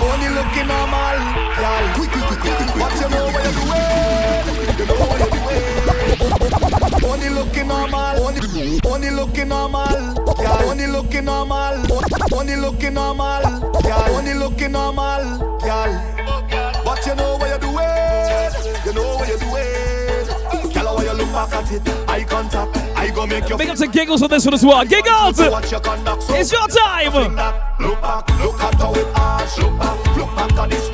Only 0.00 0.28
looking 0.28 0.66
normal. 0.66 1.18
What 2.80 2.94
you 2.94 3.08
know 3.10 3.26
what 3.30 3.44
you're 3.44 3.56
doing? 3.58 3.78
You 4.78 4.86
know 4.86 4.94
what 5.00 5.18
you're 5.20 5.30
doing. 5.30 5.64
Only 7.02 7.28
looking 7.30 7.68
normal, 7.68 8.26
only, 8.26 8.80
only 8.86 9.10
looking 9.10 9.48
normal, 9.48 10.14
girl. 10.14 10.70
Only 10.70 10.86
looking 10.86 11.24
normal, 11.24 11.86
only 12.32 12.56
looking 12.56 12.94
normal, 12.94 13.42
girl. 13.82 14.16
Only 14.16 14.34
looking 14.34 14.72
normal, 14.72 15.58
girl. 15.60 16.19
Back 21.48 21.64
at 21.64 21.72
it, 21.72 21.88
eye 22.08 22.24
contact, 22.24 22.76
I 22.96 23.10
go 23.10 23.26
make 23.26 23.48
you. 23.48 23.56
Big 23.56 23.68
up 23.68 23.76
to 23.76 23.86
Giggles 23.86 24.20
for 24.20 24.28
this 24.28 24.44
one 24.44 24.54
as 24.54 24.64
well. 24.64 24.84
Giggles! 24.84 25.38
Your 25.70 25.80
conduct, 25.80 26.22
so 26.22 26.34
It's 26.34 26.52
your 26.52 26.66
time! 26.68 27.12
Look 27.14 28.00
back, 28.00 28.28
look 28.40 28.60
at 28.60 28.74
how 28.74 28.92
it. 28.92 29.06
Look 29.06 29.78
back, 29.78 30.16
look 30.16 30.36
back 30.36 30.58
on 30.58 30.68
the 30.68 30.89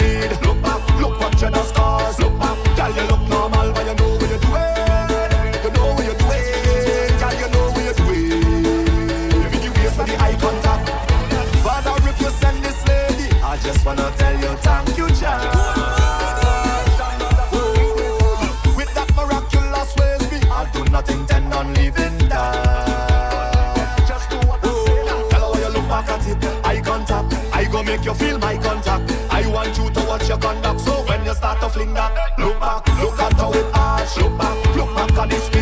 fling 31.76 31.92
that, 31.92 32.38
look 32.38 32.58
back, 32.58 32.86
look 33.00 33.18
at 33.20 33.32
how 33.34 33.52
it 33.52 33.66
arch. 33.74 34.16
Look 34.16 34.38
back, 34.38 34.76
look 34.76 34.94
back 34.94 35.18
on 35.18 35.28
the 35.28 35.55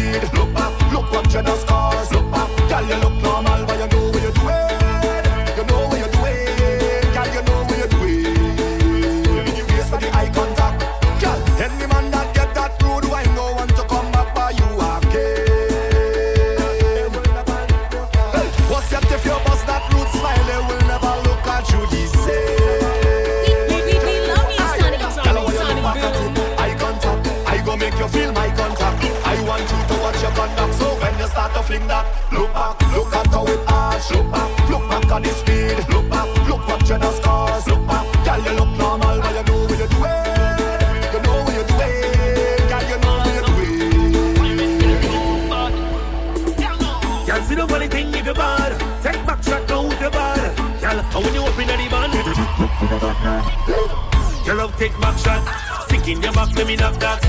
take 54.78 54.98
back 55.00 55.18
shot. 55.18 55.42
Stick 55.86 56.08
in 56.08 56.22
your 56.22 56.32
back, 56.32 56.54
let 56.56 56.66
me 56.66 56.76
knock 56.76 56.98
that. 57.00 57.22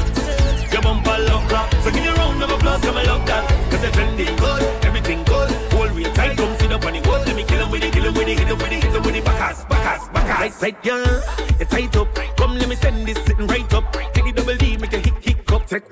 Your 0.71 0.81
bumper 0.81 1.17
love 1.29 1.49
rock. 1.51 1.71
So 1.83 1.91
give 1.91 2.01
me 2.01 2.07
a 2.07 2.13
round 2.13 2.41
of 2.43 2.49
applause, 2.49 2.81
come 2.81 2.97
I 2.97 3.03
love 3.03 3.25
that. 3.27 3.71
Cause 3.71 3.81
the 3.81 3.91
trending 3.91 4.35
good, 4.35 4.63
everything 4.83 5.23
good. 5.23 5.49
Hold 5.73 5.91
real 5.91 6.11
tight, 6.13 6.37
come 6.37 6.55
sit 6.57 6.71
up 6.71 6.85
on 6.85 6.93
the 6.93 6.99
wood. 7.07 7.25
Let 7.27 7.35
me 7.35 7.43
kill 7.43 7.63
him 7.63 7.71
with 7.71 7.83
it, 7.83 7.93
kill 7.93 8.05
him 8.05 8.13
with 8.13 8.27
it, 8.27 8.39
hit 8.39 8.47
him 8.47 8.57
with 8.57 8.71
it, 8.71 8.83
hit 8.83 8.95
him 8.95 9.03
with 9.03 9.15
it. 9.15 9.25
Backass, 9.25 9.65
backass, 9.65 10.09
backass. 10.09 10.59
Tight, 10.59 10.73
tight, 10.73 10.83
girl. 10.83 11.23
You 11.59 11.65
tight 11.65 11.95
up. 11.95 12.15
Come, 12.37 12.57
let 12.57 12.69
me 12.69 12.75
send 12.75 13.07
this 13.07 13.17
sitting 13.25 13.47
right 13.47 13.73
up. 13.73 13.91
Take 14.13 14.25
the 14.25 14.31
double 14.35 14.55
D, 14.57 14.77
make 14.77 14.93
a 14.93 14.99
hit, 14.99 15.13
hit 15.23 15.45
cup. 15.45 15.65
Take, 15.67 15.91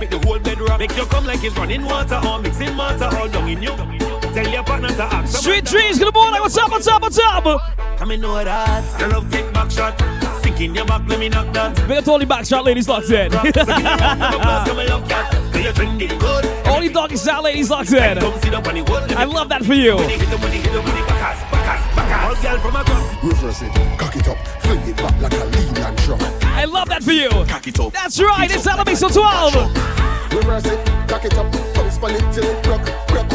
make 0.00 0.10
the 0.10 0.20
whole 0.24 0.38
bed 0.38 0.60
rock. 0.60 0.78
Make 0.78 0.96
you 0.96 1.04
come 1.06 1.26
like 1.26 1.42
it's 1.44 1.56
running 1.56 1.84
water 1.84 2.20
or 2.26 2.38
mixing 2.40 2.76
water 2.76 3.08
all 3.16 3.28
down 3.28 3.48
in 3.48 3.62
you. 3.62 3.74
Tell 4.36 4.48
your 4.48 4.62
partner 4.62 4.88
to 4.88 5.04
act. 5.04 5.28
Street 5.28 5.64
Dreams, 5.64 5.98
good 5.98 6.14
morning. 6.14 6.40
What's 6.40 6.56
up, 6.56 6.70
what's 6.70 6.86
up, 6.86 7.02
what's 7.02 7.18
up? 7.18 7.44
Come 7.98 8.10
and 8.10 8.22
know 8.22 8.42
that. 8.42 9.00
Your 9.00 9.08
love 9.10 9.30
take 9.30 9.52
back 9.52 9.70
shot. 9.70 10.25
Sink 10.56 10.70
in 10.70 10.74
your 10.74 10.86
back, 10.86 11.06
let 11.06 11.18
me 11.18 11.28
knock 11.28 11.52
that. 11.52 11.76
Big 11.86 11.98
up 11.98 12.04
to 12.04 12.10
all 12.12 12.18
the 12.18 12.24
back 12.24 12.46
shot 12.46 12.64
ladies 12.64 12.88
locked 12.88 13.10
in. 13.10 13.30
Come 13.30 13.46
and 13.46 13.56
love 14.88 15.06
that. 15.08 15.30
Cause 15.52 15.62
you're 15.62 15.72
trending 15.72 16.18
good. 16.18 16.46
all 16.66 16.80
the 16.80 16.88
doggy 16.88 17.16
style 17.16 17.42
ladies 17.42 17.68
locked 17.68 17.92
in. 17.92 18.18
Come 18.18 18.40
sit 18.40 18.54
up 18.54 18.66
on 18.66 18.74
the 18.74 18.82
wood. 18.82 19.12
I 19.12 19.24
love 19.24 19.50
that 19.50 19.64
for 19.64 19.74
you. 19.74 19.96
Reverse 23.22 23.62
it, 23.62 23.72
cock 23.98 24.16
it 24.16 24.28
up, 24.28 24.38
fling 24.62 24.80
it 24.88 24.96
back 24.96 25.20
like 25.20 25.32
a 25.32 25.44
lean 25.44 25.76
and 25.76 25.98
truck. 25.98 26.20
I 26.44 26.64
love 26.64 26.88
that 26.88 27.02
for 27.02 27.12
you. 27.12 27.28
Cock 27.28 27.66
it 27.66 27.78
up. 27.80 27.92
That's 27.92 28.20
right, 28.20 28.50
it's 28.50 28.66
Elements 28.66 29.02
of 29.02 29.12
12. 29.12 29.54
Reverse 30.32 30.66
it, 30.66 30.86
cock 31.08 31.24
it 31.24 31.34
up, 31.34 31.52
bounce 31.74 31.98
on 31.98 32.12
it 32.12 32.32
till 32.32 32.44
it 32.44 32.62
broke, 32.62 32.86
broke. 33.08 33.30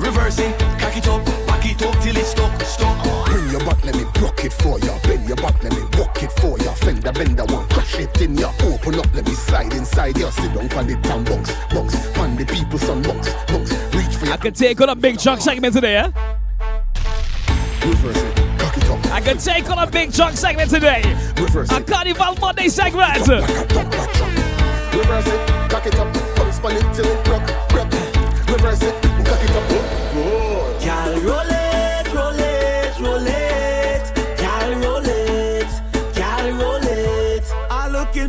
Reverse 0.00 0.38
it, 0.38 0.58
cock 0.80 0.96
it 0.96 1.06
up, 1.06 1.24
back 1.46 1.64
it 1.66 1.82
up 1.82 1.94
till 2.02 2.16
it's 2.16 2.30
stuck, 2.30 2.60
stuck. 2.62 3.26
Bring 3.26 3.50
your 3.50 3.60
back, 3.60 3.84
let 3.84 3.94
me 3.96 4.04
block 4.14 4.44
it 4.44 4.52
for 4.52 4.78
ya. 4.80 5.03
Ya. 7.04 7.12
Fender 7.12 7.12
bender 7.12 7.44
one, 7.54 7.68
crush 7.68 7.98
it 7.98 8.20
in 8.20 8.36
ya. 8.36 8.52
Open 8.62 8.98
up, 8.98 9.14
let 9.14 9.26
me 9.26 9.34
slide 9.34 9.72
inside 9.72 10.18
ya. 10.18 10.30
Sit 10.30 10.52
down 10.54 10.72
on 10.78 10.86
the 10.86 10.96
town 11.02 11.24
bunks, 11.24 11.52
bunks. 11.72 11.94
The 12.36 12.44
people 12.46 12.78
some 12.78 13.02
bunks, 13.02 13.28
bunks. 13.46 13.72
Reach 13.94 14.16
for 14.16 14.32
I 14.32 14.36
can 14.36 14.54
take 14.54 14.80
on 14.80 14.88
a 14.88 14.94
big 14.94 15.18
chunk 15.18 15.40
segment 15.40 15.74
today, 15.74 15.96
eh? 15.96 16.10
Reverse 17.84 18.16
it, 18.16 18.36
cock 18.58 18.76
it 18.76 18.90
up. 18.90 19.06
I 19.12 19.20
can 19.20 19.38
take 19.38 19.68
on 19.70 19.78
a 19.78 19.86
big 19.86 20.12
chunk 20.12 20.36
segment 20.36 20.70
today. 20.70 21.02
A 21.70 21.80
Carnival 21.82 22.34
Monday 22.40 22.68
segment. 22.68 23.18
Reverse 23.18 23.44
it, 25.26 25.70
cock 25.70 25.86
it 25.86 25.94
up, 25.96 26.12
bounce 26.36 26.60
on 26.64 26.72
it 26.72 26.94
till 26.94 27.06
it 27.06 27.28
rock, 27.28 27.48
rock. 27.72 27.92
Reverse 28.48 28.82
it, 28.82 28.94
cock 29.24 29.42
it 29.42 29.50
up, 29.50 30.03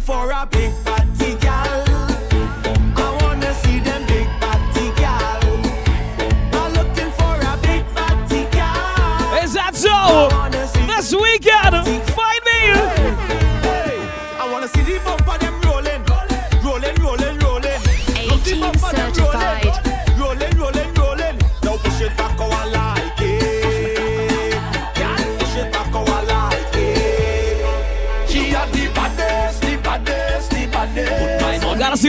for 0.06 0.30
a 0.30 0.55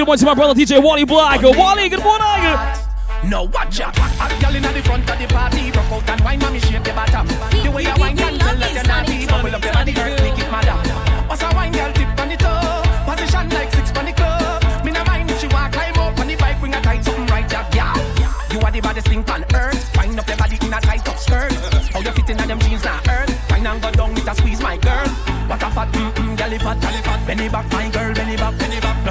The 0.06 0.10
one 0.10 0.18
to 0.18 0.24
my 0.24 0.34
brother 0.34 0.54
DJ 0.54 0.80
Wally 0.80 1.02
Black. 1.02 1.42
Wally, 1.42 1.88
good 1.88 1.98
morning. 1.98 2.54
No, 3.26 3.50
watch 3.50 3.80
out. 3.80 3.98
A 3.98 4.40
girl 4.40 4.54
in 4.54 4.62
the 4.62 4.80
front 4.86 5.02
of 5.10 5.18
the 5.18 5.26
party, 5.26 5.72
rock 5.72 5.90
out 5.90 6.10
and 6.10 6.20
wine, 6.22 6.38
mommy 6.38 6.60
shake 6.60 6.84
the 6.84 6.92
bottom. 6.94 7.26
The 7.26 7.68
way 7.74 7.84
I 7.86 7.98
wine, 7.98 8.16
can 8.16 8.38
tell 8.38 8.54
that 8.54 8.70
you're 8.70 8.86
naughty. 8.86 9.26
Bubble 9.26 9.56
up 9.56 9.64
your 9.64 9.72
body, 9.74 9.90
earth, 9.98 10.22
make 10.22 10.38
it 10.38 10.46
madam. 10.46 10.78
What's 11.26 11.42
a 11.42 11.50
wine, 11.58 11.72
girl, 11.72 11.90
tip 11.90 12.06
on 12.22 12.28
the 12.28 12.36
toe. 12.38 12.86
Position 13.02 13.48
like 13.50 13.74
six 13.74 13.90
on 13.98 14.04
the 14.06 14.12
club. 14.12 14.84
Me 14.84 14.92
no 14.92 15.02
mind 15.10 15.28
if 15.28 15.40
she 15.40 15.48
want 15.48 15.74
climb 15.74 15.98
up 15.98 16.20
on 16.20 16.28
the 16.28 16.36
bike, 16.36 16.60
bring 16.60 16.74
a 16.74 16.80
tight 16.80 17.02
something 17.02 17.26
right, 17.26 17.50
yeah, 17.50 17.66
yeah. 17.74 18.54
You 18.54 18.60
are 18.60 18.70
the 18.70 18.80
baddest 18.80 19.08
thing 19.08 19.26
on 19.26 19.42
earth. 19.58 19.90
Wind 19.96 20.20
up 20.20 20.28
your 20.28 20.36
body 20.36 20.54
in 20.54 20.72
a 20.72 20.80
tight 20.86 21.08
up 21.08 21.18
skirt. 21.18 21.50
How 21.90 21.98
you 21.98 22.12
fit 22.14 22.30
in 22.30 22.38
a 22.38 22.46
them 22.46 22.60
jeans 22.60 22.84
now, 22.84 23.02
earth. 23.10 23.50
Wine 23.50 23.66
and 23.66 23.82
go 23.82 23.90
down 23.90 24.14
with 24.14 24.30
a 24.30 24.34
squeeze, 24.38 24.62
my 24.62 24.76
girl. 24.78 25.08
What 25.50 25.66
a 25.66 25.68
fat, 25.74 25.90
mm 25.90 26.14
mm, 26.14 26.38
girl, 26.38 26.58
fat, 26.62 26.78
girl, 26.78 27.02
fat. 27.02 27.26
Benny 27.26 27.48
back, 27.48 27.66
my 27.72 27.85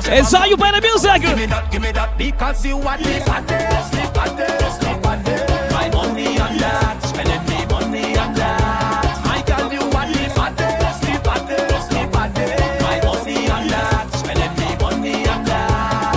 It's 0.07 0.31
how 0.31 0.45
you 0.45 0.55
play 0.55 0.71
the 0.71 0.81
music. 0.81 1.21
Give 1.21 1.35
me 1.35 1.47
that, 1.47 1.71
give 1.71 1.81
me 1.81 1.91
that, 1.91 2.15
because 2.17 2.63
you 2.63 2.77
are 2.77 2.97
the 2.97 3.23
baddest, 3.25 3.91
the 3.91 4.07
baddest, 4.13 4.79
the 4.79 4.99
baddest. 5.01 5.73
My 5.73 5.89
money 5.89 6.39
on 6.39 6.57
that, 6.57 7.01
spending 7.03 7.43
me 7.49 7.65
money 7.65 8.15
on 8.15 8.33
that. 8.35 9.25
My 9.25 9.41
girl, 9.41 9.73
you 9.73 9.81
are 9.81 10.05
the 10.05 10.29
baddest, 10.35 11.01
the 11.01 11.19
baddest, 11.25 11.89
the 11.89 12.07
baddest. 12.13 12.81
My 12.81 13.01
money 13.03 13.49
on 13.49 13.67
that, 13.67 14.07
spending 14.13 14.53
me 14.61 14.75
money 14.79 15.27
on 15.27 15.43
that. 15.43 16.15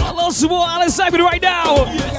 Hello, 0.00 0.30
Samoa 0.30 0.66
Alan 0.70 0.90
Simon 0.90 1.20
right 1.20 1.42
now. 1.42 1.84
The 1.84 2.17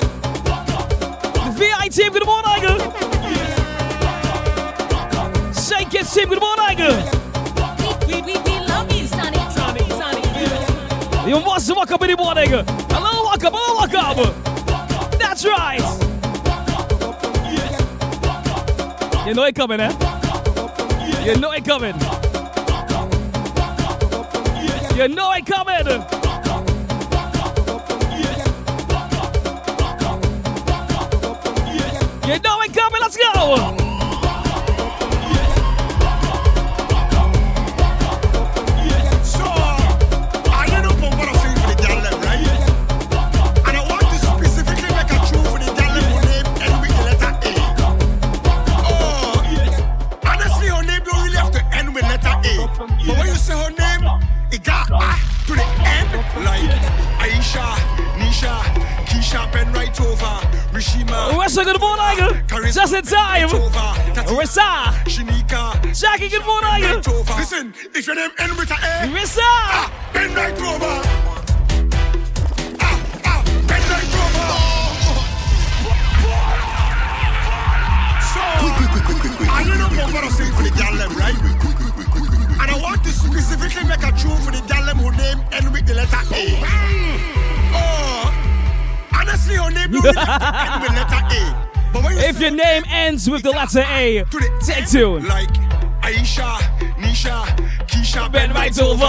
You 11.29 11.39
must 11.41 11.69
walk 11.75 11.91
up 11.91 12.01
in 12.01 12.09
the 12.09 12.17
morning. 12.17 12.49
Hello, 12.49 13.23
welcome, 13.23 13.53
hello, 13.53 13.85
up. 13.85 14.33
That's 15.19 15.45
right. 15.45 15.77
You 19.27 19.35
know 19.35 19.43
it 19.43 19.53
coming, 19.53 19.79
eh? 19.79 19.91
You 21.23 21.39
know 21.39 21.51
it 21.51 21.63
coming. 21.63 21.93
You 24.97 25.07
know 25.07 25.31
it 25.33 25.45
coming. 25.45 25.85
You 32.27 32.39
know 32.39 32.61
it 32.61 32.73
coming. 32.73 33.01
Let's 33.01 33.17
go. 33.17 33.78
Name 93.27 93.33
with 93.33 93.43
the 93.43 93.49
letter 93.51 93.83
A, 93.87 94.23
take 94.61 94.87
two. 94.89 95.19
like 95.19 95.49
Aisha, 96.01 96.57
Nisha, 96.97 97.45
Keisha, 97.87 98.31
Ben 98.31 98.51
right 98.53 98.77
over. 98.79 99.03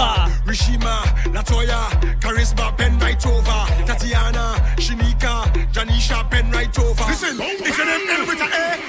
Rishima, 0.45 1.03
Latoya, 1.33 1.89
Charisma, 2.19 2.75
Ben 2.77 2.97
right 2.99 3.25
over. 3.25 3.85
Tatiana, 3.85 4.55
Shanika, 4.77 5.45
Janisha, 5.71 6.29
Ben 6.29 6.51
right 6.51 6.77
over. 6.79 7.03
Listen, 7.05 7.37
if 7.39 7.77
your 7.77 7.85
name 7.85 8.09
end 8.09 8.27
with 8.27 8.39
a 8.39 8.45
A, 8.45 8.79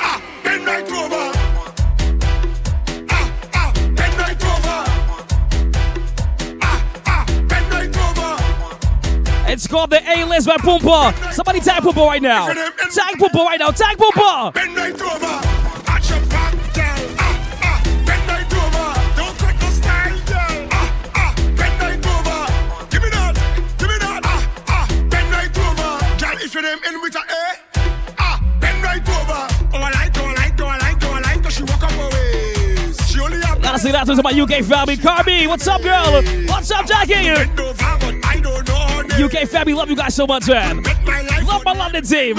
ah, 0.00 0.22
Ben 0.42 0.64
right 0.64 0.90
over. 0.90 1.38
Ah, 3.10 3.32
ah, 3.54 3.72
Ben 3.94 4.18
right 4.18 4.44
over. 4.44 4.84
Ah, 7.06 7.26
Ben 7.48 7.70
right 7.70 7.96
over. 7.96 9.52
It's 9.52 9.66
called 9.66 9.90
the 9.90 10.00
A 10.08 10.24
list 10.24 10.46
by 10.46 10.56
Pumpa. 10.56 11.32
Somebody 11.32 11.60
tap 11.60 11.82
Pumpa 11.82 12.06
right 12.06 12.22
now. 12.22 12.48
Tag 12.94 13.16
Pumpa 13.18 13.44
right 13.44 13.58
now. 13.58 13.70
Tag 13.70 13.96
Pumpa. 13.96 14.52
Ben 14.54 14.74
right 14.74 15.00
over. 15.00 15.40
Action 15.90 16.28
back, 16.28 16.52
girl. 16.74 17.08
Ah, 17.18 17.58
ah, 17.62 17.82
Ben 18.06 18.20
right 18.28 18.52
over. 18.52 18.86
Don't 19.16 19.38
take 19.38 19.60
no 19.60 19.68
style, 19.70 20.18
girl. 20.28 20.68
Ah, 20.72 21.10
ah, 21.14 21.34
Ben 21.56 21.72
right 21.80 22.06
over. 22.06 22.86
Give 22.90 23.02
me 23.02 23.08
that, 23.10 23.34
give 23.78 23.88
me 23.88 23.96
that. 23.98 24.20
Ah, 24.24 24.48
ah, 24.68 24.86
Ben 25.08 25.30
right 25.30 25.58
over. 25.58 25.88
Girl, 26.20 26.36
if 26.44 26.52
your 26.54 26.62
name 26.62 26.78
end 26.86 27.00
with 27.02 27.14
a 27.14 27.20
A, 27.20 27.82
ah, 28.18 28.40
Ben 28.60 28.82
right 28.82 29.08
over. 29.08 29.40
Oh, 29.72 29.78
I 29.78 29.90
like, 29.90 30.18
oh, 30.18 30.26
I 30.26 30.34
like, 30.34 30.60
oh, 30.60 30.66
I 30.66 30.78
like, 30.78 31.04
oh, 31.04 31.12
I 31.12 31.20
like, 31.20 31.42
'cause 31.42 31.54
she 31.54 31.62
walk 31.62 31.82
up 31.82 31.90
her. 31.92 32.92
She 33.06 33.20
only 33.20 33.40
have 33.40 33.62
Gotta 33.62 33.78
say 33.78 33.92
that 33.92 34.04
to 34.06 34.22
my 34.22 34.30
UK 34.32 34.62
family. 34.62 34.96
Carby, 34.98 35.46
what's 35.46 35.66
up, 35.66 35.82
girl? 35.82 36.22
What's 36.46 36.70
up, 36.70 36.86
Jackie? 36.86 37.30
UK 39.22 39.46
family, 39.46 39.72
love 39.74 39.88
you 39.88 39.96
guys 39.96 40.14
so 40.14 40.26
much, 40.26 40.48
man. 40.48 40.82
Love 41.46 41.64
my 41.64 41.72
London 41.74 42.02
team. 42.04 42.36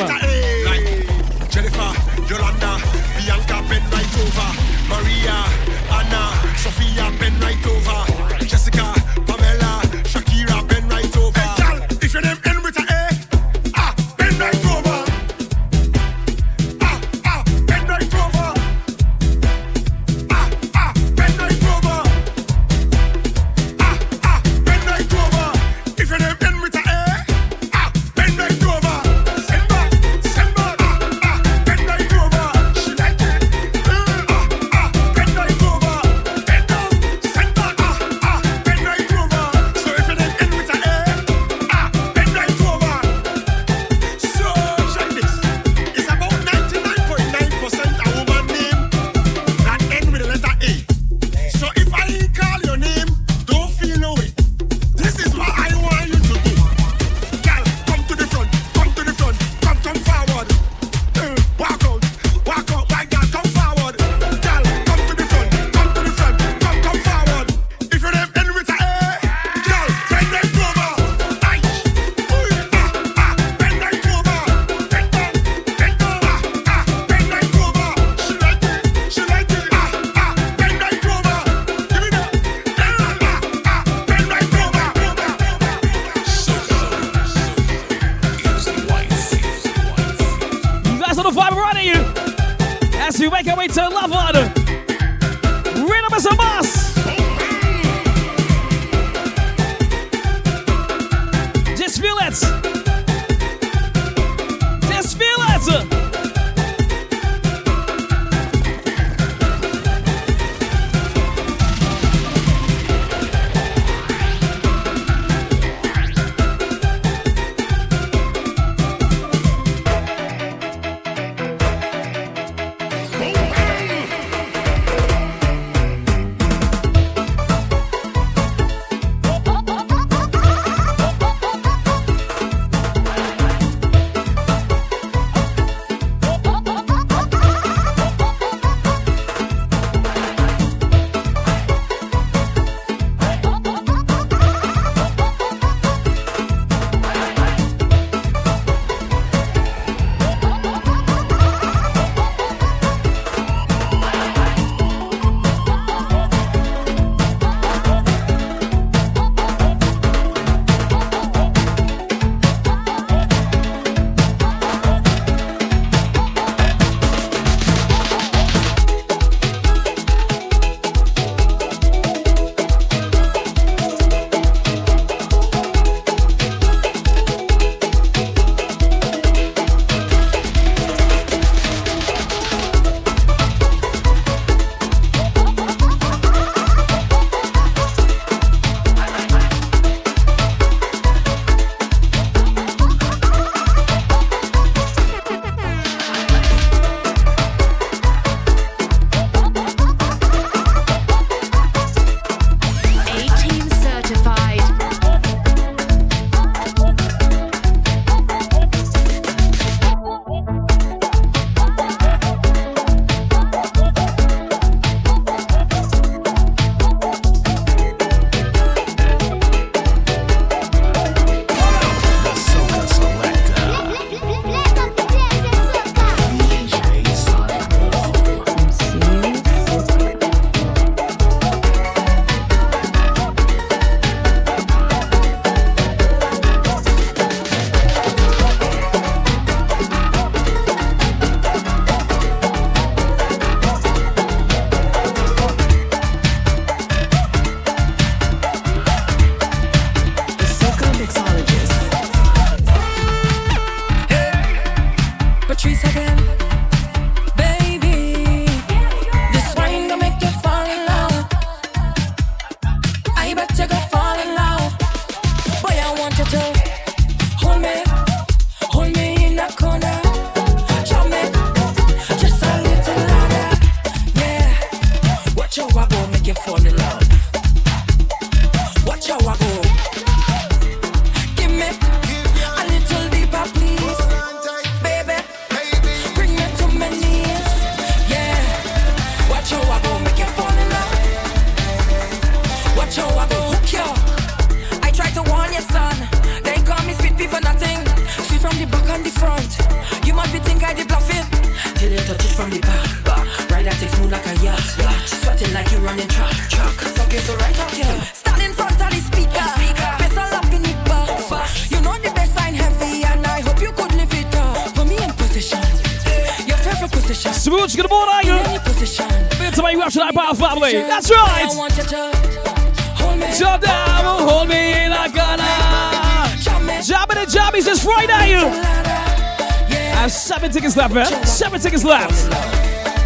tickets 330.74 330.94
left, 330.94 331.12
man. 331.14 331.26
Seven 331.26 331.60
tickets 331.60 331.84
left. 331.84 332.34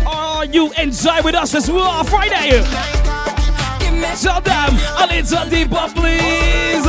Are 0.07 0.45
you 0.45 0.71
enjoy 0.77 1.21
with 1.23 1.35
us 1.35 1.53
as 1.53 1.69
well? 1.69 2.03
Friday. 2.03 2.61
Tell 4.21 4.41
them 4.41 4.77
a 4.97 5.07
little 5.07 5.49
deeper, 5.49 5.87
please. 5.93 6.85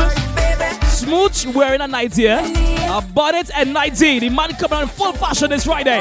Smooch 0.88 1.46
wearing 1.54 1.80
a 1.80 1.88
90, 1.88 2.28
eh? 2.28 2.40
I 2.90 3.00
bought 3.12 3.34
it 3.34 3.50
at 3.54 3.66
The 3.66 4.28
man 4.28 4.50
coming 4.54 4.76
on 4.76 4.82
in 4.82 4.88
full 4.88 5.12
fashion 5.12 5.50
this 5.50 5.64
Friday. 5.64 6.00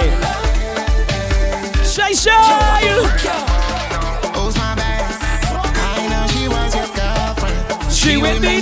Shay 1.84 2.14
Shay! 2.14 2.34
She 7.90 8.18
with 8.18 8.42
me 8.42 8.62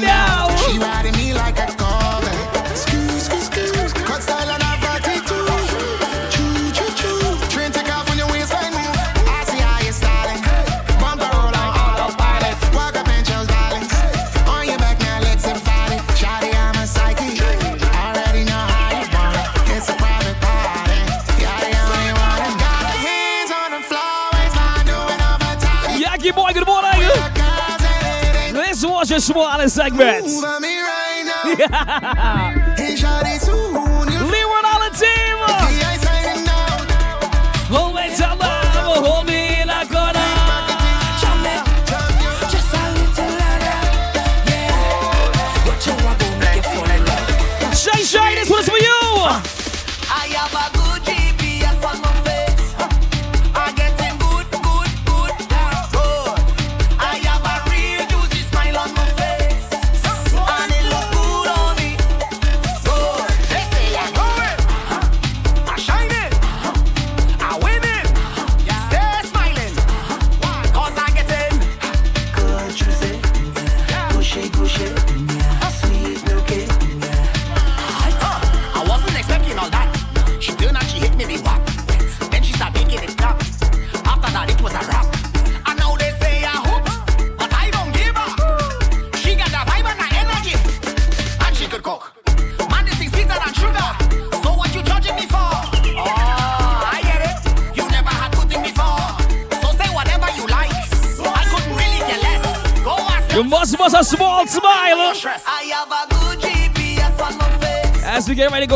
Smaller 29.25 29.67
segments. 29.69 30.37
Ooh, 30.37 30.41
yeah. 31.57 32.54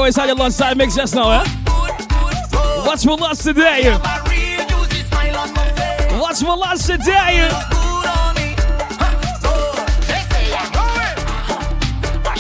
Go 0.10 0.22
inside 0.22 0.26
your 0.28 0.36
lunchtime 0.38 0.78
mix 0.78 0.96
just 0.96 1.14
now, 1.14 1.30
eh? 1.30 1.46
What's 2.84 3.04
for 3.04 3.16
lunch 3.18 3.40
today? 3.40 3.92
What's 6.18 6.42
for 6.42 6.58
lunch 6.58 6.86
today? 6.86 7.48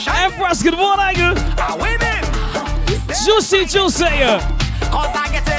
Empress, 0.07 0.63
good 0.63 0.77
morning. 0.77 1.15
Juicy, 3.25 3.65
juicy. 3.65 4.05
Cause 4.89 5.13
it. 5.33 5.49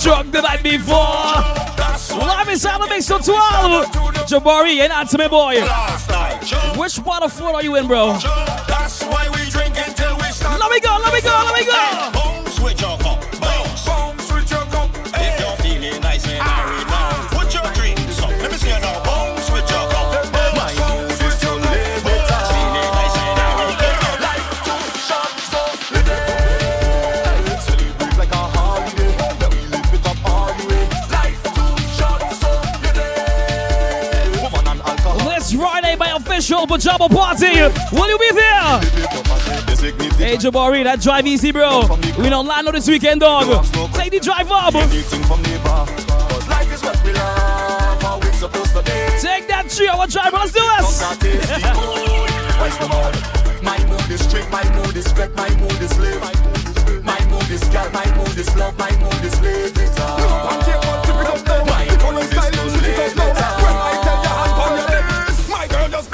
Drunk 0.00 0.32
the 0.32 0.40
night 0.40 0.62
before. 0.62 1.51
Live 2.18 2.48
is 2.48 2.66
all 2.66 2.78
the 2.80 2.86
big 2.88 3.02
so 3.02 3.18
twelve. 3.18 3.86
Jabari, 4.26 4.80
and 4.80 4.92
answer 4.92 5.28
boy. 5.28 5.60
Which 6.78 6.98
water 7.00 7.28
float 7.28 7.54
are 7.54 7.62
you 7.62 7.76
in, 7.76 7.86
bro? 7.86 8.18
Let 10.58 10.70
me 10.70 10.80
go, 10.80 10.98
let 11.02 11.12
me 11.12 11.20
go, 11.20 11.42
let 11.44 11.54
me 11.54 11.64
go. 11.66 12.21
Official 36.74 36.98
pajama 36.98 37.08
party. 37.08 37.60
Will 37.92 38.08
you 38.08 38.18
be 38.18 38.30
there? 38.32 38.80
Hey, 40.16 40.36
Jabari, 40.36 40.84
that 40.84 41.00
drive 41.00 41.26
easy, 41.26 41.52
bro. 41.52 41.86
We 42.18 42.28
don't 42.28 42.46
land 42.46 42.68
on 42.68 42.74
this 42.74 42.88
weekend, 42.88 43.20
dog. 43.20 43.64
Take 43.94 44.12
the 44.12 44.20
drive 44.20 44.50
up. 44.50 44.72
Take 49.20 49.48
that 49.48 49.70
three 49.70 49.88
hour 49.88 50.06
drive, 50.06 50.32
let's 50.32 50.52
do 50.52 50.60
this. 50.60 51.02
My 53.62 53.78
mood 53.86 54.10
is 54.10 54.24
strict, 54.24 54.50
my 54.50 54.64
mood 54.74 54.96
is 54.96 55.12
flex, 55.12 55.34
my 55.36 55.48
mood 55.56 55.80
is 55.80 55.98
live. 55.98 56.20
My 57.04 57.26
mood 57.26 57.50
is 57.50 57.62
girl, 57.68 57.90
my 57.92 58.16
mood 58.16 58.38
is 58.38 58.56
love, 58.56 58.78
my 58.78 58.90
mood 58.98 59.24
is 59.24 59.40
live. 59.40 60.81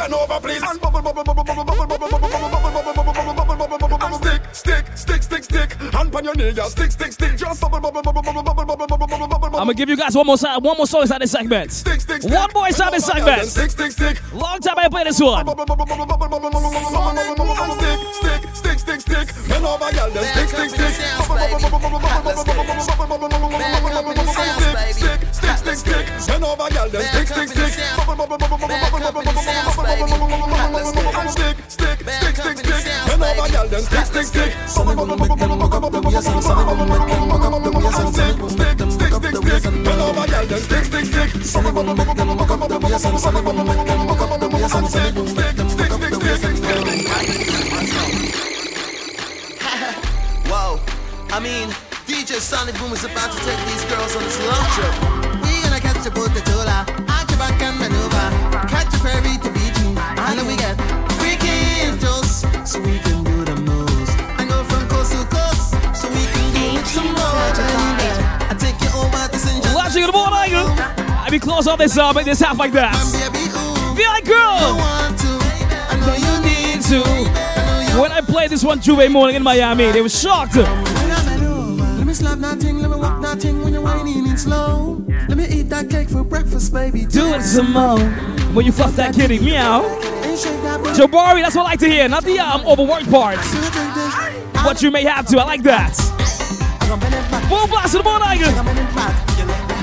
Girl 0.09 0.19
just 0.19 0.29
bend 0.29 0.31
over 0.31 0.41
please 0.41 0.63
and 0.63 0.81
bubble 0.81 1.03
bubble 1.03 1.25
bubble 1.25 1.45
bubble 1.45 1.65
bubble 1.65 1.87
bubble 1.87 2.09
bubble 2.09 2.29
bubble 2.29 2.59
bubble 2.83 3.15
bubble 3.15 3.57
bubble 3.57 3.79
bubble 3.79 3.99
bubble 3.99 4.19
stick 4.19 4.43
stick 4.53 4.87
stick 4.97 5.23
stick 5.23 5.45
stick 5.45 5.73
hand 5.93 6.15
on 6.15 6.25
your 6.25 6.35
knee 6.35 6.51
yeah 6.51 6.65
stick 6.65 6.91
stick 6.91 7.13
stick 7.13 7.37
just 7.37 7.61
bubble 7.61 7.81
bubble 7.81 8.03
bubble 8.03 8.23
bubble 8.23 8.43
bubble 8.43 8.65
bubble 8.65 8.87
bubble 8.87 9.07
bubble 9.07 9.29
bubble 9.29 9.59
I'm 9.59 9.67
gonna 9.67 9.75
give 9.75 9.89
you 9.89 9.97
guys 9.97 10.15
one 10.15 10.27
more 10.27 10.39
side, 10.39 10.63
one 10.63 10.77
more 10.77 10.87
song 10.87 11.03
inside 11.03 11.21
this 11.21 11.33
segment. 11.33 11.73
One 12.23 12.49
more 12.55 12.69
inside 12.69 12.93
this 12.93 13.07
segment. 13.07 13.45
stick 13.49 13.71
stick 13.71 13.91
stick 13.93 14.33
Long 14.33 14.61
time 14.61 14.79
I 14.79 14.89
play 14.89 15.05
this 15.05 15.21
one. 15.21 15.47
stick, 15.47 15.59
stick, 18.15 18.55
stick, 18.55 18.79
stick, 18.79 19.01
stick. 19.01 19.49
Men 19.49 19.65
over 19.65 19.91
y'all, 19.91 20.11
then 20.11 20.25
stick, 20.25 20.49
stick, 20.49 20.71
stick. 20.71 20.93
Stick, 20.93 21.09
stick, 25.35 25.57
stick, 25.59 25.77
stick, 25.77 26.07
stick. 26.07 26.29
Men 26.29 26.45
over 26.45 26.69
y'all, 26.71 26.89
then 26.89 27.03
stick, 27.03 27.27
stick, 27.27 27.49
stick. 27.49 27.73
Stick, 27.73 27.83
stick, 27.83 28.98
then 33.79 33.87
stick, 33.87 34.07
stick, 34.07 34.27
stick. 34.27 34.53
Stick, 34.67 34.89
stick, 34.89 35.07
stick, 35.07 35.63
stick, 39.37 39.61
stick. 39.61 39.73
Men 39.73 40.01
over 40.01 40.27
y'all, 40.27 40.47
then 40.47 40.61
stick, 40.61 40.85
stick, 40.85 41.05
stick. 41.05 41.31
Whoa, 50.49 50.81
I 51.31 51.41
mean, 51.41 51.69
DJ 52.07 52.41
Sonic 52.41 52.77
Boom 52.79 52.93
is 52.93 53.05
about 53.05 53.31
to 53.33 53.39
take 53.45 53.59
these 53.67 53.85
girls 53.85 54.17
on 54.17 54.25
this 54.25 54.39
long 54.47 54.67
trip. 54.75 54.95
We 55.43 55.63
gonna 55.63 55.81
catch 55.81 56.07
a 56.07 56.11
boat 56.11 56.35
to 56.35 56.41
Tula, 56.43 56.85
back 57.39 57.63
and 57.63 57.79
maneuver, 57.79 58.31
catch 58.67 58.93
a 58.93 58.99
ferry 58.99 59.37
to 59.39 59.51
Fiji, 59.53 59.95
and 59.97 60.47
we 60.49 60.57
get 60.57 60.77
freaky 61.21 61.49
angels, 61.85 62.45
so 62.65 62.81
we 62.81 62.99
can 62.99 63.18
to 70.01 70.13
St. 70.13 70.15
John. 70.15 70.29
Watching 70.29 70.51
good 70.53 70.67
morning. 70.67 71.19
I 71.19 71.31
be 71.31 71.39
close 71.39 71.67
on 71.67 71.79
this, 71.79 71.99
uh, 71.99 72.13
make 72.13 72.25
this 72.25 72.41
half 72.41 72.59
like 72.59 72.73
that. 72.73 72.95
Feel 73.97 74.09
like 74.09 74.25
girl. 74.25 74.77
I 75.91 75.97
know 76.01 76.15
you 76.15 76.35
need 76.45 76.83
to. 76.83 78.01
When 78.01 78.13
I 78.13 78.21
played 78.21 78.51
this 78.51 78.65
one 78.65 78.81
Juve 78.81 79.11
morning 79.11 79.37
in 79.37 79.43
Miami, 79.43 79.91
they 79.91 80.01
were 80.01 80.09
shocked. 80.09 80.57
Let 80.57 82.07
me 82.07 82.15
slap 82.15 82.39
that 82.39 82.59
thing, 82.59 82.79
let 82.79 82.91
me 82.91 82.97
walk 82.97 83.21
that 83.23 83.41
thing 83.41 83.63
when 83.63 83.73
you're 83.73 83.83
whining 83.83 84.27
it 84.29 84.39
slow. 84.39 85.05
Let 85.29 85.37
me 85.37 85.47
eat 85.47 85.69
that 85.69 85.91
cake 85.91 86.09
for 86.09 86.25
breakfast, 86.25 86.73
baby. 86.73 87.05
Do 87.05 87.35
it 87.35 87.43
some 87.43 87.73
more. 87.73 87.99
When 88.55 88.65
you 88.65 88.73
fluff 88.73 88.97
that 88.97 89.15
kitty, 89.15 89.39
meow. 89.39 89.85
And. 89.85 90.39
Jabari, 90.97 91.43
that's 91.43 91.55
what 91.55 91.67
I 91.67 91.71
like 91.71 91.81
to 91.81 91.89
hear, 91.89 92.09
not 92.09 92.25
the 92.25 92.39
um, 92.39 92.67
overworked 92.67 93.11
parts. 93.11 93.53
But 94.65 94.81
you 94.83 94.91
may 94.91 95.05
have 95.05 95.27
to, 95.29 95.39
I 95.39 95.45
like 95.45 95.63
that. 95.65 95.97
Boom 97.51 97.69
blast 97.69 97.93
to 97.93 97.99
the 97.99 98.05
morning. 98.05 99.28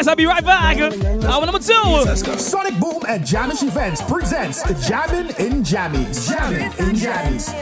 Guys, 0.00 0.08
I'll 0.08 0.16
be 0.16 0.24
right 0.24 0.42
back. 0.42 0.78
Hour 0.78 1.44
number 1.44 1.58
two. 1.58 2.16
Sonic 2.38 2.80
Boom 2.80 3.02
and 3.06 3.22
Jamish 3.22 3.62
Events 3.62 4.00
presents 4.00 4.62
the 4.62 4.72
Jammin' 4.88 5.26
in 5.38 5.62
Jammies. 5.62 6.26
Jammin' 6.26 6.62
in 6.62 6.96
Jammies. 6.96 7.52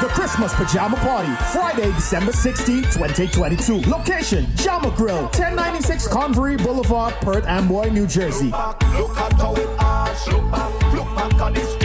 The 0.00 0.08
Christmas 0.10 0.54
Pajama 0.54 0.94
Party, 0.98 1.34
Friday, 1.52 1.90
December 1.94 2.30
16, 2.30 2.82
2022. 2.84 3.80
Location, 3.90 4.46
Jama 4.54 4.92
Grill, 4.96 5.22
1096 5.22 6.06
Convery 6.06 6.56
Boulevard, 6.56 7.14
Perth 7.14 7.46
Amboy, 7.46 7.88
New 7.88 8.06
Jersey. 8.06 8.50
Look 8.50 9.16
at 9.16 9.32
how 9.32 9.56
it 9.56 9.68
arch. 9.80 10.26
Look 10.28 10.50
back, 10.52 10.92
look 10.94 11.83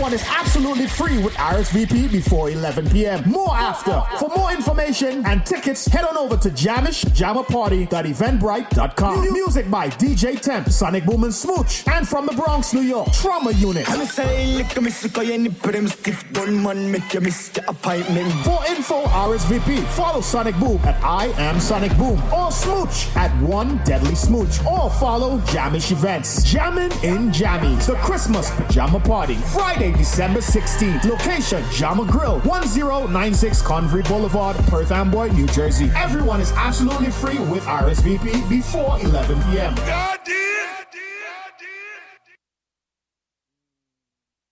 on. 0.00 0.10
Everyone 0.10 0.14
is 0.14 0.24
absolutely 0.28 0.86
free 0.86 1.18
with 1.22 1.34
RSVP 1.34 2.10
before 2.10 2.48
11 2.50 2.88
p.m. 2.90 3.22
More 3.30 3.54
after. 3.54 4.02
For 4.18 4.30
more 4.36 4.50
information 4.52 5.24
and 5.26 5.44
tickets, 5.44 5.84
head 5.86 6.04
on 6.04 6.16
over 6.16 6.36
to 6.38 6.48
Jamish 6.50 7.04
JamaParty.eventbrite.com. 7.04 9.32
Music 9.32 9.70
by 9.70 9.88
DJ 9.90 10.40
Temp, 10.40 10.68
Sonic 10.70 11.04
Boom 11.04 11.24
and 11.24 11.34
Smooch, 11.34 11.86
and 11.88 12.08
from 12.08 12.24
the 12.26 12.32
Bronx, 12.32 12.72
New 12.72 12.80
York, 12.80 13.12
Trauma 13.12 13.50
Unit. 13.52 13.86
I'm 13.90 14.06
saying, 14.06 14.56
lick 14.56 14.74
a 14.76 14.80
miss, 14.80 15.06
cause 15.12 15.26
you 15.26 15.36
need 15.38 15.54
them 15.60 15.88
stiff 15.88 16.24
bun 16.32 16.62
man, 16.62 16.90
make 16.90 17.20
miss 17.20 17.50
the 17.50 17.68
appointment. 17.68 18.32
For 18.44 18.64
info, 18.68 19.02
RSVP, 19.04 19.84
follow 19.88 20.22
Sonic 20.22 20.56
Boom 20.58 20.78
at 20.84 21.02
I 21.04 21.26
am 21.38 21.60
Sonic 21.60 21.94
Boom 21.98 22.18
or 22.32 22.50
Smooch 22.50 23.08
at 23.16 23.30
One 23.42 23.76
Deadly 23.84 24.14
Smooch 24.14 24.64
or 24.64 24.88
follow 24.90 25.38
Jamish 25.40 25.92
Events. 25.92 26.42
Jammin' 26.44 26.90
in 27.02 27.30
Jammies, 27.30 27.84
the 27.86 27.96
Christmas 27.96 28.50
Pajama 28.52 29.00
Party, 29.00 29.34
Friday, 29.34 29.90
December 30.00 30.40
16th. 30.40 31.04
Location 31.04 31.62
Jama 31.70 32.06
Grill, 32.06 32.40
1096 32.40 33.60
Convery 33.60 34.02
Boulevard, 34.04 34.56
Perth 34.68 34.92
Amboy, 34.92 35.28
New 35.28 35.46
Jersey. 35.48 35.90
Everyone 35.94 36.40
is 36.40 36.52
absolutely 36.52 37.10
free 37.10 37.38
with 37.38 37.62
RSVP 37.64 38.48
before 38.48 38.98
11 39.00 39.36
p.m. 39.42 39.74
God! 39.74 40.18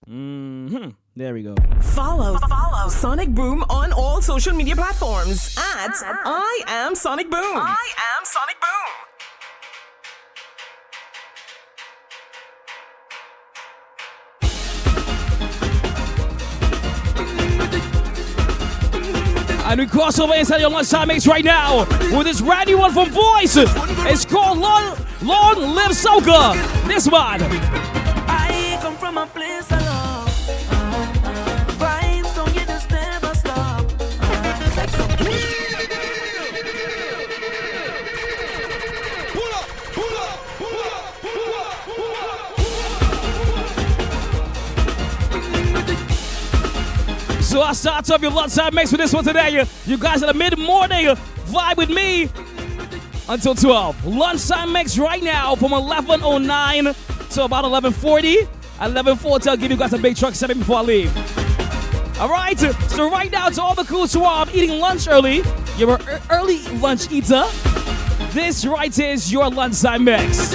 Mm-hmm. 0.07 0.89
There 1.17 1.33
we 1.33 1.43
go. 1.43 1.55
Follow, 1.81 2.37
follow 2.37 2.91
Sonic 2.91 3.31
Boom 3.31 3.65
on 3.71 3.95
all 3.95 4.21
social 4.21 4.55
media 4.55 4.77
platforms 4.77 5.57
at 5.59 5.93
I 5.95 6.61
am 6.67 6.95
Sonic 6.95 7.31
Boom. 7.31 7.57
I 7.57 7.89
am 8.19 8.25
Sonic 8.25 8.61
Boom. 8.61 9.08
And 19.69 19.81
we 19.81 19.87
cross 19.87 20.19
over 20.19 20.35
inside 20.35 20.63
your 20.63 20.71
lunchtime 20.71 21.09
mix 21.09 21.27
right 21.27 21.45
now 21.45 21.81
with 22.17 22.25
this 22.25 22.41
brand 22.41 22.69
new 22.69 22.79
one 22.79 22.91
from 22.91 23.11
Voice. 23.11 23.55
It's 23.55 24.25
called 24.25 24.59
Long, 24.59 24.97
Long 25.23 25.75
Live 25.75 25.91
Soca. 25.91 26.55
This 26.89 27.07
one. 27.07 27.43
I 27.43 28.79
come 28.81 28.97
from 28.97 29.19
a 29.19 29.27
place 29.27 29.71
So 47.49 47.63
I 47.63 47.73
start 47.73 48.11
off 48.11 48.21
your 48.21 48.31
lunchtime 48.31 48.75
mix 48.75 48.93
with 48.93 49.01
this 49.01 49.15
one 49.15 49.25
today. 49.25 49.67
You 49.87 49.97
guys 49.97 50.21
in 50.21 50.29
the 50.29 50.35
mid 50.35 50.59
morning 50.59 51.07
vibe 51.47 51.79
with 51.79 51.89
me 51.89 52.29
until 53.27 53.55
12. 53.55 54.05
Lunchtime 54.05 54.71
mix 54.71 54.99
right 54.99 55.23
now 55.23 55.55
from 55.55 55.73
11.09 55.73 57.31
to 57.31 57.45
about 57.45 57.65
11.40. 57.65 58.47
11.40, 58.81 59.47
I'll 59.47 59.57
give 59.57 59.71
you 59.71 59.79
guys 59.79 59.95
a 59.95 59.99
big 59.99 60.15
truck 60.15 60.35
setting 60.35 60.59
before 60.59 60.77
I 60.77 60.83
leave. 60.83 62.21
All 62.21 62.29
right, 62.29 62.59
so 62.59 63.11
right 63.11 63.33
now 63.33 63.49
to 63.49 63.63
all 63.63 63.75
the 63.75 63.85
cool 63.85 64.07
swab 64.07 64.51
eating 64.53 64.79
lunch 64.79 65.09
early. 65.09 65.43
You're 65.79 65.95
an 65.95 66.21
early 66.29 66.59
lunch 66.81 67.11
eater. 67.11 67.47
This 68.33 68.67
right 68.67 68.95
here 68.95 69.13
is 69.13 69.33
your 69.33 69.49
lunchtime 69.49 70.05
mix. 70.05 70.55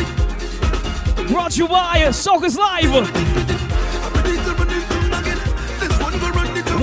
Brought 1.27 1.53
to 1.53 1.57
you 1.57 1.67
by 1.67 2.11
Soca's 2.11 2.55
Live. 2.55 3.52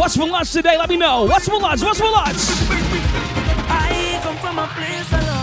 What's 0.01 0.17
for 0.17 0.27
lunch 0.27 0.51
today? 0.51 0.79
Let 0.79 0.89
me 0.89 0.97
know. 0.97 1.25
What's 1.25 1.47
for 1.47 1.61
lunch? 1.61 1.83
What's 1.83 2.01
for 2.01 2.11
lunch? 2.11 2.39
I 3.69 4.19
come 4.23 4.39
from 4.39 4.59
a 4.59 4.67
place 4.69 5.13
alone. 5.13 5.40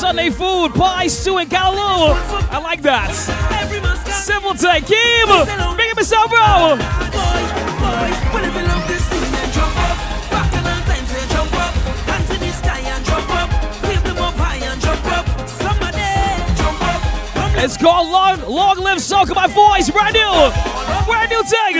Sunday 0.00 0.30
food, 0.30 0.72
pie, 0.72 1.08
stew, 1.08 1.36
and 1.36 1.50
galoo. 1.50 2.14
I 2.50 2.58
like 2.58 2.80
that. 2.80 3.12
Simple 4.08 4.54
take, 4.54 4.86
Kim. 4.86 5.28
Make 5.76 5.90
it 5.90 5.96
myself, 5.96 6.30
bro. 6.30 6.78
It's 17.62 17.76
called 17.76 18.08
Long 18.08 18.40
Long 18.48 18.78
Live 18.78 18.96
Soca. 18.98 19.34
My 19.34 19.48
voice, 19.48 19.90
brand 19.90 20.14
new, 20.14 20.50
brand 21.04 21.28
new 21.28 21.42
tag. 21.44 21.74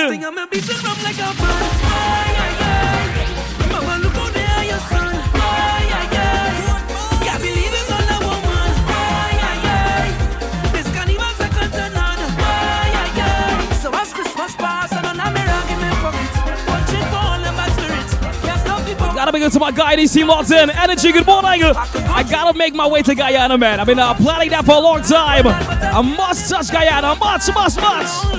gotta 19.30 19.44
go 19.44 19.48
to 19.48 19.60
my 19.60 19.70
guy 19.70 19.94
DC 19.94 20.26
Martin. 20.26 20.70
Energy, 20.70 21.12
good 21.12 21.24
morning. 21.26 21.62
I 21.62 22.26
gotta 22.28 22.58
make 22.58 22.74
my 22.74 22.88
way 22.88 23.00
to 23.02 23.14
Guyana, 23.14 23.56
man. 23.56 23.78
I've 23.78 23.86
been 23.86 24.00
uh, 24.00 24.12
planning 24.14 24.50
that 24.50 24.64
for 24.64 24.72
a 24.72 24.80
long 24.80 25.02
time. 25.02 25.46
I 25.46 26.00
must 26.02 26.50
touch 26.50 26.72
Guyana. 26.72 27.14
Much, 27.14 27.46
much, 27.54 27.76
much. 27.76 28.29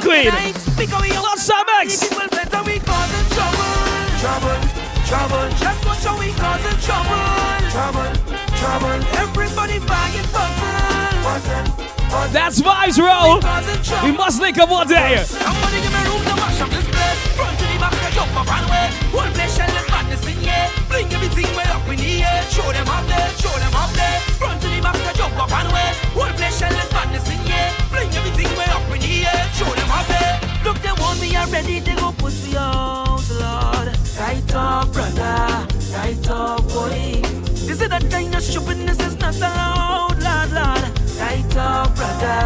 Queen. 0.00 0.26
Last 0.26 1.48
time 1.48 2.64
we 2.66 2.78
That's 12.32 12.60
vibes, 12.60 12.96
bro. 12.96 13.40
We 14.04 14.16
must 14.16 14.40
make 14.40 14.56
a 14.58 14.66
one 14.66 14.88
day. 14.88 15.24
ready 31.62 31.80
to 31.80 31.94
go 31.96 32.12
push 32.12 32.44
me 32.44 32.56
out, 32.56 33.20
Lord. 33.42 33.88
Right 34.18 34.54
up, 34.54 34.92
brother. 34.92 35.36
Right 35.92 36.30
up, 36.30 36.62
boy. 36.68 37.20
This 37.68 37.80
is 37.84 37.88
the 37.88 38.00
kind 38.10 38.34
of 38.34 38.42
shopping, 38.42 38.86
stupidness 38.86 39.00
is 39.00 39.16
not 39.18 39.36
allowed, 39.36 40.16
Lord, 40.26 40.50
Lord. 40.56 40.84
Right 41.20 41.56
up, 41.56 41.94
brother. 41.96 42.40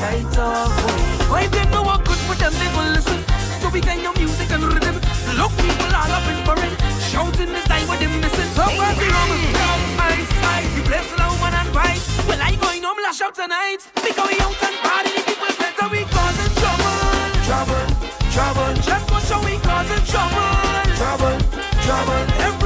Right 0.00 0.38
up, 0.38 0.70
boy. 0.80 1.00
Why 1.30 1.46
they 1.48 1.64
know 1.70 1.82
what 1.82 2.04
good 2.04 2.20
for 2.26 2.36
them, 2.36 2.52
they 2.60 2.70
will 2.76 2.90
listen. 2.96 3.20
So 3.60 3.68
we 3.68 3.80
got 3.80 4.00
your 4.00 4.14
music 4.14 4.50
and 4.50 4.64
rhythm. 4.64 4.96
Look, 5.36 5.52
people 5.60 5.92
all 6.00 6.12
up 6.16 6.26
in 6.32 6.40
for 6.48 6.56
it. 6.64 6.74
Shouting 7.10 7.52
this 7.52 7.64
time 7.64 7.86
what 7.86 7.98
they 7.98 8.06
missing. 8.06 8.50
So 8.56 8.62
hey, 8.62 8.78
far, 8.78 8.92
hey. 8.94 9.96
my 10.00 10.16
side. 10.40 10.68
You 10.76 10.82
bless 10.88 11.06
the 11.12 11.26
woman 11.36 11.52
and 11.60 11.74
wife. 11.74 12.28
Well, 12.28 12.40
I 12.40 12.54
going 12.56 12.82
home 12.82 12.98
lash 13.02 13.20
up 13.20 13.34
tonight. 13.34 13.83
trouble. 18.34 18.74
Just 18.82 19.10
watch 19.12 19.30
how 19.30 19.40
we 19.44 19.56
causing 19.58 20.04
trouble. 20.10 20.50
Trouble, 20.98 21.38
trouble. 21.86 22.22
Every 22.42 22.63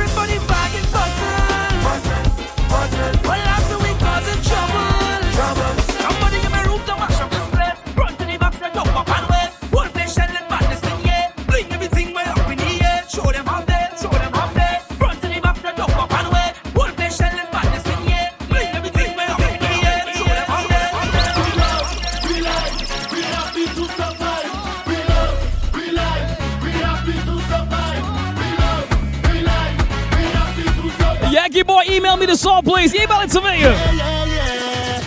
Email 32.09 32.16
me 32.16 32.24
the 32.24 32.36
song, 32.36 32.62
please. 32.62 32.94
Email 32.94 33.20
it 33.20 33.28
to 33.32 33.43
me. 33.43 33.60
Yeah, 33.60 33.93
yeah, 33.93 34.24
yeah. 34.24 35.02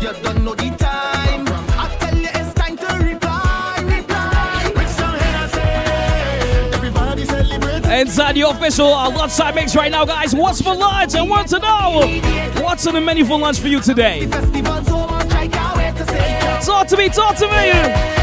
You 0.00 0.08
know 0.40 0.54
the 0.54 0.70
time. 0.78 1.44
I 1.76 1.96
tell 2.00 2.16
you 2.16 2.30
it's 2.32 2.54
time 2.54 2.76
to 2.78 2.86
reply, 3.04 3.84
Inside 8.00 8.36
the 8.36 8.42
official 8.48 8.86
our 8.86 9.10
lunch 9.10 9.36
time 9.36 9.54
mix 9.54 9.76
right 9.76 9.90
now, 9.90 10.06
guys. 10.06 10.34
What's 10.34 10.62
for 10.62 10.74
lunch? 10.74 11.14
and 11.14 11.28
want 11.28 11.48
to 11.48 11.58
know. 11.58 12.08
What's 12.62 12.86
in 12.86 12.94
the 12.94 13.02
menu 13.02 13.26
for 13.26 13.38
lunch 13.38 13.60
for 13.60 13.68
you 13.68 13.80
today? 13.80 14.26
Talk 16.60 16.88
to 16.88 16.96
me, 16.98 17.08
talk 17.08 17.36
to 17.36 17.48
me. 17.48 18.19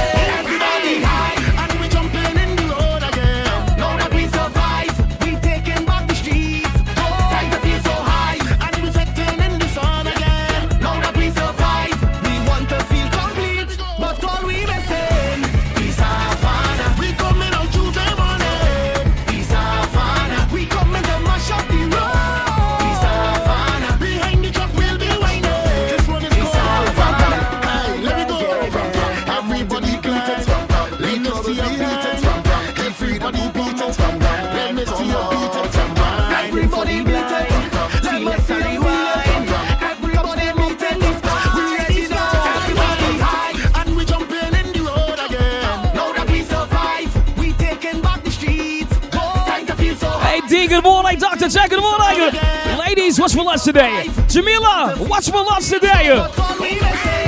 Mr. 51.48 51.54
Jack 51.54 51.72
and 51.72 51.82
what? 51.82 52.80
Ladies, 52.80 53.20
what's 53.20 53.34
for 53.34 53.44
lunch 53.44 53.64
today? 53.64 54.10
Jamila, 54.28 54.96
what's 55.08 55.30
for 55.30 55.44
lunch 55.44 55.70
today? 55.70 57.27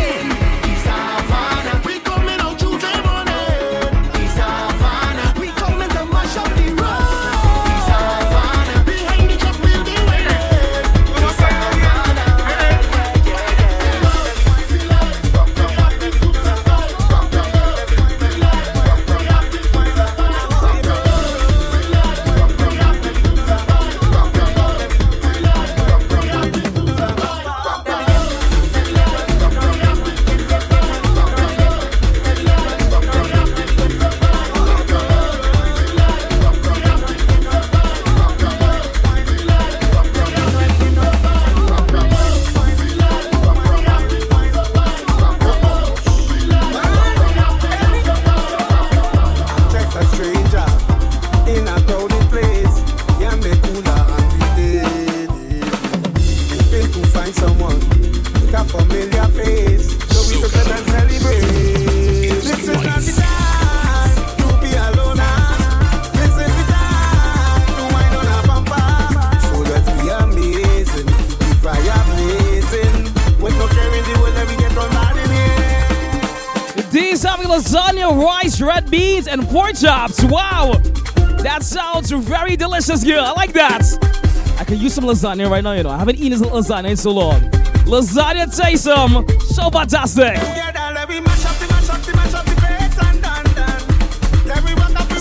delicious, 82.89 83.07
girl. 83.07 83.23
I 83.23 83.31
like 83.33 83.53
that. 83.53 84.57
I 84.59 84.63
could 84.63 84.79
use 84.79 84.93
some 84.93 85.03
lasagna 85.03 85.49
right 85.49 85.63
now, 85.63 85.73
you 85.73 85.83
know. 85.83 85.89
I 85.89 85.97
haven't 85.97 86.17
eaten 86.17 86.39
lasagna 86.39 86.89
in 86.89 86.97
so 86.97 87.11
long. 87.11 87.39
Lasagna, 87.85 88.45
taste 88.55 88.83
some. 88.83 89.27
So 89.39 89.69
fantastic. 89.69 90.37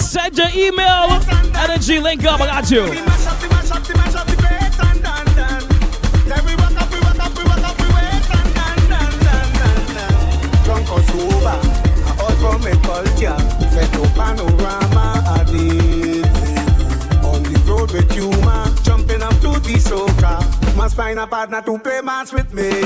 Send 0.01 0.39
your 0.39 0.49
email. 0.55 1.21
Energy 1.57 2.01
link 2.01 2.25
up. 2.25 2.41
I 2.41 2.47
got 2.47 2.71
you. 2.71 3.18
partner 21.39 21.63
to 21.63 21.79
play 21.79 22.01
match 22.01 22.33
with 22.33 22.53
me. 22.53 22.78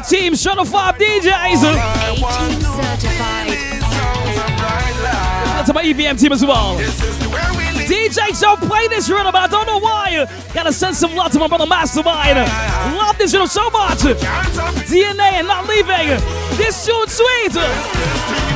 I'll 0.00 0.08
take 0.08 0.20
it. 0.20 0.24
A 0.24 0.24
team 0.24 0.34
Shuttle 0.34 0.64
5 0.64 0.94
DJs. 0.96 1.60
certified. 3.00 3.48
That's 5.60 5.72
my 5.74 5.82
EVM 5.82 6.16
team 6.16 6.32
as 6.32 6.44
well. 6.44 6.78
DJs 6.78 8.40
don't 8.40 8.60
play 8.60 8.88
this 8.88 9.10
rhythm, 9.10 9.34
I 9.34 9.46
don't 9.46 9.66
know 9.66 9.78
why. 9.78 10.26
Gotta 10.54 10.72
send 10.72 10.96
some 10.96 11.14
love 11.14 11.32
to 11.32 11.38
my 11.38 11.48
brother 11.48 11.66
Mastermind. 11.66 12.38
Love 12.96 13.18
this 13.18 13.32
rhythm 13.32 13.48
so 13.48 13.68
much. 13.70 13.98
DNA 14.88 15.32
and 15.38 15.46
not 15.46 15.66
leaving. 15.68 16.08
This 16.56 16.86
tune 16.86 17.08
sweet. 17.08 18.49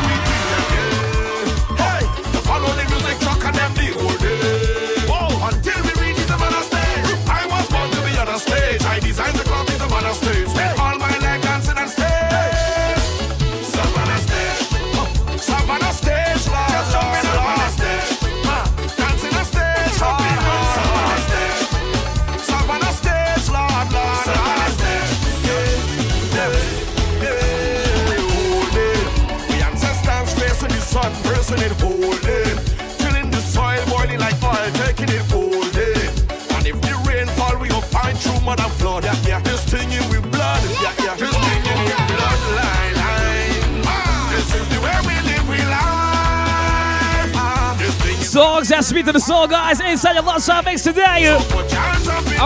Speak 48.84 49.06
to 49.06 49.12
the 49.12 49.20
soul, 49.20 49.46
guys, 49.46 49.80
inside 49.80 50.12
your 50.14 50.24
lunchtime 50.24 50.64
mix 50.64 50.82
today. 50.82 51.00
I 51.00 51.38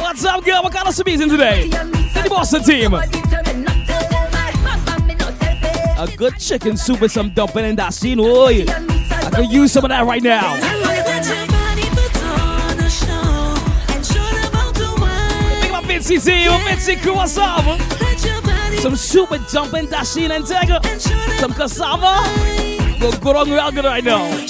What's 0.00 0.24
up, 0.24 0.44
girl? 0.44 0.64
What 0.64 0.72
kind 0.72 0.88
of 0.88 0.94
soup 0.94 1.06
is 1.08 1.20
in 1.20 1.28
today? 1.28 1.68
The 1.68 2.26
Boston 2.28 2.64
team. 2.64 2.92
A 5.98 6.06
good 6.16 6.40
chicken 6.40 6.76
soup 6.76 7.00
with 7.00 7.12
some 7.12 7.30
dumpling 7.30 7.66
and 7.66 7.78
that 7.78 7.94
scene. 7.94 8.18
Oi. 8.18 8.64
I 8.66 9.30
could 9.32 9.52
use 9.52 9.70
some 9.70 9.84
of 9.84 9.90
that 9.90 10.04
right 10.06 10.22
now. 10.22 10.79
Some 18.80 18.96
super 18.96 19.38
jumping, 19.38 19.86
dasheen, 19.86 20.30
and 20.30 20.44
tiger. 20.44 20.80
Some 21.38 21.52
cassava. 21.52 22.18
Go 22.98 23.12
good 23.12 23.36
on 23.36 23.48
right 23.84 24.02
now. 24.02 24.49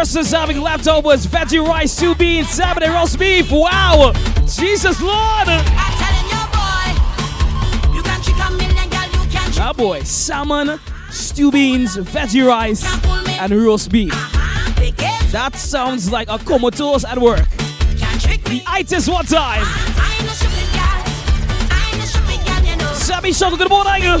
Versus 0.00 0.30
having 0.30 0.62
leftovers, 0.62 1.26
veggie 1.26 1.62
rice, 1.62 1.94
two 1.94 2.14
beans, 2.14 2.48
salmon, 2.48 2.84
and 2.84 2.94
roast 2.94 3.18
beef. 3.18 3.52
Wow. 3.52 4.12
Jesus 4.46 4.98
Lord. 5.02 5.46
You 7.92 8.02
can 8.02 8.22
trick 8.22 8.36
a 8.42 8.50
million, 8.50 8.88
girl. 8.88 9.04
You 9.12 9.28
can 9.28 9.52
Ah 9.60 9.74
boy, 9.76 10.02
salmon, 10.04 10.80
stew 11.10 11.50
beans, 11.50 11.98
veggie 11.98 12.48
rice, 12.48 12.82
and 13.40 13.52
roast 13.52 13.92
beef. 13.92 14.14
That 15.32 15.54
sounds 15.56 16.10
like 16.10 16.30
a 16.30 16.38
comatose 16.38 17.04
at 17.04 17.18
work. 17.18 17.46
The 17.50 18.62
itis 18.66 19.06
one 19.06 19.26
time. 19.26 19.66
Sammy 22.94 23.34
Shuttle, 23.34 23.58
good 23.58 23.68
morning. 23.68 24.18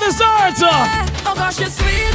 Have 0.00 0.08
this 0.08 0.16
for 0.16 0.50
dessert? 0.50 1.26
Oh 1.26 1.34
gosh, 1.34 1.60
it's 1.60 1.76
sweet. 1.76 2.14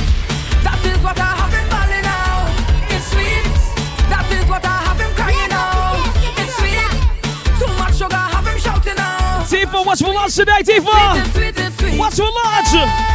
That 0.63 0.79
is 0.85 0.97
what 1.03 1.17
I 1.17 1.31
have 1.37 1.53
him 1.53 1.67
balling 1.69 2.05
out. 2.05 2.49
It's 2.89 3.07
sweet. 3.11 3.45
That 4.09 4.25
is 4.31 4.45
what 4.49 4.65
I 4.65 4.77
have 4.89 4.99
him 4.99 5.13
crying 5.13 5.53
out. 5.53 6.01
It's 6.37 6.55
sweet. 6.57 6.91
Too 7.59 7.71
much 7.77 7.95
sugar, 7.97 8.15
have 8.15 8.45
him 8.45 8.59
shouting 8.59 8.97
out. 8.97 9.45
Tifa, 9.45 9.85
what's 9.85 10.01
for 10.01 10.13
lunch 10.13 10.35
today, 10.35 10.61
Tifa? 10.63 10.89
Sweet, 10.89 11.21
it's 11.21 11.33
sweet, 11.33 11.65
it's 11.65 11.77
sweet. 11.77 11.99
What's 11.99 12.17
for 12.17 12.25
lunch? 12.25 13.14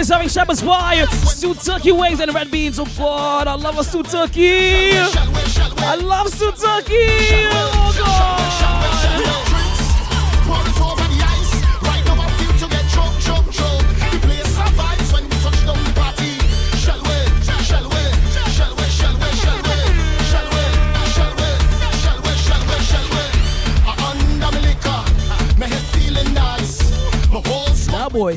Is 0.00 0.08
having 0.08 0.28
shepherd's 0.28 0.62
pie, 0.62 1.04
stewed 1.04 1.60
turkey 1.60 1.92
wings, 1.92 2.20
and 2.20 2.34
red 2.34 2.50
beans. 2.50 2.78
Oh 2.78 2.86
God, 2.96 3.46
I 3.46 3.54
love 3.54 3.78
a 3.78 3.84
stewed 3.84 4.06
turkey. 4.08 4.92
I 4.92 5.96
love 6.02 6.28
stewed 6.28 6.56
turkey. 6.56 7.46
Oh 7.52 7.94
God. 7.98 8.69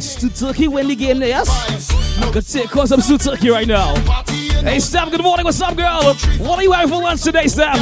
Turkey 0.04 0.68
win 0.68 0.90
the 0.90 0.96
game 0.96 1.22
yes? 1.22 1.50
Good 2.34 2.46
take 2.46 2.70
cause 2.70 2.92
I'm 2.92 3.02
turkey 3.18 3.50
right 3.50 3.68
now. 3.68 3.96
Hey, 4.62 4.80
Steph, 4.80 5.12
good 5.12 5.24
morning. 5.24 5.46
What's 5.46 5.62
up, 5.62 5.78
girl? 5.78 6.14
What 6.40 6.60
are 6.60 6.64
you 6.64 6.72
having 6.74 6.90
for 6.90 7.02
lunch 7.02 7.24
today, 7.24 7.48
Steph? 7.48 7.80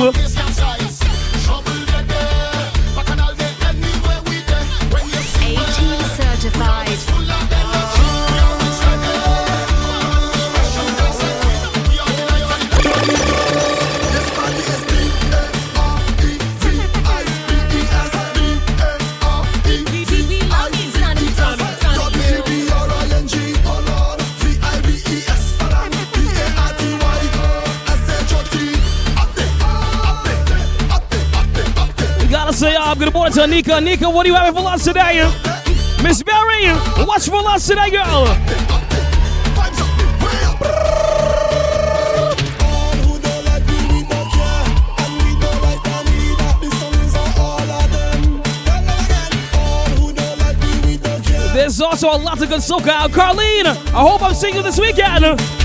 To 33.42 33.48
Anika. 33.48 33.80
Anika, 33.80 34.14
what 34.14 34.26
are 34.26 34.30
you 34.30 34.36
having 34.36 34.54
for 34.54 34.62
lunch 34.62 34.84
today? 34.84 35.24
Miss 36.04 36.22
Berry, 36.24 36.68
what's 37.06 37.28
for 37.28 37.42
lunch 37.42 37.66
today, 37.66 37.90
girl? 37.90 38.26
There's 51.54 51.82
also 51.82 52.08
a 52.10 52.18
lot 52.18 52.42
of 52.42 52.50
good 52.50 52.60
soca 52.60 52.90
out. 52.90 53.12
Carlene, 53.12 53.66
I 53.66 54.02
hope 54.02 54.22
I'm 54.22 54.34
seeing 54.34 54.56
you 54.56 54.64
this 54.64 54.80
weekend. 54.80 55.61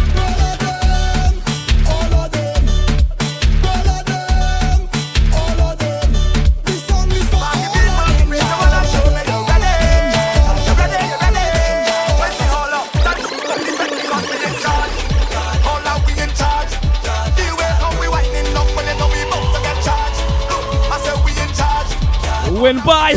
Win 22.67 22.81
by. 22.85 23.15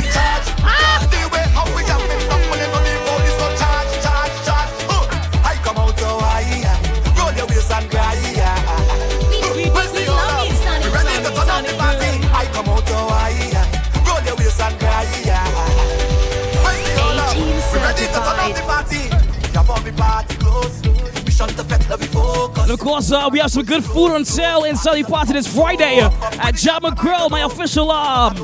And 22.70 22.80
of 22.80 22.86
course, 22.86 23.12
uh, 23.12 23.28
we 23.32 23.40
have 23.40 23.50
some 23.50 23.66
good 23.66 23.84
food 23.84 24.12
on 24.12 24.24
sale 24.24 24.64
in 24.66 24.76
the 24.76 25.04
party 25.08 25.34
this 25.34 25.52
Friday 25.52 26.02
at 26.02 26.54
Jama 26.54 26.94
Grill, 26.94 27.28
my 27.32 27.40
official 27.40 27.90
um, 27.90 28.36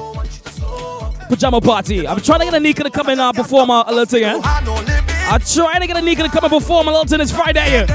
pajama 1.28 1.62
party. 1.62 2.08
I'm 2.08 2.20
trying 2.20 2.40
to 2.40 2.46
get 2.46 2.54
Anika 2.54 2.84
to 2.84 2.90
come 2.90 3.10
and 3.10 3.20
uh, 3.20 3.32
perform 3.32 3.70
uh, 3.70 3.84
a 3.88 3.92
little 3.92 4.06
thing. 4.06 4.26
I'm 4.26 5.42
trying 5.42 5.82
to 5.82 5.88
get 5.88 5.98
Anika 5.98 6.24
to 6.24 6.30
come 6.30 6.44
and 6.44 6.52
perform 6.54 6.88
a 6.88 6.92
little 6.92 7.06
thing 7.06 7.20
this 7.20 7.32
Friday. 7.32 7.86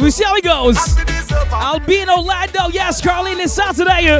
We 0.00 0.10
see 0.10 0.24
how 0.24 0.36
it 0.36 0.44
goes. 0.44 0.78
I'll 1.52 1.80
be 1.80 2.00
in 2.00 2.08
Orlando. 2.08 2.68
Yes, 2.72 3.00
Carlene 3.00 3.36
this 3.36 3.52
Saturday. 3.52 4.18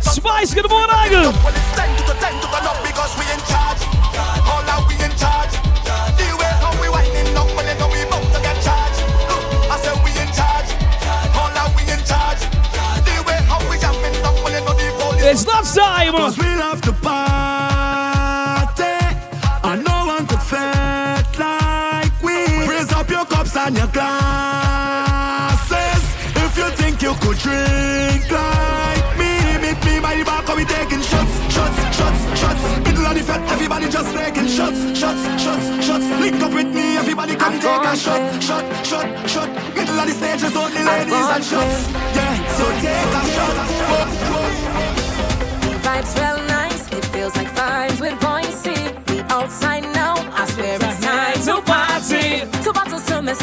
Spice, 0.00 0.54
good 0.54 0.68
morning. 0.68 1.32
It's 15.26 15.46
lunchtime. 15.46 16.43
Your 23.64 23.68
and 23.68 23.76
your 23.76 23.88
glasses. 23.88 25.64
If 26.36 26.56
you 26.56 26.68
think 26.76 27.02
you 27.02 27.14
could 27.20 27.38
drink 27.38 28.30
like 28.30 29.18
me, 29.18 29.58
meet 29.60 29.84
me 29.84 30.00
by 30.00 30.16
the 30.16 30.24
bar, 30.24 30.42
cause 30.42 30.56
we 30.56 30.64
taking 30.64 31.02
shots. 31.02 31.32
shots, 31.52 31.96
shots, 31.96 32.40
shots. 32.40 32.62
Middle 32.84 33.06
of 33.06 33.14
the 33.14 33.22
fete, 33.22 33.50
everybody 33.50 33.88
just 33.88 34.14
taking 34.14 34.48
shots, 34.48 34.78
shots, 34.98 35.42
shots, 35.42 35.84
shots. 35.86 36.04
Link 36.20 36.42
up 36.42 36.52
with 36.52 36.66
me, 36.74 36.96
everybody 36.96 37.36
come 37.36 37.58
take 37.60 37.84
a 37.84 37.96
shot, 37.96 38.42
shot, 38.42 38.64
shot, 38.86 39.28
shot. 39.28 39.48
Middle 39.74 40.00
of 40.00 40.06
the 40.06 40.12
stage 40.12 40.42
is 40.42 40.56
only 40.56 40.82
ladies 40.84 41.28
and 41.34 41.44
shots. 41.44 41.88
Yeah, 42.16 42.34
so 42.56 42.64
take 42.84 43.14
a 43.20 43.24
shot. 43.34 43.56
Whoa. 43.90 44.48
The 45.60 45.76
vibes 45.84 46.12
feel 46.18 46.38
nice, 46.48 46.82
it 46.92 47.04
feels 47.06 47.36
like 47.36 47.50
vibes 47.54 48.00
with 48.00 48.14
Voicey. 48.20 48.78
We 49.08 49.20
outside 49.30 49.93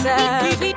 myself, 0.03 0.70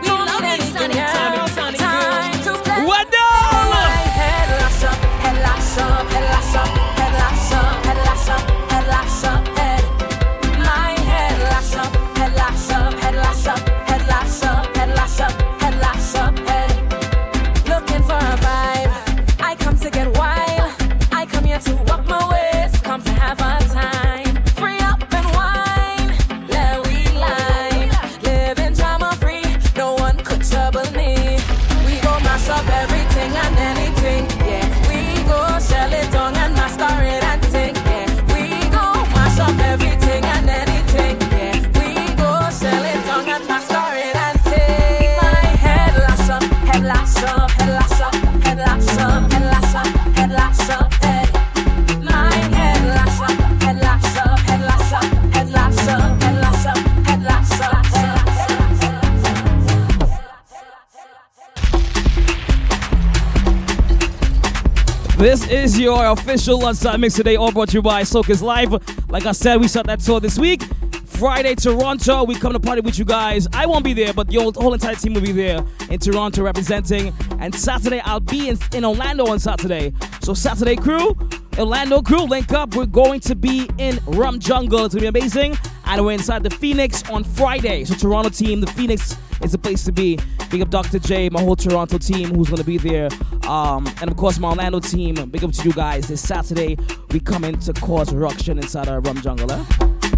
This 65.16 65.48
is 65.48 65.78
your 65.78 66.06
official 66.06 66.58
lunchtime 66.58 67.00
mix 67.00 67.14
today, 67.14 67.36
all 67.36 67.52
brought 67.52 67.68
to 67.68 67.74
you 67.74 67.82
by 67.82 68.02
Soca's 68.02 68.42
Live. 68.42 68.72
Like 69.08 69.26
I 69.26 69.32
said, 69.32 69.60
we 69.60 69.68
start 69.68 69.86
that 69.86 70.00
tour 70.00 70.18
this 70.18 70.40
week. 70.40 70.64
Friday, 71.06 71.54
Toronto, 71.54 72.24
we 72.24 72.34
come 72.34 72.52
to 72.52 72.58
party 72.58 72.80
with 72.80 72.98
you 72.98 73.04
guys. 73.04 73.46
I 73.52 73.64
won't 73.64 73.84
be 73.84 73.92
there, 73.92 74.12
but 74.12 74.26
the 74.26 74.38
whole, 74.38 74.52
whole 74.52 74.74
entire 74.74 74.96
team 74.96 75.14
will 75.14 75.20
be 75.20 75.30
there 75.30 75.64
in 75.88 76.00
Toronto 76.00 76.42
representing. 76.42 77.14
And 77.38 77.54
Saturday, 77.54 78.00
I'll 78.00 78.18
be 78.18 78.48
in, 78.48 78.58
in 78.74 78.84
Orlando 78.84 79.26
on 79.26 79.38
Saturday. 79.38 79.92
So, 80.20 80.34
Saturday 80.34 80.74
crew, 80.74 81.16
Orlando 81.56 82.02
crew, 82.02 82.24
link 82.24 82.50
up. 82.52 82.74
We're 82.74 82.86
going 82.86 83.20
to 83.20 83.36
be 83.36 83.70
in 83.78 84.00
Rum 84.06 84.40
Jungle. 84.40 84.84
It's 84.84 84.96
going 84.96 85.06
to 85.06 85.12
be 85.12 85.20
amazing. 85.20 85.56
And 85.86 86.04
we're 86.04 86.12
inside 86.12 86.42
the 86.42 86.50
Phoenix 86.50 87.08
on 87.08 87.22
Friday. 87.22 87.84
So, 87.84 87.94
Toronto 87.94 88.30
team, 88.30 88.60
the 88.60 88.66
Phoenix 88.72 89.16
is 89.44 89.54
a 89.54 89.58
place 89.58 89.84
to 89.84 89.92
be. 89.92 90.18
Big 90.50 90.62
up 90.62 90.70
Dr. 90.70 90.98
J, 90.98 91.28
my 91.28 91.40
whole 91.40 91.56
Toronto 91.56 91.98
team 91.98 92.34
who's 92.34 92.48
going 92.48 92.58
to 92.58 92.64
be 92.64 92.78
there. 92.78 93.08
Um, 93.46 93.86
and 94.00 94.10
of 94.10 94.16
course, 94.16 94.38
my 94.38 94.48
Orlando 94.48 94.80
team. 94.80 95.14
Big 95.30 95.44
up 95.44 95.52
to 95.52 95.62
you 95.64 95.72
guys. 95.72 96.08
This 96.08 96.26
Saturday, 96.26 96.78
we 97.10 97.20
come 97.20 97.44
in 97.44 97.58
to 97.60 97.72
cause 97.74 98.12
ruction 98.12 98.58
inside 98.58 98.88
our 98.88 99.00
Rum 99.00 99.20
Jungle. 99.20 99.52
Eh? 99.52 99.64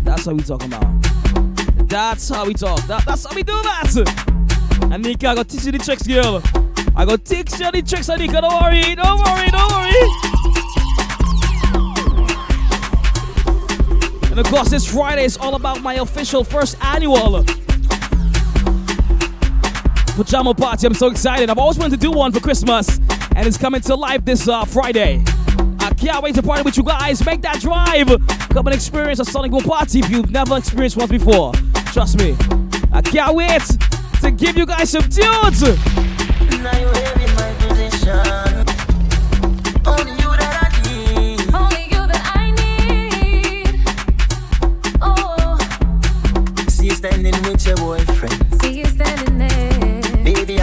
That's 0.02 0.26
what 0.26 0.36
we 0.36 0.42
talking 0.42 0.72
about. 0.72 0.86
That's 1.88 2.28
how 2.28 2.46
we 2.46 2.54
talk. 2.54 2.80
That, 2.86 3.04
that's 3.04 3.26
how 3.26 3.34
we 3.34 3.42
do 3.42 3.52
that. 3.52 3.90
Anika, 4.90 5.28
I 5.28 5.34
got 5.34 5.48
teach 5.48 5.64
you 5.64 5.72
the 5.72 5.78
tricks, 5.78 6.06
girl. 6.06 6.42
I 6.94 7.04
got 7.04 7.24
teach 7.24 7.58
you 7.58 7.70
the 7.70 7.82
tricks, 7.82 8.08
Anika. 8.08 8.40
Don't 8.40 8.62
worry, 8.62 8.94
don't 8.94 9.20
worry, 9.20 9.50
don't 9.50 9.72
worry. 9.72 10.36
And 14.30 14.38
of 14.38 14.52
course, 14.52 14.68
this 14.68 14.86
Friday 14.90 15.24
is 15.24 15.36
all 15.38 15.54
about 15.54 15.82
my 15.82 15.94
official 15.94 16.44
first 16.44 16.76
annual 16.84 17.44
pajama 20.16 20.54
party. 20.54 20.86
I'm 20.86 20.94
so 20.94 21.08
excited. 21.08 21.50
I've 21.50 21.58
always 21.58 21.78
wanted 21.78 22.00
to 22.00 22.06
do 22.06 22.10
one 22.10 22.32
for 22.32 22.40
Christmas, 22.40 22.98
and 23.36 23.46
it's 23.46 23.58
coming 23.58 23.82
to 23.82 23.94
life 23.94 24.24
this 24.24 24.48
uh, 24.48 24.64
Friday. 24.64 25.22
I 25.78 25.92
can't 25.94 26.22
wait 26.22 26.34
to 26.36 26.42
party 26.42 26.62
with 26.62 26.76
you 26.76 26.82
guys. 26.82 27.24
Make 27.24 27.42
that 27.42 27.60
drive. 27.60 28.08
Come 28.50 28.66
and 28.66 28.74
experience 28.74 29.20
a 29.20 29.24
Sonic 29.24 29.50
Boom 29.52 29.62
party 29.62 30.00
if 30.00 30.10
you've 30.10 30.30
never 30.30 30.56
experienced 30.56 30.96
one 30.96 31.08
before. 31.08 31.52
Trust 31.92 32.18
me. 32.18 32.34
I 32.92 33.02
can't 33.02 33.36
wait 33.36 33.62
to 34.22 34.30
give 34.30 34.56
you 34.56 34.66
guys 34.66 34.90
some 34.90 35.02
tunes. 35.02 35.62
Now 35.62 36.78
you 36.78 36.88
here 36.88 37.12
in 37.20 37.34
my 37.36 37.54
position. 37.60 38.64
Only 39.86 40.12
you 40.12 40.32
that 40.40 40.54
I 40.64 40.68
need. 40.88 41.40
Only 41.54 41.84
you 41.84 42.06
that 42.08 42.32
I 42.34 42.50
need. 43.70 43.80
Oh, 45.02 45.58
See 46.68 46.86
you 46.86 46.92
standing 46.92 47.34
with 47.42 47.66
your 47.66 47.76
boyfriend. 47.76 48.45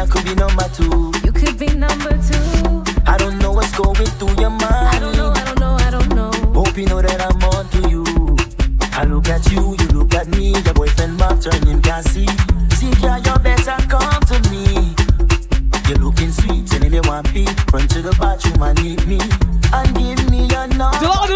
I 0.03 0.05
could 0.05 0.25
be 0.25 0.35
number 0.35 0.67
two. 0.75 1.13
You 1.23 1.31
could 1.31 1.57
be 1.57 1.67
number 1.67 2.09
two. 2.09 2.83
I 3.07 3.15
don't 3.17 3.39
know 3.39 3.53
what's 3.53 3.71
going 3.71 3.95
through 4.19 4.35
your 4.37 4.49
mind. 4.49 4.63
I 4.65 4.99
don't 4.99 5.15
know, 5.15 5.31
I 5.31 5.45
don't 5.45 5.59
know, 5.61 5.77
I 5.79 5.89
don't 5.91 6.09
know. 6.13 6.31
Hope 6.51 6.77
you 6.77 6.85
know 6.87 7.01
that 7.01 7.21
I'm 7.23 7.41
on 7.55 7.69
to 7.69 7.89
you. 7.89 8.03
I 8.91 9.05
look 9.05 9.29
at 9.29 9.49
you, 9.49 9.77
you 9.79 9.87
look 9.97 10.13
at 10.13 10.27
me. 10.35 10.59
Your 10.59 10.73
boyfriend 10.73 11.17
back 11.17 11.39
turning 11.39 11.81
can 11.81 12.03
see. 12.03 12.27
See, 12.75 12.91
girl, 12.99 13.17
you 13.17 13.35
better 13.47 13.79
come 13.87 14.19
to 14.27 14.37
me. 14.51 14.93
You're 15.87 16.03
looking 16.03 16.33
sweet, 16.33 16.67
telling 16.67 16.91
me 16.91 16.99
want 17.07 17.33
beat. 17.33 17.55
Run 17.71 17.87
to 17.87 18.01
the 18.01 18.11
bathroom 18.19 18.61
and 18.61 18.83
need 18.83 19.07
me. 19.07 19.21
And 19.71 19.87
give 19.95 20.29
me 20.29 20.47
your 20.47 20.67
number. 20.67 21.32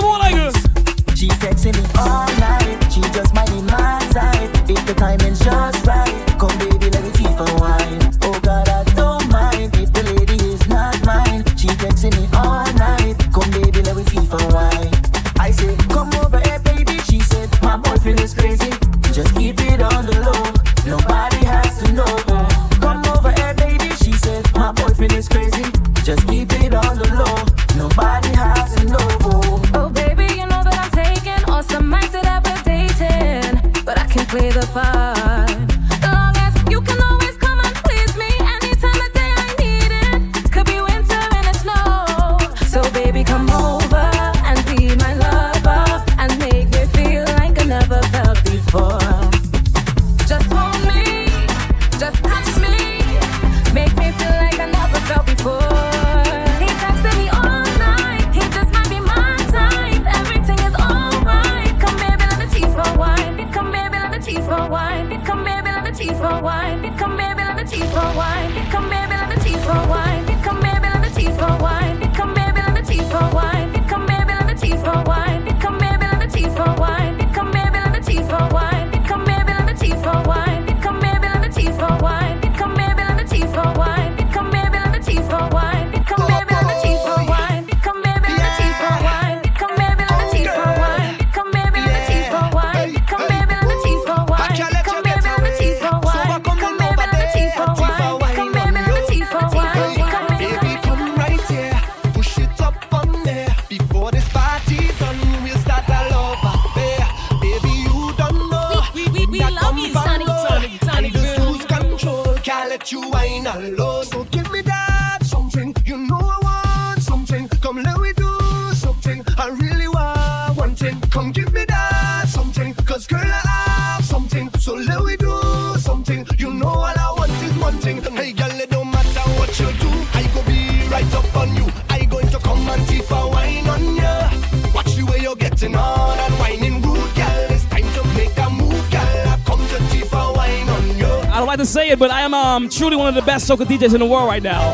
Um, 142.57 142.67
truly 142.69 142.95
one 142.95 143.07
of 143.07 143.13
the 143.13 143.21
best 143.21 143.47
soca 143.47 143.65
DJs 143.65 143.93
in 143.93 143.99
the 143.99 144.05
world 144.05 144.27
right 144.27 144.41
now. 144.41 144.71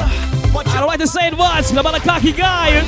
I 0.56 0.80
don't 0.80 0.88
like 0.88 1.02
to 1.02 1.08
say 1.08 1.28
it 1.28 1.38
much, 1.38 1.70
I'm 1.70 1.84
not 1.84 1.96
a 1.96 2.00
cocky 2.00 2.32
guy. 2.32 2.82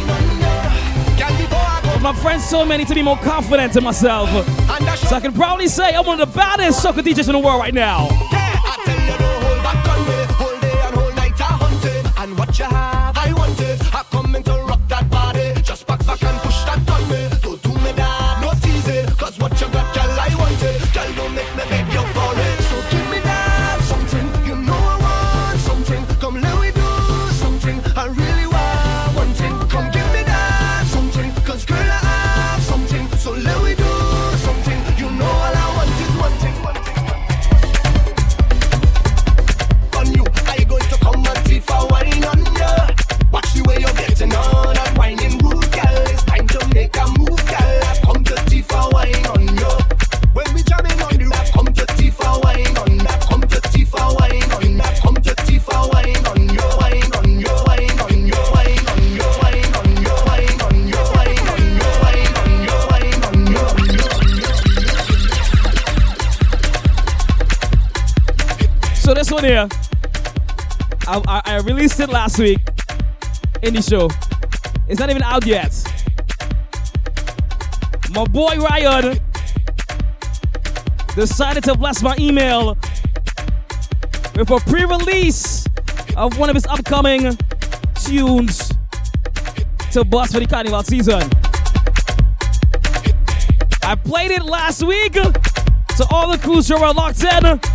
But 1.83 2.01
my 2.01 2.14
friends 2.14 2.49
told 2.49 2.69
me 2.69 2.75
I 2.75 2.77
need 2.77 2.88
to 2.88 2.95
be 2.95 3.01
more 3.01 3.17
confident 3.17 3.75
in 3.75 3.83
myself. 3.83 4.30
So 4.30 5.15
I 5.15 5.19
can 5.19 5.33
proudly 5.33 5.67
say 5.67 5.93
I'm 5.95 6.06
one 6.06 6.22
of 6.22 6.32
the 6.32 6.35
baddest 6.35 6.83
soca 6.83 7.01
DJs 7.01 7.27
in 7.27 7.33
the 7.33 7.40
world 7.40 7.59
right 7.59 7.74
now. 7.74 8.07
This 69.26 69.32
one 69.32 69.44
here, 69.44 69.68
I, 71.08 71.22
I, 71.28 71.42
I 71.45 71.60
released 71.62 72.00
it 72.00 72.10
last 72.10 72.38
week 72.38 72.60
in 73.64 73.74
the 73.74 73.82
show. 73.82 74.08
It's 74.88 75.00
not 75.00 75.10
even 75.10 75.24
out 75.24 75.48
yet. 75.48 75.74
My 78.12 78.24
boy 78.26 78.58
Ryan 78.58 79.20
decided 81.16 81.64
to 81.64 81.76
bless 81.76 82.04
my 82.04 82.16
email 82.20 82.78
with 84.36 84.52
a 84.52 84.60
pre-release 84.68 85.66
of 86.16 86.38
one 86.38 86.50
of 86.50 86.56
his 86.56 86.68
upcoming 86.68 87.36
tunes 87.95 88.72
to 89.92 90.06
bust 90.06 90.34
for 90.34 90.40
the 90.40 90.45
carnival 90.48 90.84
season. 90.84 91.24
I 93.82 93.95
played 93.95 94.30
it 94.30 94.44
last 94.44 94.84
week 94.84 95.14
to 95.14 96.08
all 96.12 96.32
the 96.32 96.38
crews 96.38 96.68
who 96.68 96.76
are 96.76 96.94
locked 96.94 97.24
in. 97.24 97.75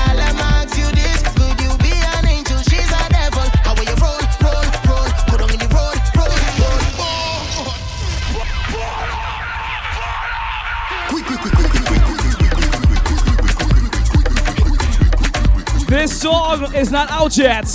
song 16.21 16.71
is 16.75 16.91
not 16.91 17.09
out 17.09 17.35
yet. 17.35 17.65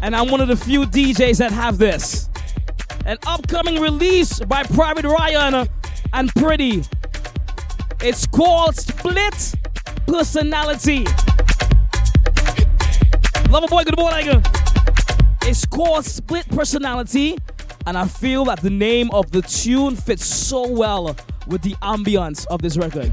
And 0.00 0.16
I'm 0.16 0.30
one 0.30 0.40
of 0.40 0.48
the 0.48 0.56
few 0.56 0.86
DJs 0.86 1.36
that 1.36 1.52
have 1.52 1.76
this. 1.76 2.30
An 3.04 3.18
upcoming 3.26 3.82
release 3.82 4.40
by 4.40 4.62
Private 4.62 5.04
Ryan 5.04 5.68
and 6.14 6.34
Pretty. 6.34 6.82
It's 8.00 8.26
called 8.26 8.76
Split 8.76 9.54
Personality. 10.06 11.04
Lover 13.50 13.68
boy, 13.68 13.84
good 13.84 13.98
morning. 13.98 14.42
It's 15.42 15.66
called 15.66 16.06
Split 16.06 16.48
Personality, 16.48 17.36
and 17.86 17.98
I 17.98 18.06
feel 18.06 18.46
that 18.46 18.62
the 18.62 18.70
name 18.70 19.10
of 19.10 19.30
the 19.32 19.42
tune 19.42 19.96
fits 19.96 20.24
so 20.24 20.66
well 20.66 21.14
with 21.46 21.60
the 21.60 21.74
ambience 21.82 22.46
of 22.46 22.62
this 22.62 22.78
record. 22.78 23.12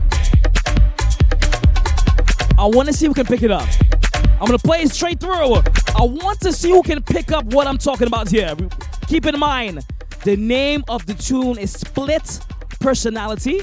I 2.59 2.65
want 2.65 2.87
to 2.87 2.93
see 2.93 3.05
who 3.05 3.13
can 3.13 3.25
pick 3.25 3.43
it 3.43 3.51
up. 3.51 3.67
I'm 4.39 4.45
gonna 4.45 4.57
play 4.57 4.81
it 4.81 4.91
straight 4.91 5.19
through. 5.19 5.55
I 5.95 6.03
want 6.03 6.39
to 6.41 6.51
see 6.51 6.69
who 6.69 6.81
can 6.81 7.03
pick 7.03 7.31
up 7.31 7.45
what 7.53 7.67
I'm 7.67 7.77
talking 7.77 8.07
about 8.07 8.29
here. 8.29 8.55
Keep 9.07 9.27
in 9.27 9.39
mind, 9.39 9.85
the 10.23 10.35
name 10.35 10.83
of 10.89 11.05
the 11.05 11.13
tune 11.13 11.57
is 11.57 11.71
Split 11.71 12.39
Personality. 12.79 13.61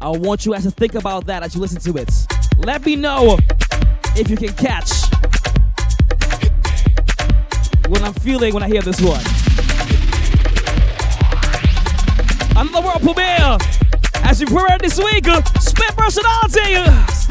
I 0.00 0.08
want 0.08 0.44
you 0.44 0.52
guys 0.52 0.64
to 0.64 0.70
think 0.70 0.94
about 0.94 1.26
that 1.26 1.42
as 1.42 1.54
you 1.54 1.60
listen 1.60 1.80
to 1.80 2.00
it. 2.00 2.10
Let 2.58 2.84
me 2.84 2.96
know 2.96 3.38
if 4.16 4.30
you 4.30 4.36
can 4.36 4.52
catch 4.54 4.90
what 7.88 8.02
I'm 8.02 8.14
feeling 8.14 8.54
when 8.54 8.62
I 8.62 8.68
hear 8.68 8.82
this 8.82 9.00
one. 9.00 9.24
Another 12.56 12.86
world 12.86 13.02
premiere 13.02 13.58
as 14.24 14.40
we 14.40 14.46
premiere 14.46 14.78
this 14.78 14.98
week. 14.98 15.26
Split 15.60 15.96
Personality. 15.96 17.24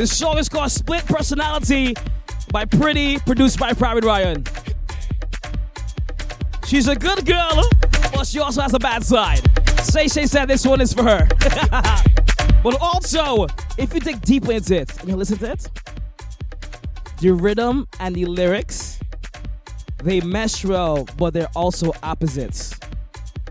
This 0.00 0.16
song 0.16 0.38
is 0.38 0.48
called 0.48 0.70
Split 0.70 1.04
Personality 1.04 1.94
by 2.50 2.64
Pretty, 2.64 3.18
produced 3.18 3.58
by 3.58 3.74
Private 3.74 4.02
Ryan. 4.02 4.44
She's 6.66 6.88
a 6.88 6.96
good 6.96 7.26
girl, 7.26 7.68
but 8.14 8.26
she 8.26 8.40
also 8.40 8.62
has 8.62 8.72
a 8.72 8.78
bad 8.78 9.04
side. 9.04 9.42
Say 9.82 10.08
Shay 10.08 10.24
said 10.24 10.46
this 10.46 10.66
one 10.66 10.80
is 10.80 10.94
for 10.94 11.02
her. 11.02 11.28
but 12.62 12.80
also, 12.80 13.46
if 13.76 13.92
you 13.92 14.00
dig 14.00 14.22
deeply 14.22 14.56
into 14.56 14.74
it 14.76 15.00
and 15.00 15.10
you 15.10 15.16
listen 15.16 15.36
to 15.36 15.52
it, 15.52 15.68
the 17.20 17.32
rhythm 17.32 17.86
and 18.00 18.14
the 18.14 18.24
lyrics, 18.24 19.00
they 20.02 20.22
mesh 20.22 20.64
well, 20.64 21.06
but 21.18 21.34
they're 21.34 21.52
also 21.54 21.92
opposites. 22.02 22.74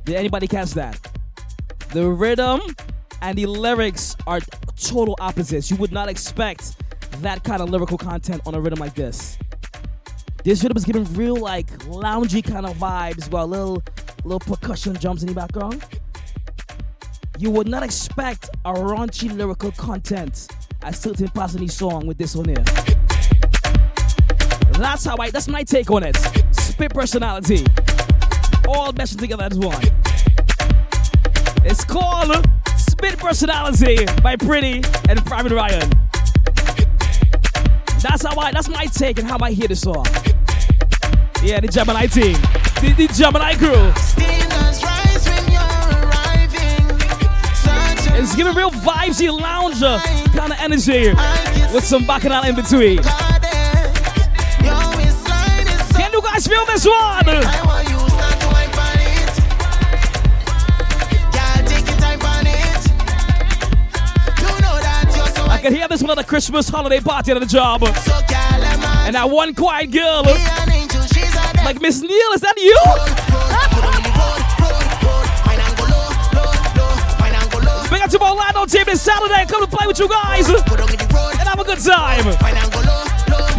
Did 0.03 0.15
anybody 0.15 0.47
catch 0.47 0.71
that? 0.71 0.99
The 1.93 2.09
rhythm 2.09 2.61
and 3.21 3.37
the 3.37 3.45
lyrics 3.45 4.08
total 4.89 5.15
opposites. 5.19 5.69
You 5.69 5.77
would 5.77 5.91
not 5.91 6.09
expect 6.09 6.75
that 7.21 7.43
kind 7.43 7.61
of 7.61 7.69
lyrical 7.69 7.97
content 7.97 8.41
on 8.45 8.55
a 8.55 8.59
rhythm 8.59 8.79
like 8.79 8.95
this. 8.95 9.37
This 10.43 10.63
rhythm 10.63 10.77
is 10.77 10.85
giving 10.85 11.03
real 11.13 11.35
like 11.35 11.67
loungy 11.85 12.43
kind 12.43 12.65
of 12.65 12.75
vibes, 12.77 13.31
while 13.31 13.47
little 13.47 13.83
little 14.23 14.39
percussion 14.39 14.93
drums 14.93 15.21
in 15.21 15.27
the 15.27 15.35
background. 15.35 15.85
You 17.37 17.51
would 17.51 17.67
not 17.67 17.83
expect 17.83 18.49
a 18.65 18.73
raunchy 18.73 19.31
lyrical 19.31 19.71
content 19.71 20.47
parts 20.81 21.05
of 21.05 21.59
the 21.59 21.67
song 21.67 22.07
with 22.07 22.17
this 22.17 22.35
one 22.35 22.45
here. 22.45 22.63
That's 24.73 25.05
how 25.05 25.17
I. 25.19 25.29
That's 25.29 25.47
my 25.47 25.63
take 25.63 25.91
on 25.91 26.03
it. 26.03 26.15
Split 26.51 26.93
personality, 26.93 27.65
all 28.67 28.91
meshing 28.93 29.19
together 29.19 29.43
as 29.43 29.59
one. 29.59 29.98
Personality 33.29 34.05
by 34.23 34.35
Pretty 34.35 34.81
and 35.07 35.23
Private 35.23 35.51
Ryan. 35.51 35.87
That's 38.01 38.25
how 38.25 38.35
I. 38.39 38.51
That's 38.51 38.67
my 38.67 38.85
take 38.85 39.19
and 39.19 39.27
how 39.27 39.37
I 39.39 39.51
hear 39.51 39.67
the 39.67 39.75
song. 39.75 40.03
Yeah, 41.43 41.59
the 41.59 41.67
Gemini 41.67 42.07
team, 42.07 42.33
the, 42.81 42.91
the 42.97 43.07
Gemini 43.13 43.53
crew. 43.53 43.93
It's 48.17 48.35
giving 48.35 48.55
real 48.55 48.71
vibesy 48.71 49.29
lounger 49.31 49.85
uh, 49.85 49.99
kind 50.33 50.51
of 50.51 50.57
energy 50.59 51.13
with 51.71 51.83
some 51.83 52.07
bacchanal 52.07 52.45
in 52.45 52.55
between. 52.55 52.97
Can 55.93 56.11
you 56.13 56.21
guys 56.23 56.47
feel 56.47 56.65
this 56.65 56.83
one? 56.83 57.68
Can 65.69 65.77
hear 65.77 65.87
this 65.87 66.01
one 66.01 66.17
a 66.17 66.23
Christmas 66.23 66.67
holiday 66.67 66.99
party 66.99 67.31
at 67.31 67.39
the 67.39 67.45
job. 67.45 67.83
And 67.83 69.13
that 69.15 69.29
one 69.29 69.53
quiet 69.53 69.91
girl, 69.91 70.23
like 71.63 71.79
Miss 71.79 72.01
Neil, 72.01 72.31
is 72.33 72.41
that 72.41 72.57
you? 72.57 72.73
Big 77.89 78.01
up 78.01 78.09
to 78.09 78.19
my 78.19 78.31
Orlando 78.31 78.65
team 78.65 78.85
this 78.85 79.01
Saturday. 79.01 79.45
Come 79.45 79.61
to 79.61 79.69
play 79.69 79.85
with 79.85 79.99
you 79.99 80.09
guys 80.09 80.49
and 80.49 81.47
have 81.47 81.59
a 81.59 81.63
good 81.63 81.79
time. 81.79 82.25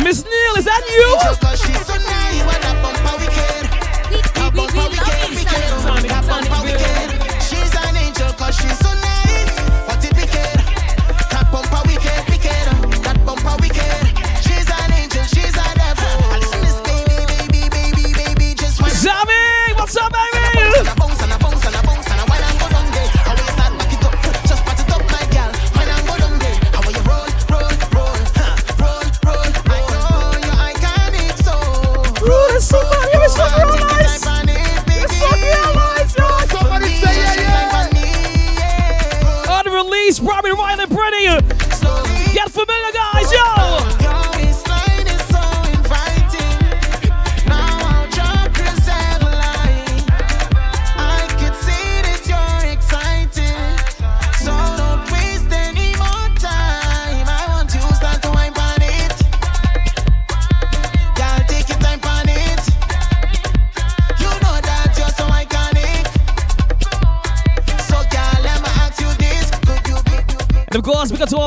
Miss 0.02 0.24
Neil, 0.24 0.54
is 0.56 0.64
that 0.64 0.82
you? 0.90 1.39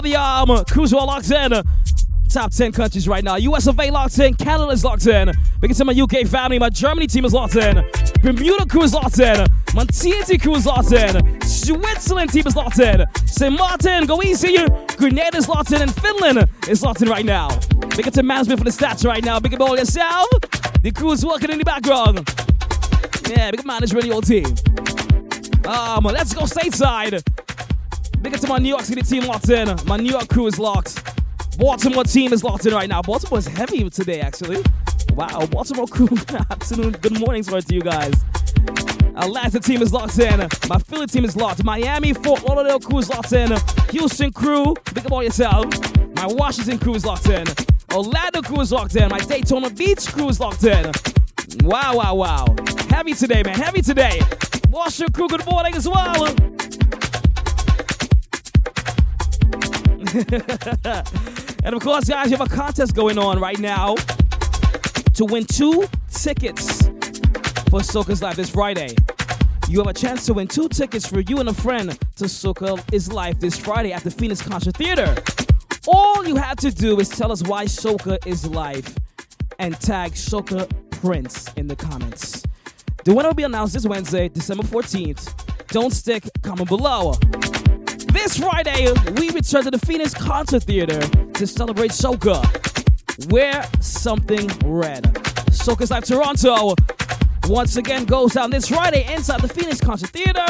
All 0.03 0.45
the 0.47 0.53
um, 0.55 0.65
crews 0.65 0.93
are 0.93 1.05
locked 1.05 1.31
in. 1.31 1.51
Top 2.29 2.51
10 2.51 2.71
countries 2.71 3.07
right 3.07 3.23
now. 3.23 3.35
US 3.35 3.67
of 3.67 3.79
A 3.79 3.91
locked 3.91 4.17
in. 4.19 4.33
Canada's 4.33 4.83
locked 4.83 5.05
in. 5.07 5.31
Because 5.61 5.77
to 5.77 5.85
my 5.85 5.93
UK 5.93 6.27
family, 6.27 6.57
my 6.59 6.69
Germany 6.69 7.07
team 7.07 7.25
is 7.25 7.33
locked 7.33 7.55
in. 7.55 7.83
Bermuda 8.21 8.65
crew 8.65 8.83
is 8.83 8.93
locked 8.93 9.19
in. 9.19 9.45
My 9.73 9.85
TNT 9.85 10.41
crew 10.41 10.55
is 10.55 10.65
locked 10.65 10.91
in. 10.91 11.41
Switzerland 11.41 12.31
team 12.31 12.47
is 12.47 12.55
locked 12.55 12.79
in. 12.79 13.05
St. 13.25 13.55
Martin, 13.55 14.05
go 14.05 14.21
easy. 14.23 14.57
Grenada 14.97 15.37
is 15.37 15.47
locked 15.47 15.71
in. 15.71 15.81
And 15.83 15.93
Finland 15.95 16.49
is 16.67 16.81
locked 16.81 17.01
in 17.01 17.09
right 17.09 17.25
now. 17.25 17.49
Big 17.95 18.07
up 18.07 18.13
to 18.13 18.23
management 18.23 18.59
for 18.59 18.65
the 18.65 18.71
stats 18.71 19.05
right 19.05 19.23
now. 19.23 19.39
Big 19.39 19.53
up 19.53 19.61
all 19.61 19.77
yourself. 19.77 20.27
The 20.81 20.91
crew 20.91 21.11
is 21.11 21.25
working 21.25 21.51
in 21.51 21.59
the 21.59 21.65
background. 21.65 22.27
Yeah, 23.29 23.51
big 23.51 23.59
up 23.59 23.65
management, 23.65 24.05
your 24.05 24.21
team. 24.21 24.45
Um, 25.65 26.03
let's 26.03 26.33
go 26.33 26.41
stateside. 26.41 27.23
Big 28.23 28.33
up 28.33 28.39
to 28.39 28.47
my 28.47 28.57
New 28.57 28.69
York 28.69 28.83
City 28.83 29.01
team 29.01 29.25
locked 29.25 29.49
in. 29.49 29.67
My 29.85 29.97
New 29.97 30.11
York 30.11 30.29
crew 30.29 30.47
is 30.47 30.57
locked. 30.57 31.03
Baltimore 31.57 32.05
team 32.05 32.31
is 32.31 32.41
locked 32.41 32.65
in 32.65 32.73
right 32.73 32.87
now. 32.87 33.01
Baltimore 33.01 33.37
is 33.37 33.47
heavy 33.47 33.89
today, 33.89 34.21
actually. 34.21 34.63
Wow, 35.13 35.45
Baltimore 35.47 35.87
crew. 35.87 36.07
Good 36.07 36.31
afternoon, 36.49 36.91
good 37.01 37.19
morning, 37.19 37.43
sorry 37.43 37.63
to 37.63 37.75
you 37.75 37.81
guys. 37.81 38.13
Atlanta 39.17 39.59
team 39.59 39.81
is 39.81 39.91
locked 39.91 40.17
in. 40.19 40.39
My 40.69 40.77
Philly 40.77 41.05
team 41.07 41.25
is 41.25 41.35
locked. 41.35 41.65
Miami, 41.65 42.13
Fort 42.13 42.43
Lauderdale 42.43 42.79
crew 42.79 42.99
is 42.99 43.09
locked 43.09 43.33
in. 43.33 43.51
Houston 43.91 44.31
crew, 44.31 44.73
big 44.93 45.05
up 45.05 45.11
all 45.11 45.21
yourself. 45.21 45.65
My 46.15 46.25
Washington 46.25 46.79
crew 46.79 46.95
is 46.95 47.05
locked 47.05 47.27
in. 47.27 47.45
Orlando 47.93 48.41
crew 48.41 48.61
is 48.61 48.71
locked 48.71 48.95
in. 48.95 49.09
My 49.09 49.19
Daytona 49.19 49.69
Beach 49.69 50.07
crew 50.07 50.29
is 50.29 50.39
locked 50.39 50.63
in. 50.63 50.89
Wow, 51.63 51.97
wow, 51.97 52.15
wow. 52.15 52.55
Heavy 52.89 53.15
today, 53.15 53.43
man. 53.43 53.55
Heavy 53.55 53.81
today. 53.81 54.21
Washington 54.69 55.11
crew, 55.11 55.27
good 55.27 55.45
morning 55.45 55.75
as 55.75 55.89
well. 55.89 56.52
and 61.63 61.73
of 61.73 61.81
course, 61.81 62.07
guys, 62.07 62.29
you 62.29 62.37
have 62.37 62.45
a 62.45 62.55
contest 62.55 62.93
going 62.93 63.17
on 63.17 63.39
right 63.39 63.57
now 63.57 63.95
to 65.15 65.25
win 65.25 65.43
two 65.43 65.85
tickets 66.11 66.83
for 67.69 67.79
Soca's 67.79 68.21
Life 68.21 68.35
this 68.35 68.51
Friday. 68.51 68.95
You 69.67 69.79
have 69.79 69.87
a 69.87 69.93
chance 69.93 70.23
to 70.27 70.35
win 70.35 70.47
two 70.47 70.69
tickets 70.69 71.07
for 71.07 71.21
you 71.21 71.39
and 71.39 71.49
a 71.49 71.53
friend 71.53 71.97
to 72.17 72.25
Soca 72.25 72.79
is 72.93 73.11
Life 73.11 73.39
this 73.39 73.57
Friday 73.57 73.91
at 73.91 74.03
the 74.03 74.11
Phoenix 74.11 74.39
Concert 74.39 74.77
Theater. 74.77 75.15
All 75.87 76.27
you 76.27 76.35
have 76.35 76.57
to 76.57 76.69
do 76.69 76.99
is 76.99 77.09
tell 77.09 77.31
us 77.31 77.41
why 77.41 77.65
Soca 77.65 78.23
is 78.27 78.45
Life 78.45 78.95
and 79.57 79.79
tag 79.79 80.11
Soca 80.11 80.69
Prince 80.91 81.51
in 81.55 81.67
the 81.67 81.75
comments. 81.75 82.43
The 83.03 83.15
winner 83.15 83.29
will 83.29 83.35
be 83.35 83.43
announced 83.43 83.73
this 83.73 83.87
Wednesday, 83.87 84.29
December 84.29 84.63
14th. 84.63 85.67
Don't 85.69 85.91
stick, 85.91 86.29
comment 86.43 86.69
below. 86.69 87.13
This 88.13 88.37
Friday, 88.37 88.93
we 89.15 89.31
return 89.31 89.63
to 89.63 89.71
the 89.71 89.79
Phoenix 89.87 90.13
Concert 90.13 90.61
Theater 90.61 90.99
to 91.33 91.47
celebrate 91.47 91.89
Soca. 91.89 92.39
Wear 93.31 93.65
something 93.81 94.47
red. 94.63 95.03
Soca's 95.49 95.89
Live 95.89 96.03
Toronto 96.03 96.75
once 97.47 97.75
again 97.75 98.05
goes 98.05 98.33
down 98.33 98.51
this 98.51 98.67
Friday 98.67 99.11
inside 99.11 99.41
the 99.41 99.47
Phoenix 99.47 99.81
Concert 99.81 100.11
Theater, 100.11 100.45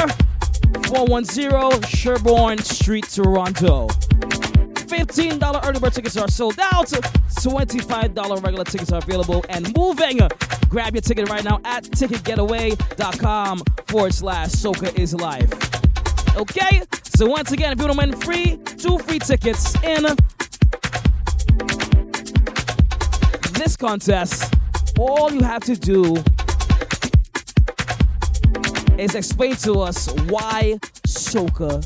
410 0.88 1.80
Sherbourne 1.88 2.60
Street, 2.62 3.08
Toronto. 3.08 3.88
$15 3.88 5.66
early 5.66 5.80
bird 5.80 5.94
tickets 5.94 6.18
are 6.18 6.28
sold 6.28 6.58
out. 6.60 6.88
$25 6.88 8.44
regular 8.44 8.64
tickets 8.64 8.92
are 8.92 8.98
available 8.98 9.42
and 9.48 9.74
moving. 9.74 10.20
Grab 10.68 10.94
your 10.94 11.00
ticket 11.00 11.30
right 11.30 11.42
now 11.42 11.62
at 11.64 11.84
ticketgateway.com 11.84 13.62
forward 13.86 14.12
slash 14.12 14.50
Soca 14.50 14.96
is 14.98 15.14
life. 15.14 15.83
Okay? 16.36 16.82
So 17.16 17.26
once 17.26 17.52
again, 17.52 17.72
if 17.72 17.78
you 17.78 17.86
want 17.86 17.98
to 17.98 18.08
win 18.08 18.20
free, 18.20 18.56
two 18.76 18.98
free 18.98 19.20
tickets 19.20 19.74
in 19.84 20.04
this 23.52 23.76
contest, 23.76 24.52
all 24.98 25.32
you 25.32 25.42
have 25.42 25.62
to 25.62 25.76
do 25.76 26.16
is 28.98 29.14
explain 29.14 29.54
to 29.56 29.74
us 29.80 30.12
why 30.28 30.78
soca 31.06 31.84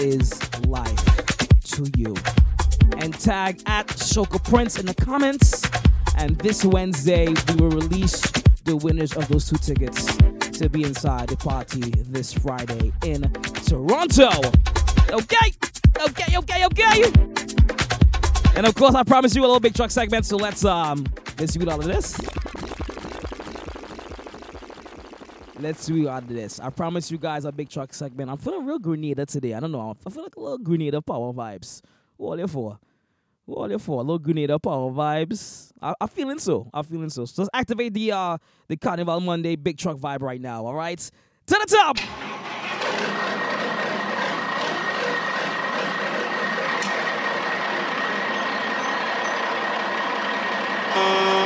is 0.00 0.40
life 0.66 1.04
to 1.64 1.90
you. 1.96 2.14
And 2.98 3.12
tag 3.20 3.62
at 3.66 3.88
Soca 3.88 4.42
Prince 4.42 4.78
in 4.78 4.86
the 4.86 4.94
comments. 4.94 5.62
And 6.16 6.38
this 6.38 6.64
Wednesday, 6.64 7.26
we 7.26 7.54
will 7.56 7.70
release 7.70 8.22
the 8.64 8.76
winners 8.76 9.14
of 9.16 9.28
those 9.28 9.50
two 9.50 9.56
tickets 9.56 10.16
to 10.58 10.70
be 10.70 10.84
inside 10.84 11.28
the 11.28 11.36
party 11.36 11.90
this 12.04 12.32
Friday 12.32 12.92
in 13.04 13.30
Toronto. 13.66 14.30
Okay, 15.10 15.52
okay, 16.00 16.36
okay, 16.38 16.64
okay. 16.64 17.02
And 18.56 18.64
of 18.66 18.74
course, 18.74 18.94
I 18.94 19.02
promise 19.02 19.34
you 19.34 19.42
a 19.42 19.46
little 19.46 19.60
big 19.60 19.74
truck 19.74 19.90
segment, 19.90 20.24
so 20.24 20.36
let's 20.36 20.64
um 20.64 21.06
let's 21.38 21.52
do 21.52 21.68
all 21.68 21.78
of 21.78 21.86
this. 21.86 22.18
Let's 25.60 25.84
do 25.86 26.08
all 26.08 26.18
of 26.18 26.28
this. 26.28 26.58
I 26.58 26.70
promise 26.70 27.10
you 27.10 27.18
guys 27.18 27.44
a 27.44 27.52
big 27.52 27.68
truck 27.68 27.92
segment. 27.92 28.30
I'm 28.30 28.38
feeling 28.38 28.64
real 28.64 28.78
Grenada 28.78 29.26
today. 29.26 29.52
I 29.52 29.60
don't 29.60 29.72
know. 29.72 29.94
I 30.06 30.10
feel 30.10 30.22
like 30.22 30.36
a 30.36 30.40
little 30.40 30.58
Grenada 30.58 31.02
power 31.02 31.34
vibes. 31.34 31.82
What 32.16 32.38
are 32.38 32.42
you 32.42 32.48
for? 32.48 32.78
You 33.48 33.78
for? 33.78 34.00
A 34.00 34.02
little 34.02 34.18
Grenada 34.18 34.58
power 34.58 34.90
vibes. 34.90 35.70
I, 35.80 35.94
I'm 36.00 36.08
feeling 36.08 36.38
so. 36.38 36.68
I'm 36.74 36.84
feeling 36.84 37.10
so. 37.10 37.24
So 37.26 37.42
let's 37.42 37.50
activate 37.54 37.94
the 37.94 38.10
uh 38.12 38.38
the 38.66 38.76
Carnival 38.76 39.20
Monday 39.20 39.54
big 39.56 39.78
truck 39.78 39.98
vibe 39.98 40.22
right 40.22 40.40
now. 40.40 40.66
All 40.66 40.74
right, 40.74 40.98
to 40.98 41.10
the 41.46 41.66
top. 41.66 41.96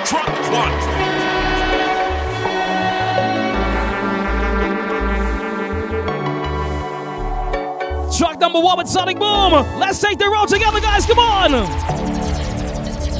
Truck 0.06 0.26
one. 0.50 0.89
Truck 8.20 8.38
number 8.38 8.60
one 8.60 8.76
with 8.76 8.86
Sonic 8.86 9.18
Boom. 9.18 9.52
Let's 9.80 9.98
take 9.98 10.18
the 10.18 10.28
road 10.28 10.46
together, 10.46 10.78
guys. 10.78 11.06
Come 11.06 11.18
on. 11.18 11.52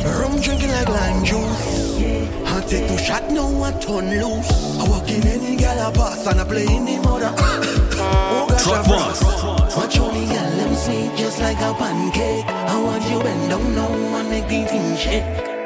Rum 0.05 0.39
drinking 0.43 0.69
like 0.69 0.91
lime 0.91 1.25
juice. 1.25 1.97
I 2.45 2.61
take 2.69 2.87
two 2.87 2.99
shot, 2.99 3.31
now 3.31 3.63
I 3.63 3.73
turn 3.81 4.11
loose. 4.11 4.79
I 4.79 4.87
walk 4.91 5.09
in 5.11 5.27
any 5.27 5.57
gal 5.57 5.89
I 5.89 5.91
pass 5.91 6.27
and 6.27 6.39
I 6.39 6.45
play 6.45 6.67
in 6.67 6.85
the 6.85 6.99
mother. 6.99 7.33
oh 7.39 8.47
gosh, 8.47 8.63
Truck 8.63 8.87
I 8.87 8.91
one. 8.91 9.15
frost. 9.15 9.75
Watch 9.79 9.99
all 10.01 10.11
the 10.11 10.27
gal 10.27 10.57
them 10.59 10.75
sweet 10.75 11.17
just 11.17 11.41
like 11.41 11.57
a 11.61 11.73
pancake. 11.73 12.45
I 12.45 12.83
want 12.83 13.03
you 13.11 13.21
bend 13.21 13.49
down 13.49 13.75
now 13.75 14.19
and 14.19 14.29
make 14.29 14.49
the 14.49 14.67
thing 14.69 14.97
shake. 14.99 15.25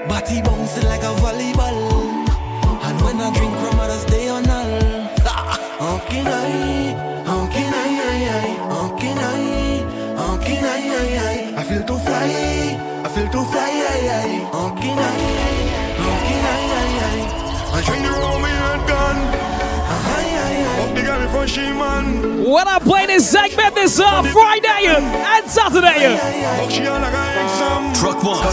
Body 0.08 0.42
bouncing 0.42 0.84
like 0.84 1.02
a 1.02 1.12
volleyball. 1.18 2.28
And 2.86 3.02
when 3.02 3.20
I 3.20 3.34
drink 3.36 3.52
from 3.58 3.80
others, 3.80 4.04
they 4.04 4.28
on 4.28 4.48
all. 4.48 5.08
How 5.80 5.98
can 6.06 6.24
I? 6.28 7.10
I? 10.64 10.68
I, 10.76 11.56
I, 11.56 11.60
I 11.60 11.62
feel 11.64 11.84
to 11.84 11.96
fly. 11.98 12.26
I 13.04 13.08
feel 13.08 13.28
to 13.30 13.38
I? 13.38 13.94
The 17.74 18.10
with 18.42 18.88
gun. 18.88 19.16
Up 20.80 20.90
the 20.94 21.46
she 21.46 21.60
man. 21.60 22.04
When 22.44 22.66
I 22.68 22.78
play 22.78 23.06
this 23.06 23.30
segment 23.30 23.74
this 23.74 23.98
uh, 24.00 24.22
Friday 24.22 24.86
and 24.86 25.50
Saturday. 25.50 26.18
Truck 27.98 28.22
one. 28.22 28.44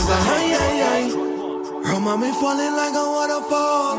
On 2.01 2.19
me 2.19 2.31
falling 2.33 2.75
like 2.75 2.95
a 2.95 3.05
waterfall. 3.15 3.97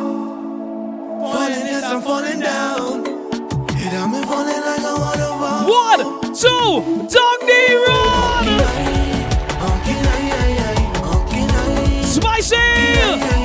Falling, 1.32 1.66
yes, 1.66 1.84
I'm 1.84 2.02
falling 2.02 2.41
down. 2.41 3.11
One, 5.67 6.02
two, 6.33 7.09
Dogny 7.11 7.62
Run! 7.85 8.47
Spicy! 12.05 13.42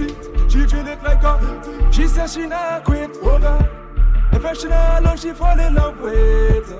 On 0.00 0.06
top 0.06 0.28
the 0.28 0.44
seat. 0.44 0.50
She 0.50 0.66
treat 0.66 0.86
it 0.86 1.02
like 1.02 1.22
a. 1.22 1.92
She 1.92 2.06
says 2.06 2.32
she 2.34 2.46
not 2.46 2.84
quit, 2.84 3.10
oh 3.22 3.38
God. 3.38 3.68
If 4.32 4.58
she 4.58 4.68
not 4.68 5.02
alone, 5.02 5.16
she 5.16 5.32
fall 5.32 5.58
in 5.58 5.74
love 5.74 6.00
with. 6.00 6.72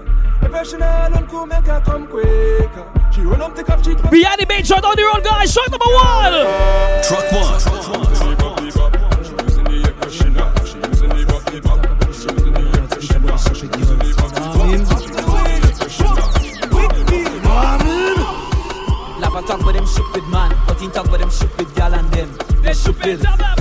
If 0.42 0.66
she 0.68 0.76
not 0.76 1.10
alone, 1.10 1.26
could 1.26 1.47
make 1.47 1.66
her 1.66 1.80
come 1.84 2.06
quicker. 2.06 3.10
She 3.12 3.22
run 3.22 3.42
up 3.42 3.56
the 3.56 3.64
cup, 3.64 3.84
she 3.84 3.94
Behind 3.94 4.40
the 4.40 4.47
main 4.48 4.64
shot 4.64 4.84
on 4.84 4.97
the 4.97 5.02
road, 5.02 5.24
guys. 5.24 5.52
Shot 5.52 5.70
number 5.70 5.86
one. 5.86 6.32
Truck 7.02 7.32
one. 7.32 7.48
Lava 19.20 19.42
talk 19.42 19.66
with 19.66 19.76
them 19.76 19.86
stupid 19.86 20.24
man, 20.28 20.56
but 20.66 20.80
he 20.80 20.88
talk 20.88 21.10
with 21.10 21.20
them 21.20 21.30
stupid 21.30 21.38
gal 21.38 21.38
and 21.38 21.48
them. 21.48 21.48
They 23.08 23.57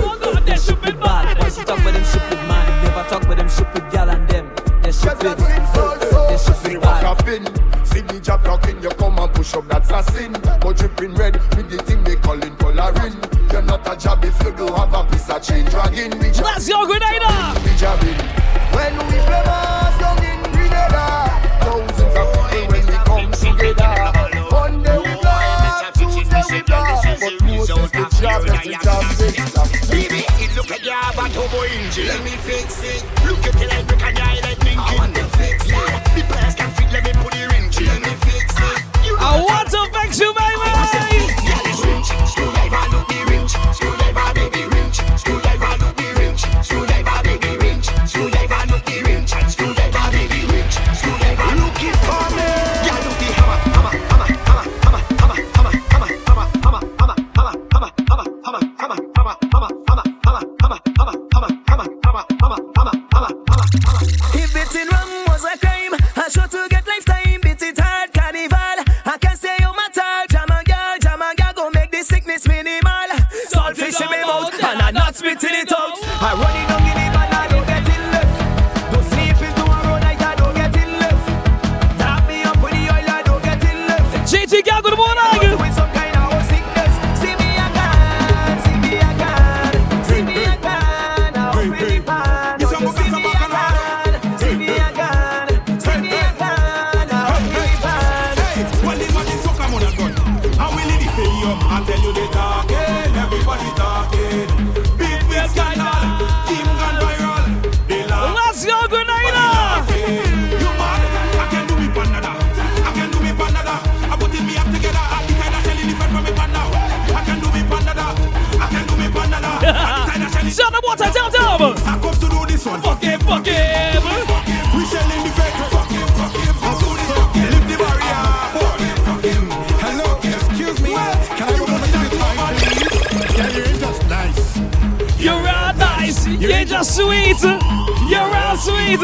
You're, 136.40 136.66
just 136.66 136.96
sweet. 136.96 137.42
You're 137.42 138.22
all 138.22 138.58
sweet. 138.58 139.00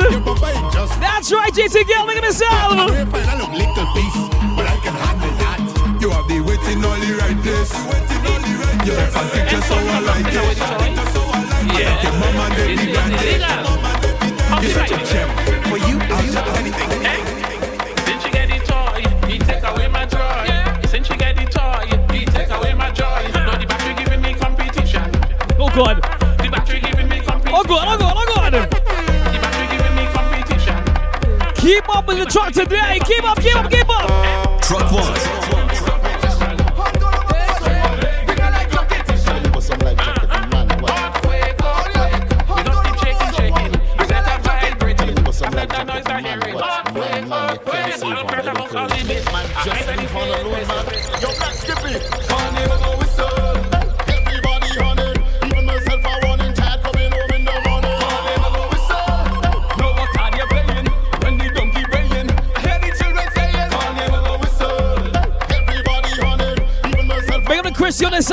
That's 1.02 1.32
right, 1.32 1.52
JT 1.52 1.88
Girl, 1.88 2.06
make 2.06 2.22
can 4.84 4.94
handle 4.94 5.34
that. 5.42 5.98
You 6.00 6.12
have 6.12 6.28
been 6.28 6.46
waiting 6.46 6.86
all 6.86 6.94
the 6.94 7.18
right 7.18 7.36
place. 7.42 7.74
You're 8.86 9.00
a 9.00 9.08
fantastic, 9.10 9.50
just 9.50 9.68
so 9.68 9.74
I 9.76 10.00
like 10.06 10.30
it. 10.30 10.58
Yeah, 11.74 12.04
your 12.04 12.14
mama, 12.22 12.54
they 12.56 12.78
be 12.78 12.92
granted. 12.94 13.42
You're 14.62 14.74
such 14.74 14.92
a 14.92 14.98
champ. 15.04 15.34
For 15.70 15.78
you, 15.78 15.98
I'll 16.14 16.22
do 16.22 16.52
anything. 16.62 16.94
Oh, 25.60 25.70
God. 25.74 26.23
God, 27.54 27.88
oh 27.88 27.98
god, 27.98 28.14
oh 28.18 28.26
god! 28.36 28.54
Keep 31.56 31.88
up 31.96 32.08
with 32.08 32.18
the 32.18 32.26
truck 32.26 32.52
today! 32.52 33.00
Keep 33.06 33.24
up, 33.24 33.40
keep 33.40 33.56
up, 33.56 33.70
keep 33.70 33.88
up! 33.90 34.62
Truck 34.62 34.92
one. 34.92 35.14
Just 49.64 49.88
leave 49.88 50.12
Honolulu, 50.12 50.68
man. 50.68 50.86
Yo, 51.22 51.30
back, 51.40 51.54
Skippy. 51.54 52.00
Can't 52.28 52.60
even 52.60 52.80
go 52.80 52.98
with 52.98 53.43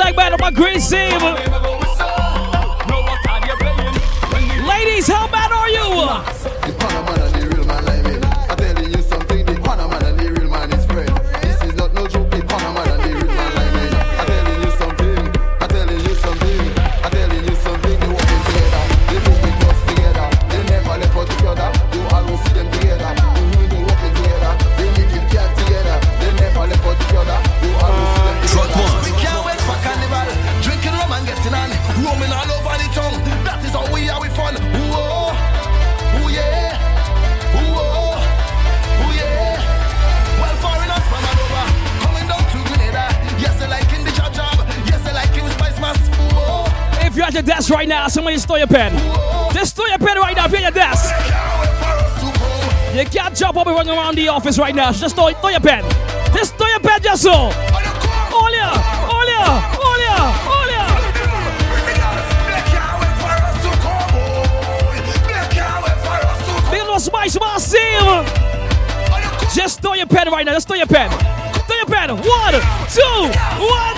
Battle 0.01 0.39
Ladies, 4.67 5.07
how 5.07 5.27
bad 5.27 5.51
are 5.51 5.69
you? 5.69 6.40
right 47.71 47.87
now. 47.87 48.07
Somebody 48.07 48.37
stole 48.37 48.57
your 48.57 48.67
pen. 48.67 48.91
Just 49.53 49.71
stole 49.71 49.87
your 49.87 49.97
pen 49.97 50.17
right 50.17 50.35
now. 50.35 50.47
Be 50.47 50.59
your 50.59 50.71
desk. 50.71 51.13
You 52.93 53.05
can't 53.05 53.35
jump 53.35 53.57
up 53.57 53.65
and 53.67 53.75
run 53.75 53.87
around 53.87 54.15
the 54.15 54.27
office 54.27 54.59
right 54.59 54.75
now. 54.75 54.91
Just 54.91 55.15
throw, 55.15 55.31
throw 55.31 55.49
your 55.49 55.61
pen. 55.61 55.83
Just 56.35 56.55
throw 56.55 56.67
your 56.67 56.79
pen, 56.81 57.01
just 57.01 57.23
so. 57.23 57.31
Olha, 57.31 58.71
olha, 59.07 59.41
olha, 59.79 60.15
olha. 60.47 60.85
Menos 66.71 67.09
mais 67.11 67.37
massivo. 67.37 68.25
Just 69.55 69.81
throw 69.81 69.93
your 69.93 70.07
pen 70.07 70.29
right 70.29 70.45
now. 70.45 70.53
Just 70.53 70.67
throw 70.67 70.77
your 70.77 70.87
pen. 70.87 71.09
Throw 71.67 71.75
your 71.77 71.85
pen. 71.85 72.09
One, 72.09 72.61
two, 72.89 73.31
one. 73.65 73.90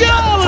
girl. 0.00 0.40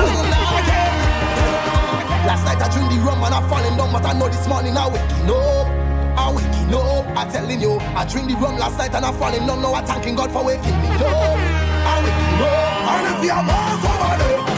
Last 2.25 2.43
night 2.45 2.61
I 2.61 2.67
drink 2.73 2.89
the 2.89 2.99
rum 3.05 3.23
and 3.23 3.33
I 3.33 3.41
falling 3.49 3.77
down, 3.77 3.91
but 3.91 4.05
I 4.05 4.13
know 4.13 4.29
this 4.29 4.47
morning 4.47 4.77
I 4.77 4.87
waking 4.87 5.29
up. 5.29 5.67
I 6.17 6.31
waking 6.33 6.73
up. 6.73 7.05
I 7.17 7.29
telling 7.31 7.61
you, 7.61 7.77
I 7.95 8.05
drink 8.05 8.29
the 8.29 8.35
rum 8.35 8.57
last 8.57 8.77
night 8.77 8.93
and 8.93 9.05
I 9.05 9.11
falling 9.13 9.45
down. 9.45 9.61
Now 9.61 9.73
I 9.73 9.81
thanking 9.83 10.15
God 10.15 10.31
for 10.31 10.43
waking 10.43 10.77
me 10.81 10.89
up. 10.89 11.01
I 11.01 11.95
waking 12.03 12.41
up. 12.41 12.91
And 12.93 13.05
if 13.17 13.25
you're 13.25 13.43
more. 13.43 14.52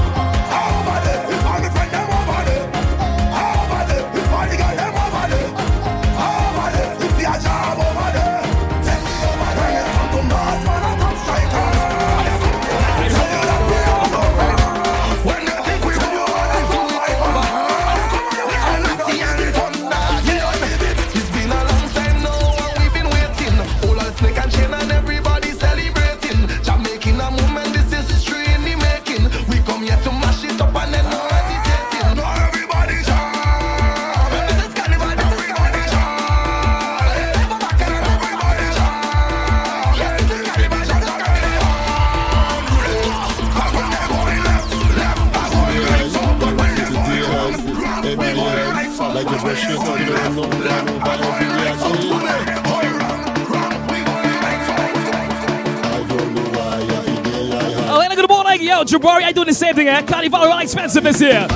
Good 58.85 59.01
Jabari, 59.01 59.23
I 59.23 59.31
doing 59.31 59.47
the 59.47 59.53
same 59.53 59.75
thing, 59.75 59.88
eh? 59.88 60.01
Carnival 60.03 60.41
real 60.41 60.59
expensive 60.59 61.03
this 61.03 61.22
year. 61.22 61.47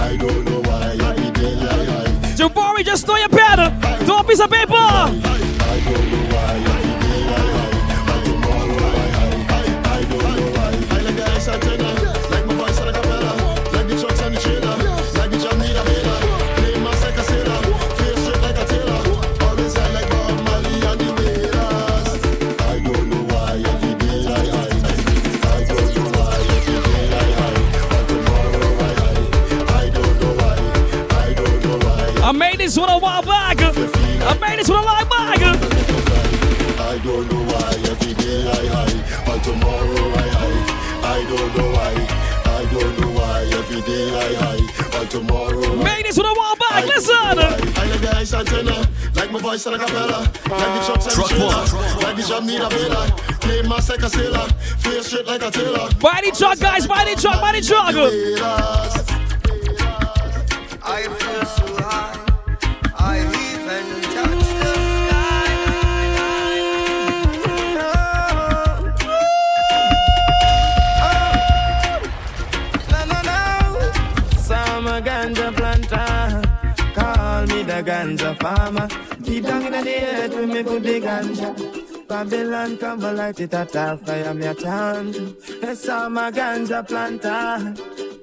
Jabari, 2.35 2.83
just 2.83 3.05
throw 3.05 3.17
your 3.17 3.29
pen. 3.29 3.79
Throw 4.05 4.19
a 4.19 4.23
piece 4.23 4.39
I 32.69 32.71
made 32.71 32.77
this 32.77 32.77
one 32.77 32.89
a 32.91 32.99
while 32.99 33.23
back. 33.23 33.57
I 33.59 34.37
made 34.37 34.59
this 34.59 34.69
one 34.69 34.77
a 34.77 34.85
while 34.85 35.05
back. 35.05 35.39
I 35.41 36.99
don't 37.03 37.25
know 37.31 37.43
why 37.49 37.73
every 37.89 38.13
day 38.13 38.45
I 38.45 38.67
high, 38.67 39.25
but 39.25 39.43
tomorrow 39.43 40.13
I 40.13 40.29
high. 40.37 40.61
I 41.01 41.23
don't 41.25 41.57
know 41.57 41.71
why. 41.73 41.93
I 42.45 42.65
don't 42.71 42.99
know 42.99 43.09
why 43.17 43.41
every 43.57 43.81
day 43.81 44.13
I 44.13 44.35
high, 44.35 44.89
but 44.91 45.09
tomorrow. 45.09 45.83
Made 45.83 46.05
this 46.05 46.17
one 46.17 46.27
a 46.27 46.33
while 46.35 46.55
back. 46.57 46.85
Listen. 46.85 47.15
I 47.15 47.89
like 47.89 48.01
the 48.01 48.15
ice 48.15 48.33
antenna, 48.35 48.87
like 49.15 49.31
my 49.31 49.39
voice 49.39 49.65
and 49.65 49.75
a 49.75 49.79
cappella, 49.79 50.19
like 50.19 50.31
the 50.45 50.83
trucks 50.85 51.05
and 51.05 51.15
Truck 51.15 51.29
the 51.29 51.35
trailer, 51.35 52.03
like 52.03 52.17
the 52.17 52.21
job 52.21 52.43
need 52.43 52.61
a 52.61 52.69
vela. 52.69 53.07
Play 53.41 53.63
my 53.63 53.77
like 53.77 54.03
a 54.03 54.09
sailor, 54.11 54.47
face 54.77 55.07
straight 55.07 55.25
like 55.25 55.41
a 55.41 55.49
tailor. 55.49 55.89
Mighty 56.03 56.29
truck, 56.29 56.59
guys. 56.59 56.87
Mighty 56.87 57.15
truck. 57.19 57.41
Mighty 57.41 57.61
truck. 57.61 57.95
The 77.79 77.85
ganja 77.85 78.37
farmer. 78.41 78.87
Deep 79.21 79.45
down 79.45 79.73
in 79.73 79.85
the 79.85 80.03
earth, 80.03 80.35
when 80.35 80.49
me 80.49 80.63
put 80.63 80.83
the 80.83 80.99
ganja. 80.99 82.07
Babylon 82.09 82.77
come 82.77 83.05
and 83.05 83.17
light 83.17 83.39
it 83.39 83.53
at 83.53 83.73
all 83.73 83.95
fire, 83.95 84.33
me 84.33 84.47
a 84.47 84.53
chant. 84.53 85.15
A 85.63 85.73
summer 85.77 86.29
ganja 86.29 86.85
planter. 86.85 87.73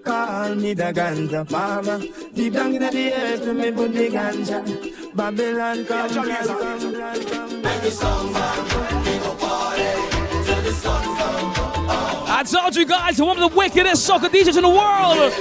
Call 0.04 0.54
me 0.56 0.74
the 0.74 0.92
ganja 0.92 1.48
farmer. 1.48 1.98
Deep 2.34 2.52
down 2.52 2.74
in 2.74 2.82
the 2.82 3.12
earth, 3.14 3.46
when 3.46 3.56
me 3.56 3.72
put 3.72 3.94
the 3.94 4.10
ganja. 4.10 5.16
Babylon 5.16 5.86
come, 5.86 6.10
come, 6.10 6.28
come, 6.28 6.92
come, 6.92 7.24
come. 7.24 7.62
Make 7.62 7.82
me 7.82 7.90
I 8.02 9.05
told 12.46 12.76
you 12.76 12.86
guys, 12.86 13.20
one 13.20 13.36
of 13.42 13.50
the 13.50 13.56
wickedest 13.56 14.08
soca 14.08 14.28
DJs 14.28 14.56
in 14.56 14.62
the 14.62 14.68
world. 14.68 15.32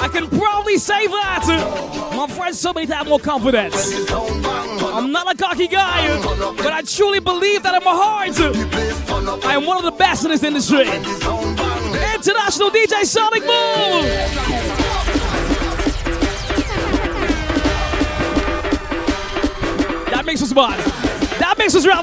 I 0.00 0.08
can 0.12 0.28
proudly 0.28 0.76
say 0.76 1.06
that. 1.06 2.12
My 2.16 2.26
friends 2.26 2.60
told 2.60 2.76
me 2.76 2.86
to 2.86 2.94
have 2.94 3.08
more 3.08 3.20
confidence. 3.20 4.10
I'm 4.10 5.12
not 5.12 5.32
a 5.32 5.36
cocky 5.36 5.68
guy, 5.68 6.20
but 6.56 6.72
I 6.72 6.82
truly 6.82 7.20
believe 7.20 7.62
that 7.62 7.74
in 7.74 7.84
my 7.84 7.92
heart, 7.92 9.44
I 9.44 9.54
am 9.54 9.66
one 9.66 9.78
of 9.78 9.84
the 9.84 9.92
best 9.92 10.24
in 10.24 10.30
this 10.30 10.42
industry. 10.42 10.82
International 10.82 12.70
DJ 12.70 13.04
Sonic 13.04 13.42
Boom. 13.42 14.02
That 20.10 20.24
makes 20.26 20.42
us 20.42 20.52
mad. 20.54 20.78
That 21.38 21.54
makes 21.58 21.74
us 21.74 21.86
real 21.86 22.02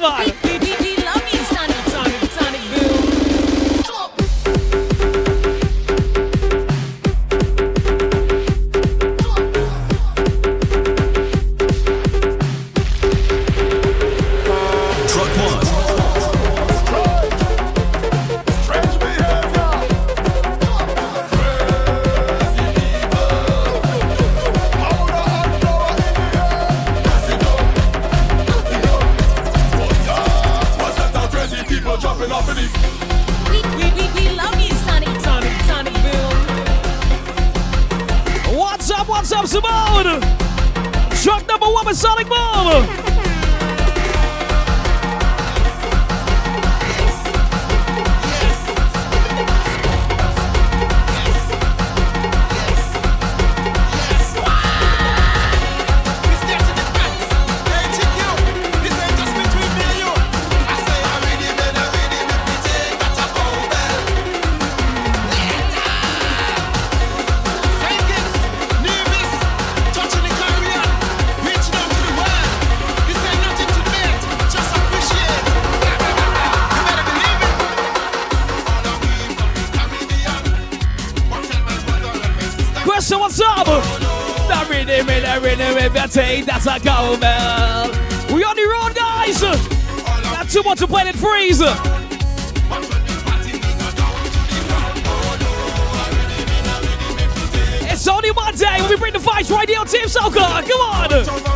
Sonic 41.93 42.29
Boom. 42.29 42.98
That's 86.11 86.65
a 86.65 86.79
go, 86.79 87.17
man. 87.17 87.89
We 88.33 88.43
on 88.43 88.55
the 88.55 88.67
road, 88.67 88.95
guys. 88.95 89.41
Not 90.31 90.49
too 90.49 90.63
much 90.63 90.79
to 90.79 90.87
play 90.87 91.03
it 91.03 91.15
freeze. 91.15 91.61
It's 97.91 98.07
only 98.07 98.31
Monday 98.31 98.81
when 98.81 98.89
we 98.89 98.95
bring 98.95 99.13
the 99.13 99.19
fights 99.19 99.51
right 99.51 99.67
here 99.67 99.79
on 99.79 99.87
Team 99.87 100.05
Soca. 100.05 100.67
Come 100.67 100.81
on. 100.81 101.48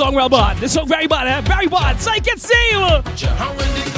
Song 0.00 0.14
bad. 0.30 0.56
This 0.56 0.72
song 0.72 0.88
very 0.88 1.06
bad? 1.06 1.44
Very 1.44 1.66
bad. 1.66 2.00
Take 2.00 2.26
it, 2.26 2.40
see 2.40 3.89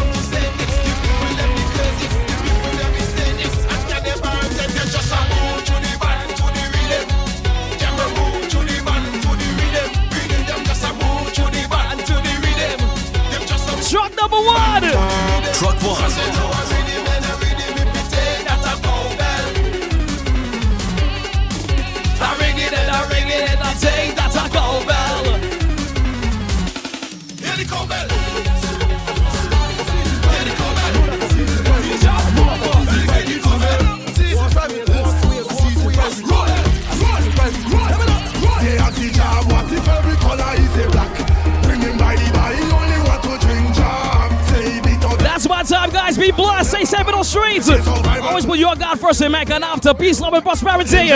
Always 47.34 48.46
put 48.46 48.58
your 48.58 48.76
God 48.76 49.00
first 49.00 49.20
and 49.22 49.32
make 49.32 49.48
an 49.50 49.62
after. 49.62 49.94
Peace, 49.94 50.20
love, 50.20 50.34
and 50.34 50.42
prosperity. 50.42 51.08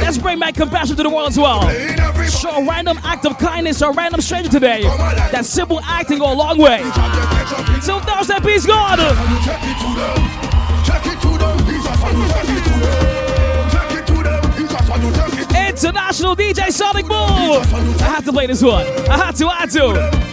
Let's 0.00 0.18
bring 0.18 0.38
back 0.38 0.54
compassion 0.54 0.96
to 0.96 1.02
the 1.02 1.10
world 1.10 1.28
as 1.28 1.38
well. 1.38 1.60
Show 2.28 2.50
a 2.50 2.66
random 2.66 2.98
act 3.02 3.26
of 3.26 3.36
kindness 3.38 3.78
to 3.80 3.88
a 3.88 3.92
random 3.92 4.20
stranger 4.20 4.50
today. 4.50 4.82
That 4.82 5.44
simple 5.44 5.80
acting 5.82 6.18
go 6.18 6.32
a 6.32 6.34
long 6.34 6.58
way. 6.58 6.82
So 7.80 8.00
Thursday, 8.00 8.40
peace, 8.40 8.66
God. 8.66 8.98
International 15.80 16.36
DJ 16.36 16.70
Sonic 16.70 17.06
Boom. 17.06 17.14
I 17.14 18.02
had 18.02 18.24
to 18.24 18.32
play 18.32 18.46
this 18.46 18.62
one. 18.62 18.86
I 19.08 19.16
had 19.16 19.36
to, 19.36 19.46
I 19.48 19.54
had 19.56 19.70
to. 19.70 20.29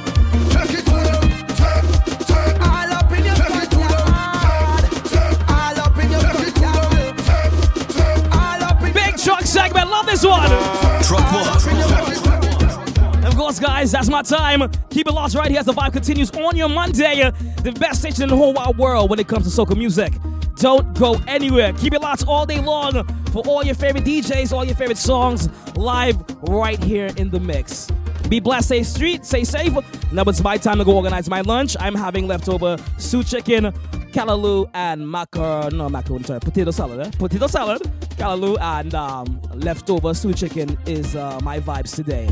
Guys, 13.60 13.92
that's 13.92 14.10
my 14.10 14.22
time. 14.22 14.70
Keep 14.90 15.08
it 15.08 15.14
lost 15.14 15.36
right 15.36 15.50
here 15.50 15.60
as 15.60 15.66
the 15.66 15.74
vibe 15.74 15.94
continues 15.94 16.32
on 16.32 16.56
your 16.56 16.70
Monday. 16.70 17.32
The 17.64 17.72
best 17.80 18.02
station 18.02 18.24
in 18.24 18.30
the 18.30 18.36
whole 18.36 18.54
wide 18.54 18.78
world 18.78 19.10
when 19.10 19.20
it 19.20 19.28
comes 19.28 19.54
to 19.54 19.62
soca 19.62 19.78
music. 19.78 20.14
Don't 20.58 20.98
go 20.98 21.20
anywhere. 21.28 21.74
Keep 21.74 21.94
it 21.94 22.02
lost 22.02 22.28
all 22.28 22.46
day 22.46 22.60
long 22.60 23.06
for 23.32 23.44
all 23.48 23.64
your 23.64 23.76
favorite 23.76 24.04
DJs, 24.04 24.52
all 24.52 24.66
your 24.66 24.76
favorite 24.76 24.98
songs 24.98 25.50
live 25.76 26.18
right 26.50 26.82
here 26.84 27.10
in 27.18 27.30
the 27.30 27.40
mix. 27.40 27.90
Be 28.30 28.40
blessed, 28.40 28.66
stay 28.66 28.84
street, 28.84 29.26
stay 29.26 29.44
safe. 29.44 29.74
Now 30.12 30.24
it's 30.24 30.42
my 30.42 30.58
time 30.58 30.80
to 30.80 30.86
go 30.86 30.96
organize 30.96 31.30
my 31.30 31.42
lunch. 31.42 31.78
I'm 31.80 31.96
having 31.96 32.28
leftover 32.28 32.78
stew 32.98 33.24
chicken, 33.24 33.66
callaloo, 34.12 34.70
and 34.74 35.02
macar 35.02 35.72
no 35.72 35.90
macaroni, 35.90 36.24
sorry, 36.24 36.40
potato 36.40 36.72
salad. 36.72 37.08
Eh? 37.08 37.12
Potato 37.18 37.48
salad, 37.48 37.82
callaloo, 38.18 38.60
and 38.60 38.94
um, 38.96 39.42
leftover 39.54 40.14
stew 40.14 40.34
chicken 40.34 40.78
is 40.86 41.16
uh, 41.16 41.40
my 41.44 41.60
vibes 41.60 41.96
today. 41.96 42.28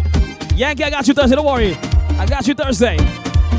Yankee, 0.56 0.85
I 0.85 0.90
got 0.90 1.06
you 1.08 1.14
Thursday. 1.14 1.35
Don't 1.35 1.45
worry, 1.45 1.75
I 2.17 2.25
got 2.25 2.48
you 2.48 2.53
Thursday. 2.53 2.98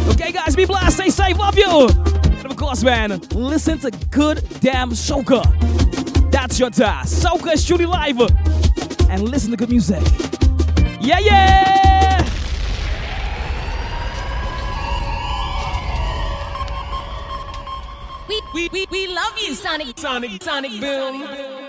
Okay, 0.08 0.33
guys, 0.33 0.57
be 0.57 0.65
blessed, 0.65 0.97
stay 0.97 1.10
safe, 1.10 1.36
love 1.36 1.58
you. 1.58 1.89
And 1.89 2.47
of 2.47 2.57
course, 2.57 2.83
man, 2.83 3.20
listen 3.33 3.78
to 3.81 3.91
good 4.10 4.42
damn 4.60 4.91
soca. 4.92 5.42
That's 6.31 6.58
your 6.58 6.70
task. 6.70 7.23
Soca 7.23 7.52
is 7.52 7.66
truly 7.66 7.84
live, 7.84 8.18
and 9.10 9.23
listen 9.28 9.50
to 9.50 9.58
good 9.58 9.68
music. 9.68 10.02
Yeah, 11.00 11.18
yeah. 11.18 12.23
We, 18.26 18.41
we, 18.55 18.68
we, 18.73 18.86
we 18.91 19.07
love 19.08 19.39
you, 19.39 19.55
Sonic, 19.55 19.99
Sonic, 19.99 20.42
Sonic 20.42 20.81
Boom. 20.81 21.66